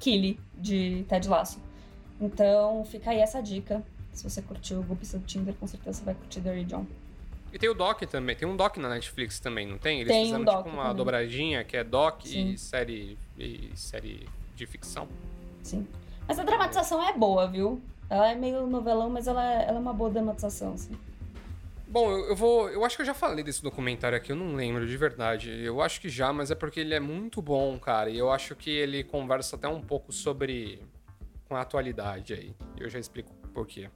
Killy, 0.00 0.38
de 0.54 1.04
Ted 1.08 1.28
Lasso. 1.28 1.60
Então, 2.20 2.84
fica 2.84 3.10
aí 3.10 3.18
essa 3.18 3.40
dica. 3.40 3.82
Se 4.12 4.24
você 4.28 4.42
curtiu 4.42 4.80
o 4.80 4.82
do 4.82 5.26
Tinder, 5.26 5.54
com 5.54 5.66
certeza 5.66 5.98
você 5.98 6.04
vai 6.04 6.14
curtir 6.14 6.40
Dirty 6.40 6.64
John. 6.64 6.86
E 7.52 7.58
tem 7.58 7.68
o 7.68 7.74
Doc 7.74 8.02
também. 8.02 8.34
Tem 8.34 8.48
um 8.48 8.56
Doc 8.56 8.76
na 8.76 8.88
Netflix 8.88 9.38
também, 9.38 9.66
não 9.66 9.78
tem? 9.78 10.00
Eles 10.00 10.12
tem 10.12 10.24
fizeram 10.24 10.42
um 10.42 10.44
doc 10.44 10.56
tipo 10.64 10.70
uma 10.70 10.82
também. 10.82 10.96
dobradinha 10.96 11.64
que 11.64 11.76
é 11.76 11.84
Doc 11.84 12.22
Sim. 12.24 12.50
e 12.50 12.58
série, 12.58 13.18
e 13.38 13.70
série 13.74 14.28
de 14.54 14.66
ficção. 14.66 15.08
Sim. 15.62 15.86
Mas 16.26 16.38
a 16.38 16.42
dramatização 16.42 17.02
é 17.06 17.16
boa, 17.16 17.46
viu? 17.46 17.80
Ela 18.10 18.32
é 18.32 18.34
meio 18.34 18.66
novelão, 18.66 19.10
mas 19.10 19.26
ela 19.26 19.44
é, 19.44 19.64
ela 19.68 19.76
é 19.76 19.80
uma 19.80 19.92
boa 19.92 20.10
dramatização, 20.10 20.72
assim. 20.72 20.96
Bom, 21.86 22.10
eu, 22.10 22.28
eu 22.28 22.36
vou. 22.36 22.68
Eu 22.68 22.84
acho 22.84 22.96
que 22.96 23.02
eu 23.02 23.06
já 23.06 23.14
falei 23.14 23.42
desse 23.42 23.62
documentário 23.62 24.16
aqui, 24.16 24.30
eu 24.32 24.36
não 24.36 24.54
lembro 24.54 24.86
de 24.86 24.96
verdade. 24.96 25.50
Eu 25.62 25.80
acho 25.80 26.00
que 26.00 26.08
já, 26.08 26.32
mas 26.32 26.50
é 26.50 26.54
porque 26.54 26.80
ele 26.80 26.94
é 26.94 27.00
muito 27.00 27.40
bom, 27.40 27.78
cara. 27.78 28.10
E 28.10 28.18
eu 28.18 28.30
acho 28.30 28.54
que 28.54 28.70
ele 28.70 29.02
conversa 29.02 29.56
até 29.56 29.68
um 29.68 29.80
pouco 29.80 30.12
sobre. 30.12 30.82
com 31.48 31.56
a 31.56 31.62
atualidade 31.62 32.34
aí. 32.34 32.54
Eu 32.78 32.90
já 32.90 32.98
explico 32.98 33.32
por 33.54 33.66
quê. 33.66 33.88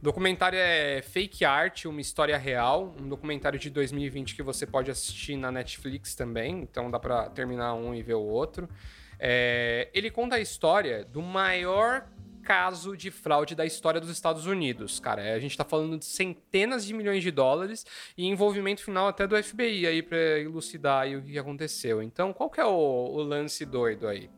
O 0.00 0.04
documentário 0.04 0.58
é 0.58 1.02
Fake 1.02 1.44
Art, 1.44 1.84
uma 1.84 2.00
história 2.00 2.38
real. 2.38 2.94
Um 3.00 3.08
documentário 3.08 3.58
de 3.58 3.70
2020 3.70 4.36
que 4.36 4.42
você 4.42 4.64
pode 4.64 4.90
assistir 4.90 5.36
na 5.36 5.50
Netflix 5.50 6.14
também. 6.14 6.60
Então 6.60 6.90
dá 6.90 7.00
pra 7.00 7.28
terminar 7.28 7.74
um 7.74 7.92
e 7.92 8.02
ver 8.02 8.14
o 8.14 8.22
outro. 8.22 8.68
É, 9.18 9.88
ele 9.92 10.10
conta 10.10 10.36
a 10.36 10.40
história 10.40 11.04
do 11.04 11.20
maior 11.20 12.06
caso 12.42 12.96
de 12.96 13.10
fraude 13.10 13.54
da 13.54 13.64
história 13.64 14.00
dos 14.00 14.10
Estados 14.10 14.46
Unidos, 14.46 14.98
cara. 15.00 15.34
A 15.34 15.38
gente 15.38 15.56
tá 15.56 15.64
falando 15.64 15.96
de 15.98 16.04
centenas 16.04 16.84
de 16.84 16.92
milhões 16.92 17.22
de 17.22 17.30
dólares 17.30 17.86
e 18.16 18.26
envolvimento 18.26 18.82
final 18.82 19.06
até 19.08 19.26
do 19.26 19.42
FBI 19.42 19.86
aí 19.86 20.02
pra 20.02 20.18
elucidar 20.38 21.02
aí 21.02 21.16
o 21.16 21.22
que 21.22 21.38
aconteceu. 21.38 22.02
Então, 22.02 22.32
qual 22.32 22.50
que 22.50 22.60
é 22.60 22.64
o, 22.64 22.68
o 22.70 23.22
lance 23.22 23.64
doido 23.64 24.06
aí? 24.08 24.28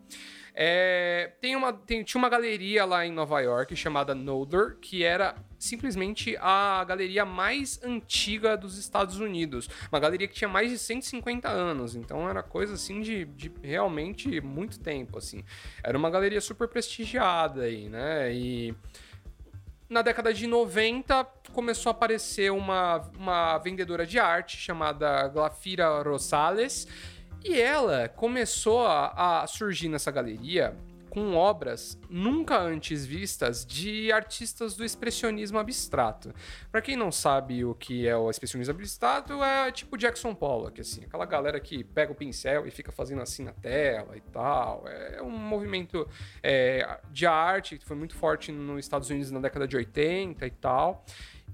É, 0.57 1.33
tem 1.41 1.57
uma, 1.57 1.73
tem- 1.73 2.05
tinha 2.05 2.19
uma 2.21 2.29
galeria 2.29 2.85
lá 2.85 3.05
em 3.05 3.11
Nova 3.11 3.41
York 3.41 3.75
chamada 3.75 4.15
Noder, 4.15 4.77
que 4.81 5.03
era 5.03 5.35
simplesmente 5.65 6.37
a 6.41 6.85
galeria 6.85 7.25
mais 7.25 7.81
antiga 7.83 8.57
dos 8.57 8.79
Estados 8.79 9.19
Unidos. 9.19 9.69
Uma 9.91 9.99
galeria 9.99 10.29
que 10.29 10.35
tinha 10.35 10.49
mais 10.49 10.71
de 10.71 10.79
150 10.79 11.49
anos, 11.49 11.97
então 11.97 12.29
era 12.29 12.43
coisa 12.43 12.75
assim 12.75 13.01
de, 13.01 13.25
de 13.25 13.51
realmente 13.63 14.41
muito 14.41 14.79
tempo, 14.79 15.19
assim. 15.19 15.43
Era 15.83 15.97
uma 15.97 16.11
galeria 16.11 16.41
super 16.41 16.69
prestigiada 16.69 17.63
aí, 17.63 17.89
né? 17.89 18.33
E 18.33 18.75
na 19.89 20.03
década 20.03 20.33
de 20.33 20.47
90 20.47 21.25
começou 21.53 21.91
a 21.91 21.93
aparecer 21.93 22.51
uma, 22.51 22.99
uma 23.17 23.59
vendedora 23.59 24.07
de 24.07 24.19
arte 24.19 24.57
chamada 24.57 25.29
Glafira 25.29 26.03
Rosales 26.03 26.87
e 27.45 27.61
ela 27.61 28.09
começou 28.09 28.87
a, 28.87 29.43
a 29.43 29.47
surgir 29.47 29.89
nessa 29.89 30.11
galeria 30.11 30.75
com 31.15 31.37
obras 31.37 31.97
nunca 32.11 32.59
antes 32.59 33.07
vistas 33.07 33.65
de 33.65 34.11
artistas 34.11 34.75
do 34.75 34.85
expressionismo 34.85 35.61
abstrato. 35.61 36.35
Pra 36.73 36.83
quem 36.83 36.97
não 36.97 37.13
sabe 37.13 37.65
o 37.65 37.73
que 37.73 38.09
é 38.09 38.17
o 38.17 38.29
expressionismo 38.29 38.75
abstrato, 38.75 39.43
é 39.45 39.71
tipo 39.71 39.97
Jackson 39.97 40.35
Pollock, 40.35 40.81
assim, 40.81 41.05
aquela 41.05 41.25
galera 41.25 41.61
que 41.61 41.85
pega 41.85 42.11
o 42.11 42.17
pincel 42.17 42.67
e 42.67 42.71
fica 42.73 42.91
fazendo 42.91 43.23
assim 43.23 43.45
na 43.45 43.53
tela 43.53 44.17
e 44.17 44.21
tal. 44.21 44.89
É 44.89 45.23
um 45.23 45.31
movimento 45.31 46.09
é, 46.43 46.99
de 47.13 47.27
arte 47.27 47.79
que 47.79 47.87
foi 47.87 47.97
muito 47.97 48.17
forte 48.17 48.51
nos 48.51 48.81
Estados 48.81 49.09
Unidos 49.09 49.31
na 49.31 49.39
década 49.39 49.69
de 49.69 49.77
80 49.77 50.45
e 50.45 50.51
tal. 50.51 51.05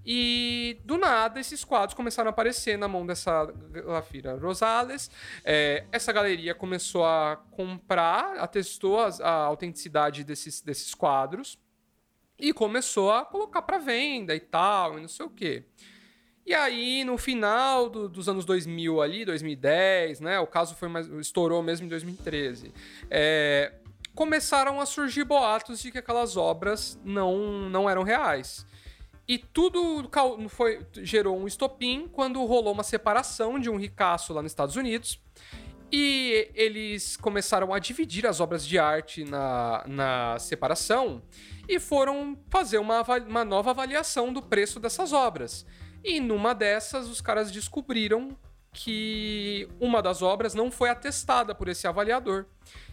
E 0.05 0.81
do 0.85 0.97
nada 0.97 1.39
esses 1.41 1.63
quadros 1.65 1.95
começaram 1.95 2.29
a 2.29 2.31
aparecer 2.31 2.79
na 2.79 2.89
mão 2.89 3.05
dessa 3.07 3.45
Glafira 3.47 4.37
Rosales. 4.39 5.11
É, 5.45 5.85
essa 5.93 6.13
galeria 6.13 6.55
começou 6.55 7.05
a 7.05 7.37
comprar, 7.51 8.37
atestou 8.39 8.99
as- 9.01 9.21
a 9.21 9.31
autenticidade 9.31 10.25
desses, 10.25 10.61
desses 10.63 10.95
quadros 10.95 11.59
e 12.39 12.53
começou 12.53 13.13
a 13.13 13.25
colocar 13.25 13.61
para 13.63 13.79
venda 13.79 14.35
e 14.35 14.41
tal, 14.41 14.97
e 14.99 15.03
não 15.03 15.09
sei 15.09 15.27
o 15.27 15.31
quê. 15.31 15.65
E 16.47 16.55
aí, 16.55 17.05
no 17.05 17.19
final 17.19 17.91
do- 17.91 18.09
dos 18.09 18.29
anos 18.29 18.47
2000 18.47 19.03
ali, 19.03 19.25
2010, 19.27 20.21
né? 20.21 20.41
O 20.41 20.47
caso 20.47 20.75
foi 20.75 20.89
mais, 20.89 21.07
estourou 21.09 21.63
mesmo 21.63 21.85
em 21.87 21.89
2013. 21.91 22.73
É, 23.11 23.75
começaram 24.15 24.81
a 24.81 24.87
surgir 24.87 25.25
boatos 25.25 25.79
de 25.81 25.93
que 25.93 25.99
aquelas 25.99 26.37
obras 26.39 26.99
não, 27.05 27.69
não 27.69 27.89
eram 27.89 28.03
reais. 28.03 28.67
E 29.31 29.39
tudo 29.39 30.11
foi, 30.49 30.85
gerou 30.95 31.39
um 31.39 31.47
estopim 31.47 32.09
quando 32.09 32.45
rolou 32.45 32.73
uma 32.73 32.83
separação 32.83 33.61
de 33.61 33.71
um 33.71 33.77
ricaço 33.77 34.33
lá 34.33 34.43
nos 34.43 34.51
Estados 34.51 34.75
Unidos. 34.75 35.21
E 35.93 36.51
eles 36.53 37.17
começaram 37.17 37.73
a 37.73 37.79
dividir 37.79 38.27
as 38.27 38.41
obras 38.41 38.67
de 38.67 38.77
arte 38.77 39.25
na, 39.25 39.85
na 39.87 40.37
separação 40.41 41.23
e 41.69 41.79
foram 41.79 42.37
fazer 42.49 42.79
uma, 42.79 43.03
uma 43.29 43.45
nova 43.45 43.71
avaliação 43.71 44.33
do 44.33 44.43
preço 44.43 44.81
dessas 44.81 45.13
obras. 45.13 45.65
E 46.03 46.19
numa 46.19 46.53
dessas, 46.53 47.09
os 47.09 47.21
caras 47.21 47.53
descobriram 47.53 48.37
que 48.73 49.69
uma 49.79 50.03
das 50.03 50.23
obras 50.23 50.55
não 50.55 50.73
foi 50.73 50.91
atestada 50.91 51.55
por 51.55 51.69
esse 51.69 51.87
avaliador. 51.87 52.47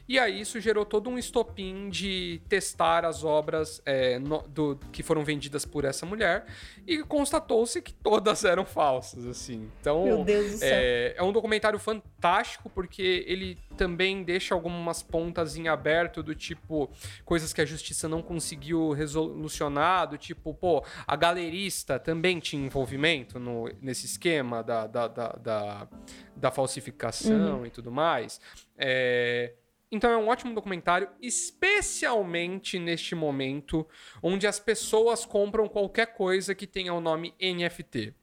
E 0.08 0.18
aí 0.18 0.40
isso 0.42 0.60
gerou 0.62 0.86
todo 0.86 1.10
um 1.10 1.18
estopim 1.18 1.90
de 1.90 2.42
testar 2.48 3.04
as 3.04 3.24
obras 3.26 3.82
é, 3.86 4.18
no- 4.20 4.42
do- 4.48 4.80
que 4.92 5.04
foram 5.04 5.24
vendidas 5.26 5.66
por 5.66 5.84
essa 5.84 6.06
mulher 6.06 6.46
e 6.88 7.00
constatou-se 7.04 7.82
que 7.82 7.92
todas 7.94 8.46
eram 8.46 8.66
falsas, 8.66 9.26
assim. 9.26 9.70
Então, 9.82 10.06
Meu 10.06 10.24
Deus 10.24 10.52
do 10.52 10.58
céu. 10.60 10.70
é, 10.72 11.14
é 11.18 11.24
um 11.24 11.32
documentário 11.34 11.78
fantástico 11.78 12.70
porque 12.70 13.26
ele 13.28 13.58
também 13.76 14.24
deixa 14.24 14.56
algumas 14.56 15.04
pontas 15.04 15.58
em 15.58 15.68
aberto 15.68 16.24
do 16.24 16.34
tipo 16.34 16.90
coisas 17.26 17.52
que 17.52 17.60
a 17.62 17.66
justiça 17.66 18.08
não 18.08 18.22
conseguiu 18.22 18.92
resolucionar, 18.92 20.08
do 20.08 20.18
tipo, 20.18 20.54
pô, 20.54 20.84
a 21.06 21.16
galerista 21.16 22.00
também 22.00 22.40
tinha 22.40 22.66
envolvimento 22.66 23.40
no- 23.40 23.70
nesse 23.82 24.06
esquema 24.06 24.64
da, 24.64 24.88
da, 24.88 25.08
da, 25.08 25.28
da, 25.34 25.88
da 26.36 26.52
falsificação 26.52 27.66
e 27.66 27.70
tudo 27.70 27.92
mais. 27.92 28.40
É, 28.78 29.54
então 29.92 30.10
é 30.12 30.18
um 30.18 30.28
ótimo 30.28 30.54
documentário, 30.54 31.08
especialmente 31.22 32.78
neste 32.80 33.16
momento 33.16 33.88
onde 34.22 34.46
as 34.48 34.60
pessoas 34.60 35.26
compram 35.26 35.68
qualquer 35.68 36.08
coisa 36.14 36.54
que 36.54 36.68
tenha 36.68 36.94
o 36.94 37.02
nome 37.02 37.34
NFT. 37.42 38.14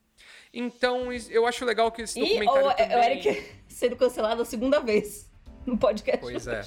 Então, 0.53 1.13
eu 1.31 1.47
acho 1.47 1.65
legal 1.65 1.91
que 1.91 2.03
esse 2.03 2.19
E 2.21 2.23
documentário 2.23 2.69
o, 2.69 2.75
também... 2.75 2.97
o 2.97 3.03
Eric 3.03 3.51
sendo 3.67 3.97
cancelado 3.97 4.43
a 4.43 4.45
segunda 4.45 4.79
vez 4.81 5.31
no 5.67 5.77
podcast. 5.77 6.21
Pois 6.21 6.47
é. 6.47 6.63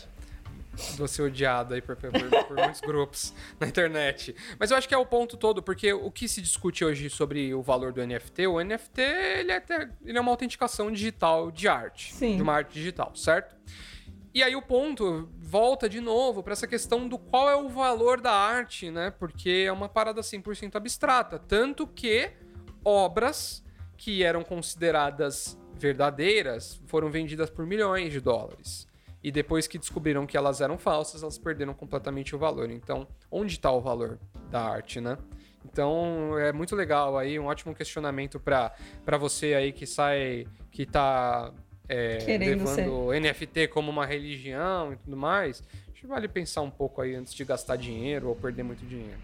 Vou 0.95 1.07
ser 1.07 1.23
odiado 1.23 1.73
aí 1.73 1.81
por, 1.81 1.95
por- 1.95 2.11
por 2.11 2.55
muitos 2.55 2.81
grupos 2.81 3.33
na 3.59 3.67
internet. 3.67 4.35
Mas 4.59 4.69
eu 4.71 4.77
acho 4.77 4.87
que 4.87 4.93
é 4.93 4.97
o 4.97 5.05
ponto 5.05 5.35
todo, 5.37 5.63
porque 5.63 5.91
o 5.91 6.11
que 6.11 6.27
se 6.27 6.39
discute 6.41 6.85
hoje 6.85 7.09
sobre 7.09 7.51
o 7.53 7.63
valor 7.63 7.91
do 7.93 8.05
NFT, 8.05 8.45
o 8.47 8.61
NFT 8.63 9.01
ele 9.01 9.51
é, 9.51 9.55
até- 9.55 9.89
ele 10.05 10.17
é 10.17 10.21
uma 10.21 10.29
autenticação 10.31 10.91
digital 10.91 11.49
de 11.49 11.67
arte. 11.67 12.13
Sim. 12.13 12.35
De 12.35 12.41
uma 12.43 12.53
arte 12.53 12.73
digital, 12.73 13.15
certo? 13.15 13.55
E 14.37 14.43
aí 14.43 14.55
o 14.55 14.61
ponto 14.61 15.27
volta 15.39 15.89
de 15.89 15.99
novo 15.99 16.43
para 16.43 16.53
essa 16.53 16.67
questão 16.67 17.07
do 17.07 17.17
qual 17.17 17.49
é 17.49 17.55
o 17.55 17.67
valor 17.67 18.21
da 18.21 18.31
arte, 18.31 18.91
né? 18.91 19.09
Porque 19.09 19.65
é 19.65 19.71
uma 19.71 19.89
parada 19.89 20.21
100% 20.21 20.75
abstrata. 20.75 21.39
Tanto 21.39 21.87
que 21.87 22.29
obras 22.85 23.65
que 23.97 24.23
eram 24.23 24.43
consideradas 24.43 25.59
verdadeiras 25.73 26.79
foram 26.85 27.09
vendidas 27.09 27.49
por 27.49 27.65
milhões 27.65 28.13
de 28.13 28.21
dólares. 28.21 28.87
e 29.23 29.31
depois 29.31 29.67
que 29.67 29.77
descobriram 29.77 30.25
que 30.25 30.37
elas 30.37 30.61
eram 30.61 30.77
falsas, 30.77 31.21
elas 31.21 31.37
perderam 31.37 31.73
completamente 31.73 32.35
o 32.35 32.39
valor. 32.39 32.69
Então, 32.69 33.07
onde 33.31 33.53
está 33.53 33.71
o 33.71 33.81
valor 33.81 34.19
da 34.49 34.61
arte, 34.61 35.01
né? 35.01 35.17
Então, 35.65 36.37
é 36.39 36.53
muito 36.53 36.75
legal 36.75 37.17
aí, 37.17 37.37
um 37.37 37.45
ótimo 37.45 37.75
questionamento 37.75 38.39
para 38.39 39.17
você 39.19 39.53
aí 39.53 39.73
que 39.73 39.85
sai, 39.85 40.47
que 40.71 40.85
tá 40.85 41.51
é, 41.89 42.19
levando 42.37 42.67
ser. 42.67 43.21
NFT 43.21 43.67
como 43.69 43.89
uma 43.91 44.05
religião 44.05 44.93
e 44.93 44.97
tudo 44.97 45.17
mais. 45.17 45.63
Acho 45.91 46.01
que 46.01 46.07
vale 46.07 46.27
pensar 46.27 46.61
um 46.61 46.69
pouco 46.69 47.01
aí 47.01 47.15
antes 47.15 47.33
de 47.33 47.43
gastar 47.43 47.75
dinheiro 47.75 48.29
ou 48.29 48.35
perder 48.35 48.63
muito 48.63 48.85
dinheiro. 48.85 49.19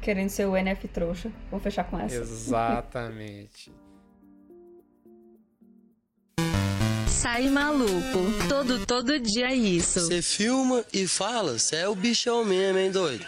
Querendo 0.00 0.28
ser 0.28 0.46
o 0.46 0.56
NF 0.56 0.86
trouxa. 0.88 1.32
Vou 1.50 1.58
fechar 1.58 1.84
com 1.84 1.98
essa. 1.98 2.16
Exatamente. 2.16 3.72
Sai 7.08 7.48
maluco. 7.48 8.48
Todo, 8.48 8.86
todo 8.86 9.18
dia 9.18 9.52
isso. 9.52 10.00
Você 10.00 10.22
filma 10.22 10.84
e 10.92 11.06
fala, 11.08 11.58
você 11.58 11.76
é 11.76 11.88
o 11.88 11.94
bichão 11.94 12.44
mesmo, 12.44 12.78
hein, 12.78 12.92
doido? 12.92 13.26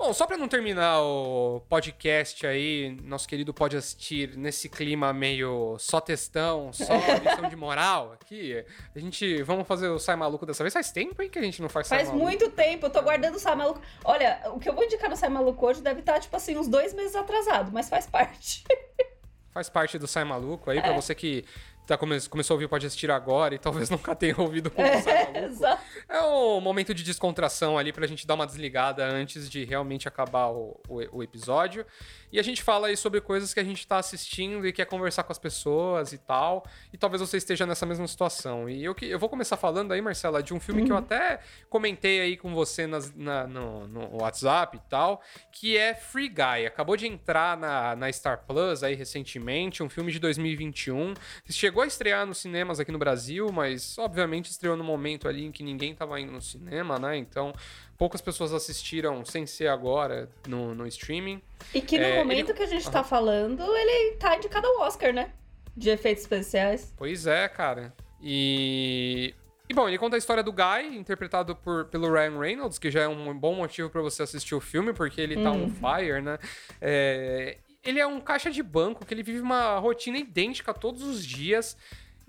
Bom, 0.00 0.14
só 0.14 0.26
para 0.26 0.38
não 0.38 0.48
terminar 0.48 1.02
o 1.02 1.60
podcast 1.68 2.46
aí, 2.46 2.96
nosso 3.04 3.28
querido 3.28 3.52
pode 3.52 3.76
assistir 3.76 4.34
nesse 4.34 4.66
clima 4.66 5.12
meio 5.12 5.76
só 5.78 6.00
textão, 6.00 6.72
só 6.72 6.94
lição 7.22 7.50
de 7.50 7.54
moral 7.54 8.14
aqui. 8.14 8.64
A 8.96 8.98
gente, 8.98 9.42
vamos 9.42 9.68
fazer 9.68 9.88
o 9.90 9.98
Sai 9.98 10.16
Maluco 10.16 10.46
dessa 10.46 10.64
vez. 10.64 10.72
Faz 10.72 10.90
tempo, 10.90 11.20
hein, 11.20 11.28
que 11.28 11.38
a 11.38 11.42
gente 11.42 11.60
não 11.60 11.68
faz 11.68 11.86
Sai 11.86 11.98
Faz 11.98 12.08
Maluco. 12.08 12.26
muito 12.26 12.50
tempo, 12.50 12.86
eu 12.86 12.90
tô 12.90 13.02
guardando 13.02 13.34
o 13.34 13.38
Sai 13.38 13.54
Maluco. 13.54 13.82
Olha, 14.02 14.40
o 14.54 14.58
que 14.58 14.70
eu 14.70 14.74
vou 14.74 14.84
indicar 14.84 15.10
no 15.10 15.16
Sai 15.16 15.28
Maluco 15.28 15.66
hoje 15.66 15.82
deve 15.82 16.00
estar, 16.00 16.18
tipo 16.18 16.34
assim, 16.34 16.56
uns 16.56 16.66
dois 16.66 16.94
meses 16.94 17.14
atrasado, 17.14 17.70
mas 17.70 17.90
faz 17.90 18.06
parte. 18.06 18.64
faz 19.52 19.68
parte 19.68 19.98
do 19.98 20.06
Sai 20.06 20.24
Maluco 20.24 20.70
aí, 20.70 20.78
é. 20.78 20.80
para 20.80 20.94
você 20.94 21.14
que 21.14 21.44
tá, 21.90 21.98
come, 21.98 22.20
começou 22.28 22.54
a 22.54 22.56
ouvir 22.56 22.68
pode 22.68 22.86
assistir 22.86 23.10
agora 23.10 23.54
e 23.54 23.58
talvez 23.58 23.90
nunca 23.90 24.14
tenha 24.14 24.34
ouvido 24.38 24.72
o 24.76 24.80
é, 24.80 25.44
Exato. 25.46 25.82
É 26.08 26.20
um 26.22 26.60
momento 26.60 26.94
de 26.94 27.02
descontração 27.02 27.76
ali 27.76 27.92
pra 27.92 28.06
gente 28.06 28.26
dar 28.26 28.34
uma 28.34 28.46
desligada 28.46 29.04
antes 29.04 29.50
de 29.50 29.64
realmente 29.64 30.06
acabar 30.06 30.48
o, 30.48 30.80
o, 30.88 31.18
o 31.18 31.22
episódio. 31.22 31.84
E 32.32 32.38
a 32.38 32.42
gente 32.42 32.62
fala 32.62 32.86
aí 32.86 32.96
sobre 32.96 33.20
coisas 33.20 33.52
que 33.52 33.58
a 33.58 33.64
gente 33.64 33.84
tá 33.84 33.98
assistindo 33.98 34.64
e 34.66 34.72
quer 34.72 34.84
conversar 34.84 35.24
com 35.24 35.32
as 35.32 35.38
pessoas 35.38 36.12
e 36.12 36.18
tal. 36.18 36.64
E 36.92 36.96
talvez 36.96 37.20
você 37.20 37.36
esteja 37.36 37.66
nessa 37.66 37.84
mesma 37.84 38.06
situação. 38.06 38.70
E 38.70 38.84
eu, 38.84 38.94
eu 39.02 39.18
vou 39.18 39.28
começar 39.28 39.56
falando 39.56 39.92
aí, 39.92 40.00
Marcela, 40.00 40.40
de 40.40 40.54
um 40.54 40.60
filme 40.60 40.82
uhum. 40.82 40.86
que 40.86 40.92
eu 40.92 40.96
uhum. 40.96 41.02
até 41.02 41.40
comentei 41.68 42.20
aí 42.20 42.36
com 42.36 42.54
você 42.54 42.86
nas, 42.86 43.12
na, 43.14 43.48
no, 43.48 43.88
no, 43.88 44.22
WhatsApp 44.22 44.76
e 44.76 44.80
tal, 44.88 45.20
que 45.50 45.76
é 45.76 45.92
Free 45.92 46.28
Guy. 46.28 46.66
Acabou 46.66 46.96
de 46.96 47.08
entrar 47.08 47.56
na, 47.56 47.96
na 47.96 48.12
Star 48.12 48.44
Plus 48.46 48.84
aí 48.84 48.94
recentemente, 48.94 49.82
um 49.82 49.88
filme 49.88 50.12
de 50.12 50.20
2021. 50.20 51.14
Chegou 51.48 51.79
a 51.82 51.86
estrear 51.86 52.26
nos 52.26 52.38
cinemas 52.38 52.80
aqui 52.80 52.92
no 52.92 52.98
Brasil, 52.98 53.50
mas 53.52 53.96
obviamente 53.98 54.50
estreou 54.50 54.76
no 54.76 54.84
momento 54.84 55.28
ali 55.28 55.44
em 55.44 55.52
que 55.52 55.62
ninguém 55.62 55.94
tava 55.94 56.20
indo 56.20 56.32
no 56.32 56.40
cinema, 56.40 56.98
né? 56.98 57.16
Então 57.16 57.52
poucas 57.96 58.20
pessoas 58.20 58.54
assistiram 58.54 59.24
sem 59.24 59.46
ser 59.46 59.68
agora 59.68 60.30
no, 60.48 60.74
no 60.74 60.86
streaming. 60.86 61.42
E 61.74 61.82
que 61.82 61.98
no 61.98 62.04
é, 62.04 62.16
momento 62.16 62.50
ele... 62.50 62.54
que 62.54 62.62
a 62.62 62.66
gente 62.66 62.86
uhum. 62.86 62.92
tá 62.92 63.04
falando, 63.04 63.62
ele 63.62 64.16
tá 64.16 64.36
indicado 64.36 64.66
ao 64.66 64.80
Oscar, 64.80 65.12
né? 65.12 65.32
De 65.76 65.90
efeitos 65.90 66.22
especiais. 66.22 66.94
Pois 66.96 67.26
é, 67.26 67.48
cara. 67.48 67.92
E. 68.22 69.34
E 69.68 69.74
bom, 69.74 69.86
ele 69.86 69.98
conta 69.98 70.16
a 70.16 70.18
história 70.18 70.42
do 70.42 70.52
Guy, 70.52 70.96
interpretado 70.96 71.54
por, 71.54 71.84
pelo 71.84 72.12
Ryan 72.12 72.40
Reynolds, 72.40 72.76
que 72.76 72.90
já 72.90 73.02
é 73.02 73.08
um 73.08 73.38
bom 73.38 73.54
motivo 73.54 73.88
para 73.88 74.02
você 74.02 74.24
assistir 74.24 74.52
o 74.52 74.60
filme, 74.60 74.92
porque 74.92 75.20
ele 75.20 75.40
tá 75.40 75.52
on 75.52 75.58
uhum. 75.58 75.70
fire, 75.70 76.20
né? 76.20 76.38
É... 76.80 77.58
Ele 77.82 77.98
é 77.98 78.06
um 78.06 78.20
caixa 78.20 78.50
de 78.50 78.62
banco 78.62 79.04
que 79.04 79.14
ele 79.14 79.22
vive 79.22 79.40
uma 79.40 79.78
rotina 79.78 80.18
idêntica 80.18 80.74
todos 80.74 81.02
os 81.02 81.24
dias 81.24 81.76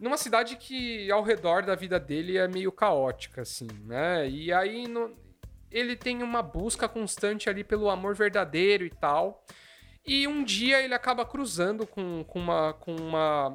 numa 0.02 0.18
cidade 0.18 0.56
que 0.56 1.12
ao 1.12 1.22
redor 1.22 1.64
da 1.64 1.76
vida 1.76 2.00
dele 2.00 2.36
é 2.36 2.48
meio 2.48 2.72
caótica, 2.72 3.44
assim, 3.44 3.68
né? 3.86 4.28
E 4.28 4.52
aí 4.52 4.88
no, 4.88 5.16
ele 5.70 5.96
tem 5.96 6.24
uma 6.24 6.42
busca 6.42 6.90
constante 6.90 7.48
ali 7.50 7.64
pelo 7.64 7.90
amor 7.90 8.16
verdadeiro 8.16 8.84
e 8.84 8.90
tal. 8.90 9.46
E 10.06 10.28
um 10.28 10.44
dia 10.44 10.82
ele 10.82 10.96
acaba 10.96 11.24
cruzando 11.24 11.86
com, 11.86 12.24
com, 12.24 12.40
uma, 12.40 12.74
com 12.74 12.96
uma 12.96 13.54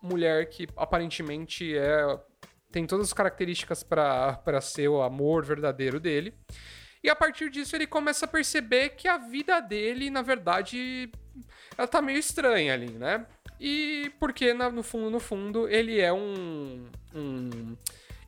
mulher 0.00 0.48
que 0.48 0.68
aparentemente 0.76 1.76
é 1.76 2.18
tem 2.70 2.86
todas 2.86 3.06
as 3.06 3.12
características 3.12 3.82
para 3.82 4.60
ser 4.60 4.88
o 4.88 5.02
amor 5.02 5.44
verdadeiro 5.44 5.98
dele. 5.98 6.34
E 7.02 7.08
a 7.08 7.16
partir 7.16 7.50
disso 7.50 7.76
ele 7.76 7.86
começa 7.86 8.24
a 8.24 8.28
perceber 8.28 8.90
que 8.90 9.06
a 9.06 9.18
vida 9.18 9.60
dele, 9.60 10.10
na 10.10 10.22
verdade, 10.22 11.10
ela 11.76 11.86
tá 11.86 12.02
meio 12.02 12.18
estranha 12.18 12.74
ali, 12.74 12.90
né? 12.90 13.26
E 13.60 14.12
porque 14.20 14.52
no 14.54 14.82
fundo, 14.82 15.10
no 15.10 15.20
fundo, 15.20 15.68
ele 15.68 16.00
é 16.00 16.12
um, 16.12 16.86
um 17.14 17.76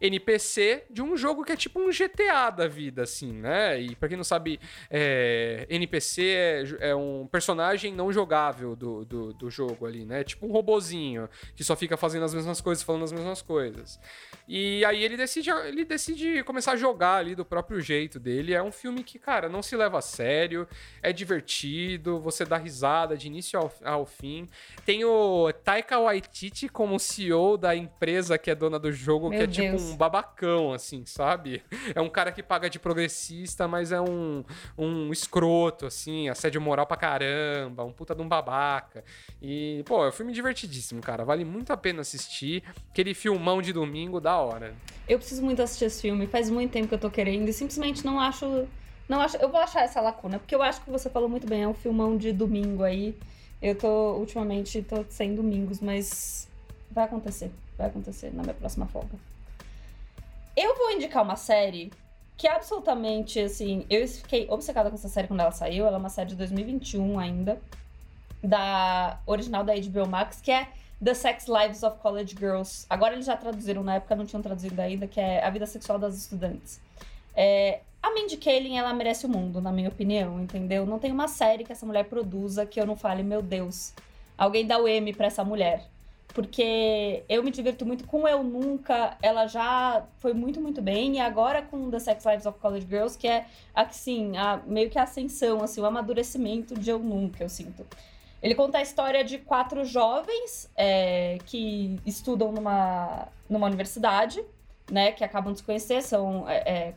NPC 0.01 0.85
de 0.91 1.03
um 1.03 1.17
jogo 1.17 1.45
que 1.45 1.53
é 1.53 1.57
tipo 1.57 1.81
um 1.81 1.91
GTA 1.91 2.51
da 2.51 2.67
vida, 2.67 3.03
assim, 3.03 3.33
né? 3.33 3.81
E 3.81 3.95
pra 3.95 4.09
quem 4.09 4.17
não 4.17 4.25
sabe, 4.25 4.59
é, 4.91 5.67
NPC 5.69 6.23
é, 6.23 6.65
é, 6.91 6.95
um 6.95 7.27
personagem 7.27 7.93
não 7.93 8.13
jogável 8.13 8.75
do, 8.75 9.05
do, 9.05 9.33
do, 9.35 9.51
jogo 9.51 9.87
ali, 9.87 10.05
né? 10.05 10.25
Tipo 10.25 10.47
um 10.47 10.53
robozinho 10.53 11.29
que 11.55 11.63
só 11.63 11.77
fica 11.77 11.97
fazendo 11.97 12.25
as 12.25 12.33
mesmas 12.33 12.61
coisas, 12.61 12.83
falando 12.83 13.05
as 13.05 13.13
mesmas 13.13 13.43
coisas. 13.43 14.01
E 14.49 14.85
aí 14.85 15.03
ele 15.03 15.17
decide, 15.17 15.51
ele 15.51 15.85
decide 15.85 16.43
começar 16.45 16.73
a 16.73 16.77
jogar 16.77 17.17
ali 17.17 17.35
do 17.35 17.45
próprio 17.45 17.81
jeito 17.81 18.19
dele. 18.19 18.55
É 18.55 18.63
um 18.63 18.73
filme 18.73 19.05
que, 19.05 19.19
cara, 19.19 19.49
não 19.49 19.63
se 19.63 19.77
leva 19.77 19.99
a 19.99 20.03
sério, 20.03 20.67
é 21.03 21.13
divertido, 21.13 22.21
você 22.21 22.45
dá 22.45 22.57
risada 22.57 23.17
de 23.17 23.27
início 23.27 23.59
ao, 23.59 23.73
ao 23.85 24.07
fim. 24.07 24.49
Tem 24.85 25.05
o 25.05 25.53
Taika 25.53 25.99
Waititi 25.99 26.69
como 26.69 26.99
CEO 26.99 27.57
da 27.57 27.77
empresa 27.77 28.39
que 28.39 28.51
é 28.51 28.55
dona 28.55 28.79
do 28.79 28.93
jogo, 28.93 29.29
Meu 29.29 29.39
que 29.39 29.45
é 29.45 29.47
tipo 29.47 29.69
Deus. 29.69 29.83
tipo 29.83 29.90
um 29.90 29.90
um 29.91 29.97
babacão, 29.97 30.73
assim, 30.73 31.05
sabe? 31.05 31.63
É 31.95 32.01
um 32.01 32.09
cara 32.09 32.31
que 32.31 32.43
paga 32.43 32.71
de 32.71 32.79
progressista, 32.79 33.67
mas 33.67 33.91
é 33.91 34.01
um, 34.01 34.45
um 34.79 35.13
escroto, 35.13 35.87
assim, 35.87 36.29
assédio 36.29 36.61
moral 36.61 36.87
pra 36.87 36.97
caramba, 36.97 37.85
um 37.85 37.93
puta 37.93 38.15
de 38.15 38.23
um 38.23 38.29
babaca. 38.29 39.03
E, 39.43 39.83
pô, 39.87 40.05
é 40.05 40.09
um 40.09 40.13
filme 40.13 40.33
divertidíssimo, 40.33 41.01
cara. 41.01 41.25
Vale 41.25 41.45
muito 41.45 41.73
a 41.73 41.77
pena 41.77 42.03
assistir. 42.03 42.63
Aquele 42.91 43.13
filmão 43.15 43.61
de 43.61 43.73
domingo, 43.73 44.21
da 44.21 44.37
hora. 44.37 44.75
Eu 45.09 45.19
preciso 45.19 45.43
muito 45.43 45.61
assistir 45.63 45.87
esse 45.87 46.03
filme, 46.03 46.27
faz 46.27 46.49
muito 46.49 46.71
tempo 46.71 46.89
que 46.89 46.95
eu 46.95 46.99
tô 46.99 47.11
querendo 47.11 47.49
e 47.49 47.53
simplesmente 47.53 48.05
não 48.05 48.21
acho. 48.21 48.69
Não 49.09 49.21
acho. 49.21 49.37
Eu 49.39 49.49
vou 49.49 49.61
achar 49.61 49.83
essa 49.83 50.01
lacuna, 50.01 50.39
porque 50.39 50.55
eu 50.55 50.63
acho 50.63 50.81
que 50.83 50.91
você 50.91 51.11
falou 51.11 51.29
muito 51.29 51.47
bem, 51.47 51.63
é 51.63 51.69
um 51.69 51.75
filmão 51.75 52.17
de 52.17 52.33
domingo 52.33 52.85
aí. 52.85 53.17
Eu 53.61 53.75
tô, 53.75 54.15
ultimamente, 54.15 54.83
tô 54.83 55.05
sem 55.09 55.35
domingos, 55.35 55.81
mas 55.81 56.49
vai 56.91 57.05
acontecer. 57.05 57.51
Vai 57.77 57.89
acontecer 57.89 58.33
na 58.33 58.43
minha 58.43 58.55
próxima 58.55 58.87
folga. 58.87 59.19
Eu 60.57 60.77
vou 60.77 60.91
indicar 60.93 61.23
uma 61.23 61.37
série 61.37 61.93
que 62.37 62.49
absolutamente, 62.49 63.39
assim, 63.39 63.85
eu 63.91 64.07
fiquei 64.09 64.47
obcecada 64.49 64.89
com 64.89 64.97
essa 64.97 65.09
série 65.09 65.29
quando 65.29 65.41
ela 65.41 65.53
saiu. 65.53 65.87
Ela 65.87 65.97
é 65.97 66.01
uma 66.01 66.09
série 66.09 66.31
de 66.31 66.37
2021 66.37 67.19
ainda, 67.19 67.61
da 68.43 69.21
original 69.27 69.63
da 69.63 69.75
HBO 69.75 70.09
Max, 70.09 70.41
que 70.41 70.51
é 70.51 70.69
The 71.05 71.15
Sex 71.15 71.47
Lives 71.47 71.83
of 71.83 71.99
College 71.99 72.35
Girls. 72.39 72.87
Agora 72.89 73.15
eles 73.15 73.27
já 73.27 73.37
traduziram, 73.37 73.83
na 73.83 73.97
época 73.97 74.17
não 74.17 74.25
tinham 74.25 74.43
traduzido 74.43 74.81
ainda, 74.81 75.07
que 75.07 75.21
é 75.21 75.45
A 75.45 75.51
Vida 75.51 75.67
Sexual 75.67 75.99
das 75.99 76.17
Estudantes. 76.17 76.81
É, 77.37 77.81
a 78.03 78.11
Mindy 78.13 78.39
Kaling, 78.39 78.79
ela 78.79 78.93
merece 78.95 79.27
o 79.27 79.29
mundo, 79.29 79.61
na 79.61 79.71
minha 79.71 79.91
opinião, 79.91 80.41
entendeu? 80.41 80.87
Não 80.87 80.99
tem 80.99 81.13
uma 81.13 81.29
série 81.29 81.63
que 81.63 81.73
essa 81.73 81.85
mulher 81.85 82.05
produza 82.05 82.65
que 82.65 82.81
eu 82.81 82.87
não 82.87 82.97
fale, 82.97 83.23
meu 83.23 83.43
Deus, 83.43 83.93
alguém 84.37 84.67
dá 84.67 84.79
o 84.79 84.89
M 84.89 85.13
pra 85.13 85.27
essa 85.27 85.45
mulher 85.45 85.87
porque 86.33 87.25
eu 87.29 87.43
me 87.43 87.51
diverto 87.51 87.85
muito 87.85 88.07
com 88.07 88.27
Eu 88.27 88.43
Nunca, 88.43 89.17
ela 89.23 89.47
já 89.47 90.05
foi 90.19 90.33
muito, 90.33 90.61
muito 90.61 90.81
bem, 90.81 91.17
e 91.17 91.21
agora 91.21 91.63
com 91.63 91.91
The 91.91 91.99
Sex 91.99 92.25
Lives 92.25 92.47
of 92.47 92.59
College 92.59 92.87
Girls, 92.89 93.19
que 93.19 93.29
é, 93.29 93.47
assim, 93.75 94.37
a, 94.37 94.61
meio 94.67 94.91
que 94.91 94.99
a 94.99 95.03
ascensão, 95.03 95.63
assim, 95.63 95.81
o 95.81 95.87
amadurecimento 95.87 96.75
de 96.75 96.91
Eu 96.91 96.99
Nunca, 96.99 97.43
eu 97.43 97.49
sinto. 97.49 97.87
Ele 98.43 98.55
conta 98.55 98.79
a 98.79 98.83
história 98.83 99.23
de 99.23 99.39
quatro 99.39 99.85
jovens 99.85 100.71
é, 100.77 101.39
que 101.47 101.99
estudam 102.07 102.53
numa, 102.53 103.29
numa 103.49 103.67
universidade, 103.67 104.43
né, 104.91 105.13
que 105.13 105.23
acabam 105.23 105.53
de 105.53 105.59
se 105.59 105.65
conhecer, 105.65 106.03
são 106.03 106.49
é, 106.49 106.93
é 106.93 106.95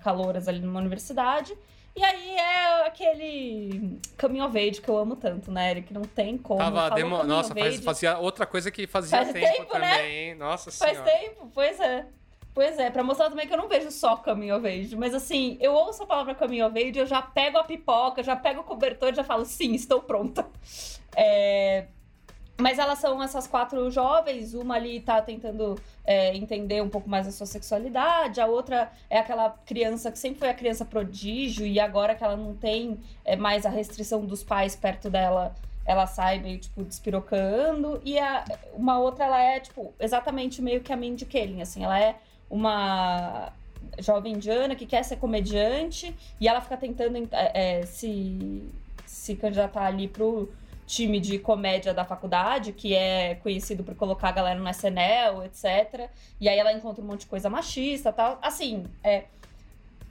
ali 0.47 0.59
numa 0.59 0.79
universidade, 0.79 1.55
e 1.95 2.03
aí 2.03 2.35
é 2.35 2.87
aquele 2.87 3.99
caminho 4.17 4.45
of 4.45 4.57
age 4.57 4.81
que 4.81 4.89
eu 4.89 4.97
amo 4.97 5.15
tanto, 5.15 5.51
né, 5.51 5.71
Eric? 5.71 5.93
Não 5.93 6.01
tem 6.01 6.37
como. 6.37 6.59
Tava 6.59 6.89
demo... 6.95 7.23
Nossa, 7.23 7.53
faz, 7.53 7.83
fazia 7.83 8.17
outra 8.17 8.45
coisa 8.45 8.71
que 8.71 8.87
fazia 8.87 9.19
faz 9.19 9.31
tempo, 9.31 9.57
tempo 9.57 9.77
né? 9.77 9.97
também, 9.97 10.29
né? 10.29 10.35
Nossa 10.35 10.71
Faz 10.71 10.97
senhora. 10.97 11.11
tempo, 11.11 11.51
pois 11.53 11.79
é. 11.79 12.05
Pois 12.53 12.77
é, 12.77 12.91
pra 12.91 13.03
mostrar 13.03 13.29
também 13.29 13.47
que 13.47 13.53
eu 13.53 13.57
não 13.57 13.67
vejo 13.67 13.89
só 13.89 14.15
caminho 14.15 14.55
of 14.55 14.67
age. 14.67 14.95
Mas 14.95 15.13
assim, 15.13 15.57
eu 15.59 15.73
ouço 15.73 16.03
a 16.03 16.05
palavra 16.05 16.35
caminho 16.35 16.67
of 16.67 16.77
age, 16.77 16.99
eu 16.99 17.05
já 17.05 17.21
pego 17.21 17.57
a 17.57 17.63
pipoca, 17.63 18.21
já 18.21 18.35
pego 18.35 18.61
o 18.61 18.63
cobertor 18.63 19.09
e 19.09 19.15
já 19.15 19.23
falo, 19.23 19.43
sim, 19.43 19.73
estou 19.73 20.01
pronta. 20.01 20.47
É... 21.15 21.87
Mas 22.63 22.79
elas 22.79 22.97
são 22.99 23.21
essas 23.21 23.45
quatro 23.45 23.91
jovens, 23.91 24.53
uma 24.53 24.75
ali 24.75 25.01
tá 25.01 25.21
tentando 25.21 25.77
é, 26.05 26.33
entender 26.33 26.81
um 26.81 26.87
pouco 26.87 27.09
mais 27.09 27.27
a 27.27 27.31
sua 27.33 27.45
sexualidade, 27.45 28.39
a 28.39 28.45
outra 28.45 28.89
é 29.09 29.19
aquela 29.19 29.49
criança 29.65 30.09
que 30.09 30.17
sempre 30.17 30.39
foi 30.39 30.49
a 30.49 30.53
criança 30.53 30.85
prodígio 30.85 31.67
e 31.67 31.77
agora 31.77 32.15
que 32.15 32.23
ela 32.23 32.37
não 32.37 32.55
tem 32.55 32.97
é, 33.25 33.35
mais 33.35 33.65
a 33.65 33.69
restrição 33.69 34.25
dos 34.25 34.45
pais 34.45 34.77
perto 34.77 35.09
dela, 35.09 35.53
ela 35.85 36.07
sai 36.07 36.39
meio, 36.39 36.57
tipo, 36.57 36.85
despirocando. 36.85 38.01
E 38.05 38.17
a, 38.17 38.45
uma 38.73 38.97
outra, 38.97 39.25
ela 39.25 39.41
é, 39.41 39.59
tipo, 39.59 39.93
exatamente 39.99 40.61
meio 40.61 40.79
que 40.79 40.93
a 40.93 40.95
Mindy 40.95 41.25
Kaling, 41.25 41.61
assim, 41.61 41.83
ela 41.83 41.99
é 41.99 42.15
uma 42.49 43.51
jovem 43.99 44.35
indiana 44.35 44.73
que 44.73 44.85
quer 44.85 45.03
ser 45.03 45.17
comediante 45.17 46.15
e 46.39 46.47
ela 46.47 46.61
fica 46.61 46.77
tentando 46.77 47.27
é, 47.33 47.79
é, 47.79 47.85
se, 47.85 48.63
se 49.05 49.35
candidatar 49.35 49.85
ali 49.85 50.07
pro 50.07 50.49
time 50.95 51.19
de 51.19 51.39
comédia 51.39 51.93
da 51.93 52.05
faculdade, 52.05 52.71
que 52.71 52.93
é 52.93 53.35
conhecido 53.35 53.83
por 53.83 53.95
colocar 53.95 54.29
a 54.29 54.31
galera 54.31 54.59
no 54.59 54.69
SNL, 54.69 55.43
etc. 55.45 56.09
E 56.39 56.47
aí 56.47 56.57
ela 56.57 56.71
encontra 56.71 57.03
um 57.03 57.07
monte 57.07 57.21
de 57.21 57.25
coisa 57.27 57.49
machista 57.49 58.11
tal. 58.13 58.37
Assim, 58.41 58.85
é, 59.03 59.25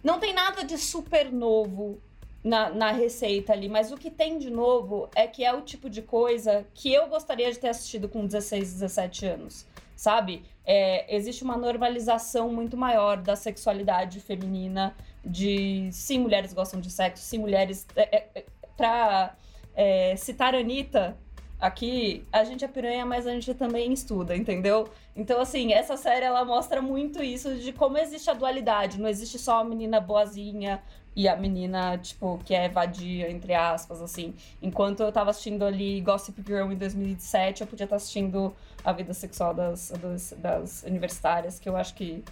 não 0.02 0.18
tem 0.18 0.32
nada 0.32 0.64
de 0.64 0.76
super 0.76 1.30
novo 1.30 2.00
na, 2.42 2.70
na 2.70 2.90
receita 2.90 3.52
ali, 3.52 3.68
mas 3.68 3.92
o 3.92 3.96
que 3.96 4.10
tem 4.10 4.38
de 4.38 4.50
novo 4.50 5.08
é 5.14 5.28
que 5.28 5.44
é 5.44 5.54
o 5.54 5.60
tipo 5.60 5.88
de 5.88 6.02
coisa 6.02 6.66
que 6.74 6.92
eu 6.92 7.06
gostaria 7.06 7.50
de 7.52 7.58
ter 7.58 7.68
assistido 7.68 8.08
com 8.08 8.26
16, 8.26 8.72
17 8.72 9.26
anos, 9.26 9.64
sabe? 9.94 10.42
É, 10.64 11.14
existe 11.14 11.44
uma 11.44 11.56
normalização 11.56 12.52
muito 12.52 12.76
maior 12.76 13.18
da 13.18 13.36
sexualidade 13.36 14.18
feminina, 14.18 14.96
de 15.24 15.88
sim, 15.92 16.18
mulheres 16.18 16.52
gostam 16.52 16.80
de 16.80 16.90
sexo, 16.90 17.22
sim, 17.22 17.38
mulheres. 17.38 17.86
É, 17.94 18.16
é, 18.16 18.28
é 18.34 18.44
pra 18.76 19.36
é, 19.74 20.14
citar 20.16 20.54
Anitta, 20.54 21.16
aqui, 21.62 22.24
a 22.32 22.42
gente 22.42 22.64
é 22.64 22.68
piranha, 22.68 23.06
mas 23.06 23.26
a 23.26 23.30
gente 23.30 23.54
também 23.54 23.92
estuda, 23.92 24.36
entendeu? 24.36 24.88
Então, 25.14 25.40
assim, 25.40 25.72
essa 25.72 25.96
série 25.96 26.24
ela 26.24 26.44
mostra 26.44 26.82
muito 26.82 27.22
isso 27.22 27.54
de 27.54 27.72
como 27.72 27.96
existe 27.96 28.28
a 28.28 28.34
dualidade. 28.34 29.00
Não 29.00 29.08
existe 29.08 29.38
só 29.38 29.60
a 29.60 29.64
menina 29.64 30.00
boazinha 30.00 30.82
e 31.14 31.28
a 31.28 31.36
menina, 31.36 31.96
tipo, 31.98 32.40
que 32.44 32.52
é 32.52 32.68
vadia, 32.68 33.30
entre 33.30 33.54
aspas, 33.54 34.02
assim. 34.02 34.34
Enquanto 34.60 35.04
eu 35.04 35.12
tava 35.12 35.30
assistindo 35.30 35.64
ali 35.64 36.00
Gossip 36.00 36.42
Girl 36.44 36.72
em 36.72 36.76
2007, 36.76 37.60
eu 37.60 37.66
podia 37.66 37.84
estar 37.84 37.96
assistindo 37.96 38.52
a 38.84 38.92
vida 38.92 39.14
sexual 39.14 39.54
das, 39.54 39.92
das, 40.00 40.34
das 40.38 40.82
universitárias, 40.82 41.60
que 41.60 41.68
eu 41.68 41.76
acho 41.76 41.94
que 41.94 42.24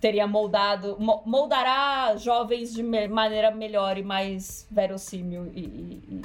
teria 0.00 0.26
moldado, 0.26 0.96
moldará 1.24 2.16
jovens 2.16 2.74
de 2.74 2.82
maneira 2.82 3.50
melhor 3.50 3.96
e 3.96 4.02
mais 4.02 4.66
verossímil 4.70 5.50
e, 5.54 5.60
e, 5.60 6.22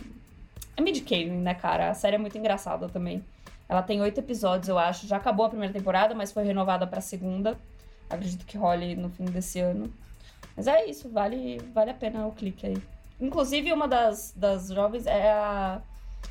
é 0.78 0.82
mid-canon, 0.82 1.42
né, 1.42 1.56
cara? 1.56 1.90
A 1.90 1.94
série 1.94 2.16
é 2.16 2.20
muito 2.20 2.38
engraçada 2.38 2.88
também. 2.88 3.26
Ela 3.68 3.82
tem 3.82 4.00
oito 4.00 4.20
episódios, 4.20 4.70
eu 4.70 4.78
acho. 4.78 5.08
Já 5.08 5.18
acabou 5.18 5.46
a 5.46 5.50
primeira 5.50 5.74
temporada, 5.74 6.16
mas 6.16 6.32
foi 6.32 6.44
renovada 6.44 6.88
pra 6.88 7.02
segunda. 7.02 7.58
Acredito 8.10 8.46
que 8.46 8.58
role 8.58 8.96
no 8.96 9.10
fim 9.10 9.26
desse 9.26 9.60
ano. 9.60 9.92
Mas 10.56 10.68
é 10.68 10.86
isso, 10.86 11.10
vale, 11.10 11.60
vale 11.74 11.92
a 11.92 11.94
pena 11.94 12.26
o 12.26 12.32
clique 12.32 12.66
aí. 12.66 12.82
Inclusive, 13.20 13.74
uma 13.74 13.88
das, 13.88 14.34
das 14.36 14.70
jovens 14.70 15.06
é 15.06 15.32
a 15.32 15.82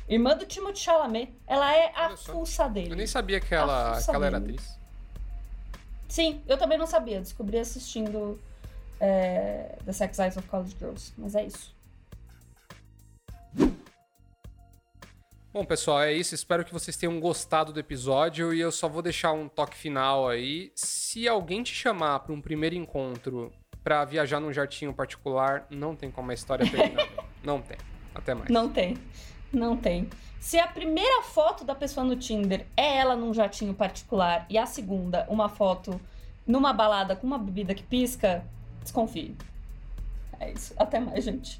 irmã 0.07 0.35
do 0.35 0.45
Timothée 0.45 0.81
Chalamet. 0.81 1.33
Ela 1.45 1.75
é 1.75 1.91
a 1.93 2.17
fuça 2.17 2.67
dele. 2.67 2.91
Eu 2.91 2.95
nem 2.95 3.07
sabia 3.07 3.39
que 3.39 3.53
ela, 3.53 4.01
que 4.01 4.09
ela 4.09 4.25
era 4.25 4.37
atriz. 4.37 4.79
Sim, 6.07 6.41
eu 6.47 6.57
também 6.57 6.77
não 6.77 6.87
sabia. 6.87 7.19
Descobri 7.19 7.59
assistindo 7.59 8.39
é, 8.99 9.77
The 9.85 9.91
Sex 9.91 10.17
Eyes 10.19 10.37
of 10.37 10.47
College 10.47 10.75
Girls. 10.79 11.13
Mas 11.17 11.35
é 11.35 11.45
isso. 11.45 11.76
Bom, 15.57 15.65
pessoal, 15.65 16.03
é 16.03 16.13
isso. 16.13 16.35
Espero 16.35 16.63
que 16.63 16.71
vocês 16.71 16.95
tenham 16.95 17.19
gostado 17.19 17.73
do 17.73 17.79
episódio 17.79 18.53
e 18.53 18.61
eu 18.61 18.71
só 18.71 18.87
vou 18.87 19.01
deixar 19.01 19.31
um 19.31 19.49
toque 19.49 19.75
final 19.75 20.29
aí. 20.29 20.71
Se 20.75 21.27
alguém 21.27 21.63
te 21.63 21.73
chamar 21.73 22.19
para 22.19 22.31
um 22.31 22.39
primeiro 22.39 22.75
encontro 22.75 23.51
para 23.83 24.05
viajar 24.05 24.39
num 24.39 24.53
jatinho 24.53 24.93
particular, 24.93 25.65
não 25.71 25.95
tem 25.95 26.11
como 26.11 26.29
a 26.29 26.33
história 26.35 26.63
terminar. 26.69 27.07
não 27.43 27.59
tem. 27.59 27.75
Até 28.13 28.35
mais. 28.35 28.51
Não 28.51 28.69
tem. 28.69 28.97
Não 29.51 29.75
tem. 29.75 30.07
Se 30.39 30.59
a 30.59 30.67
primeira 30.67 31.23
foto 31.23 31.65
da 31.65 31.73
pessoa 31.73 32.05
no 32.05 32.15
Tinder 32.15 32.67
é 32.77 32.97
ela 32.99 33.15
num 33.15 33.33
jatinho 33.33 33.73
particular 33.73 34.45
e 34.51 34.59
a 34.59 34.67
segunda 34.67 35.25
uma 35.27 35.49
foto 35.49 35.99
numa 36.45 36.71
balada 36.71 37.15
com 37.15 37.25
uma 37.25 37.39
bebida 37.39 37.73
que 37.73 37.81
pisca, 37.81 38.45
desconfie. 38.83 39.35
É 40.39 40.51
isso. 40.51 40.75
Até 40.77 40.99
mais, 40.99 41.23
gente. 41.23 41.59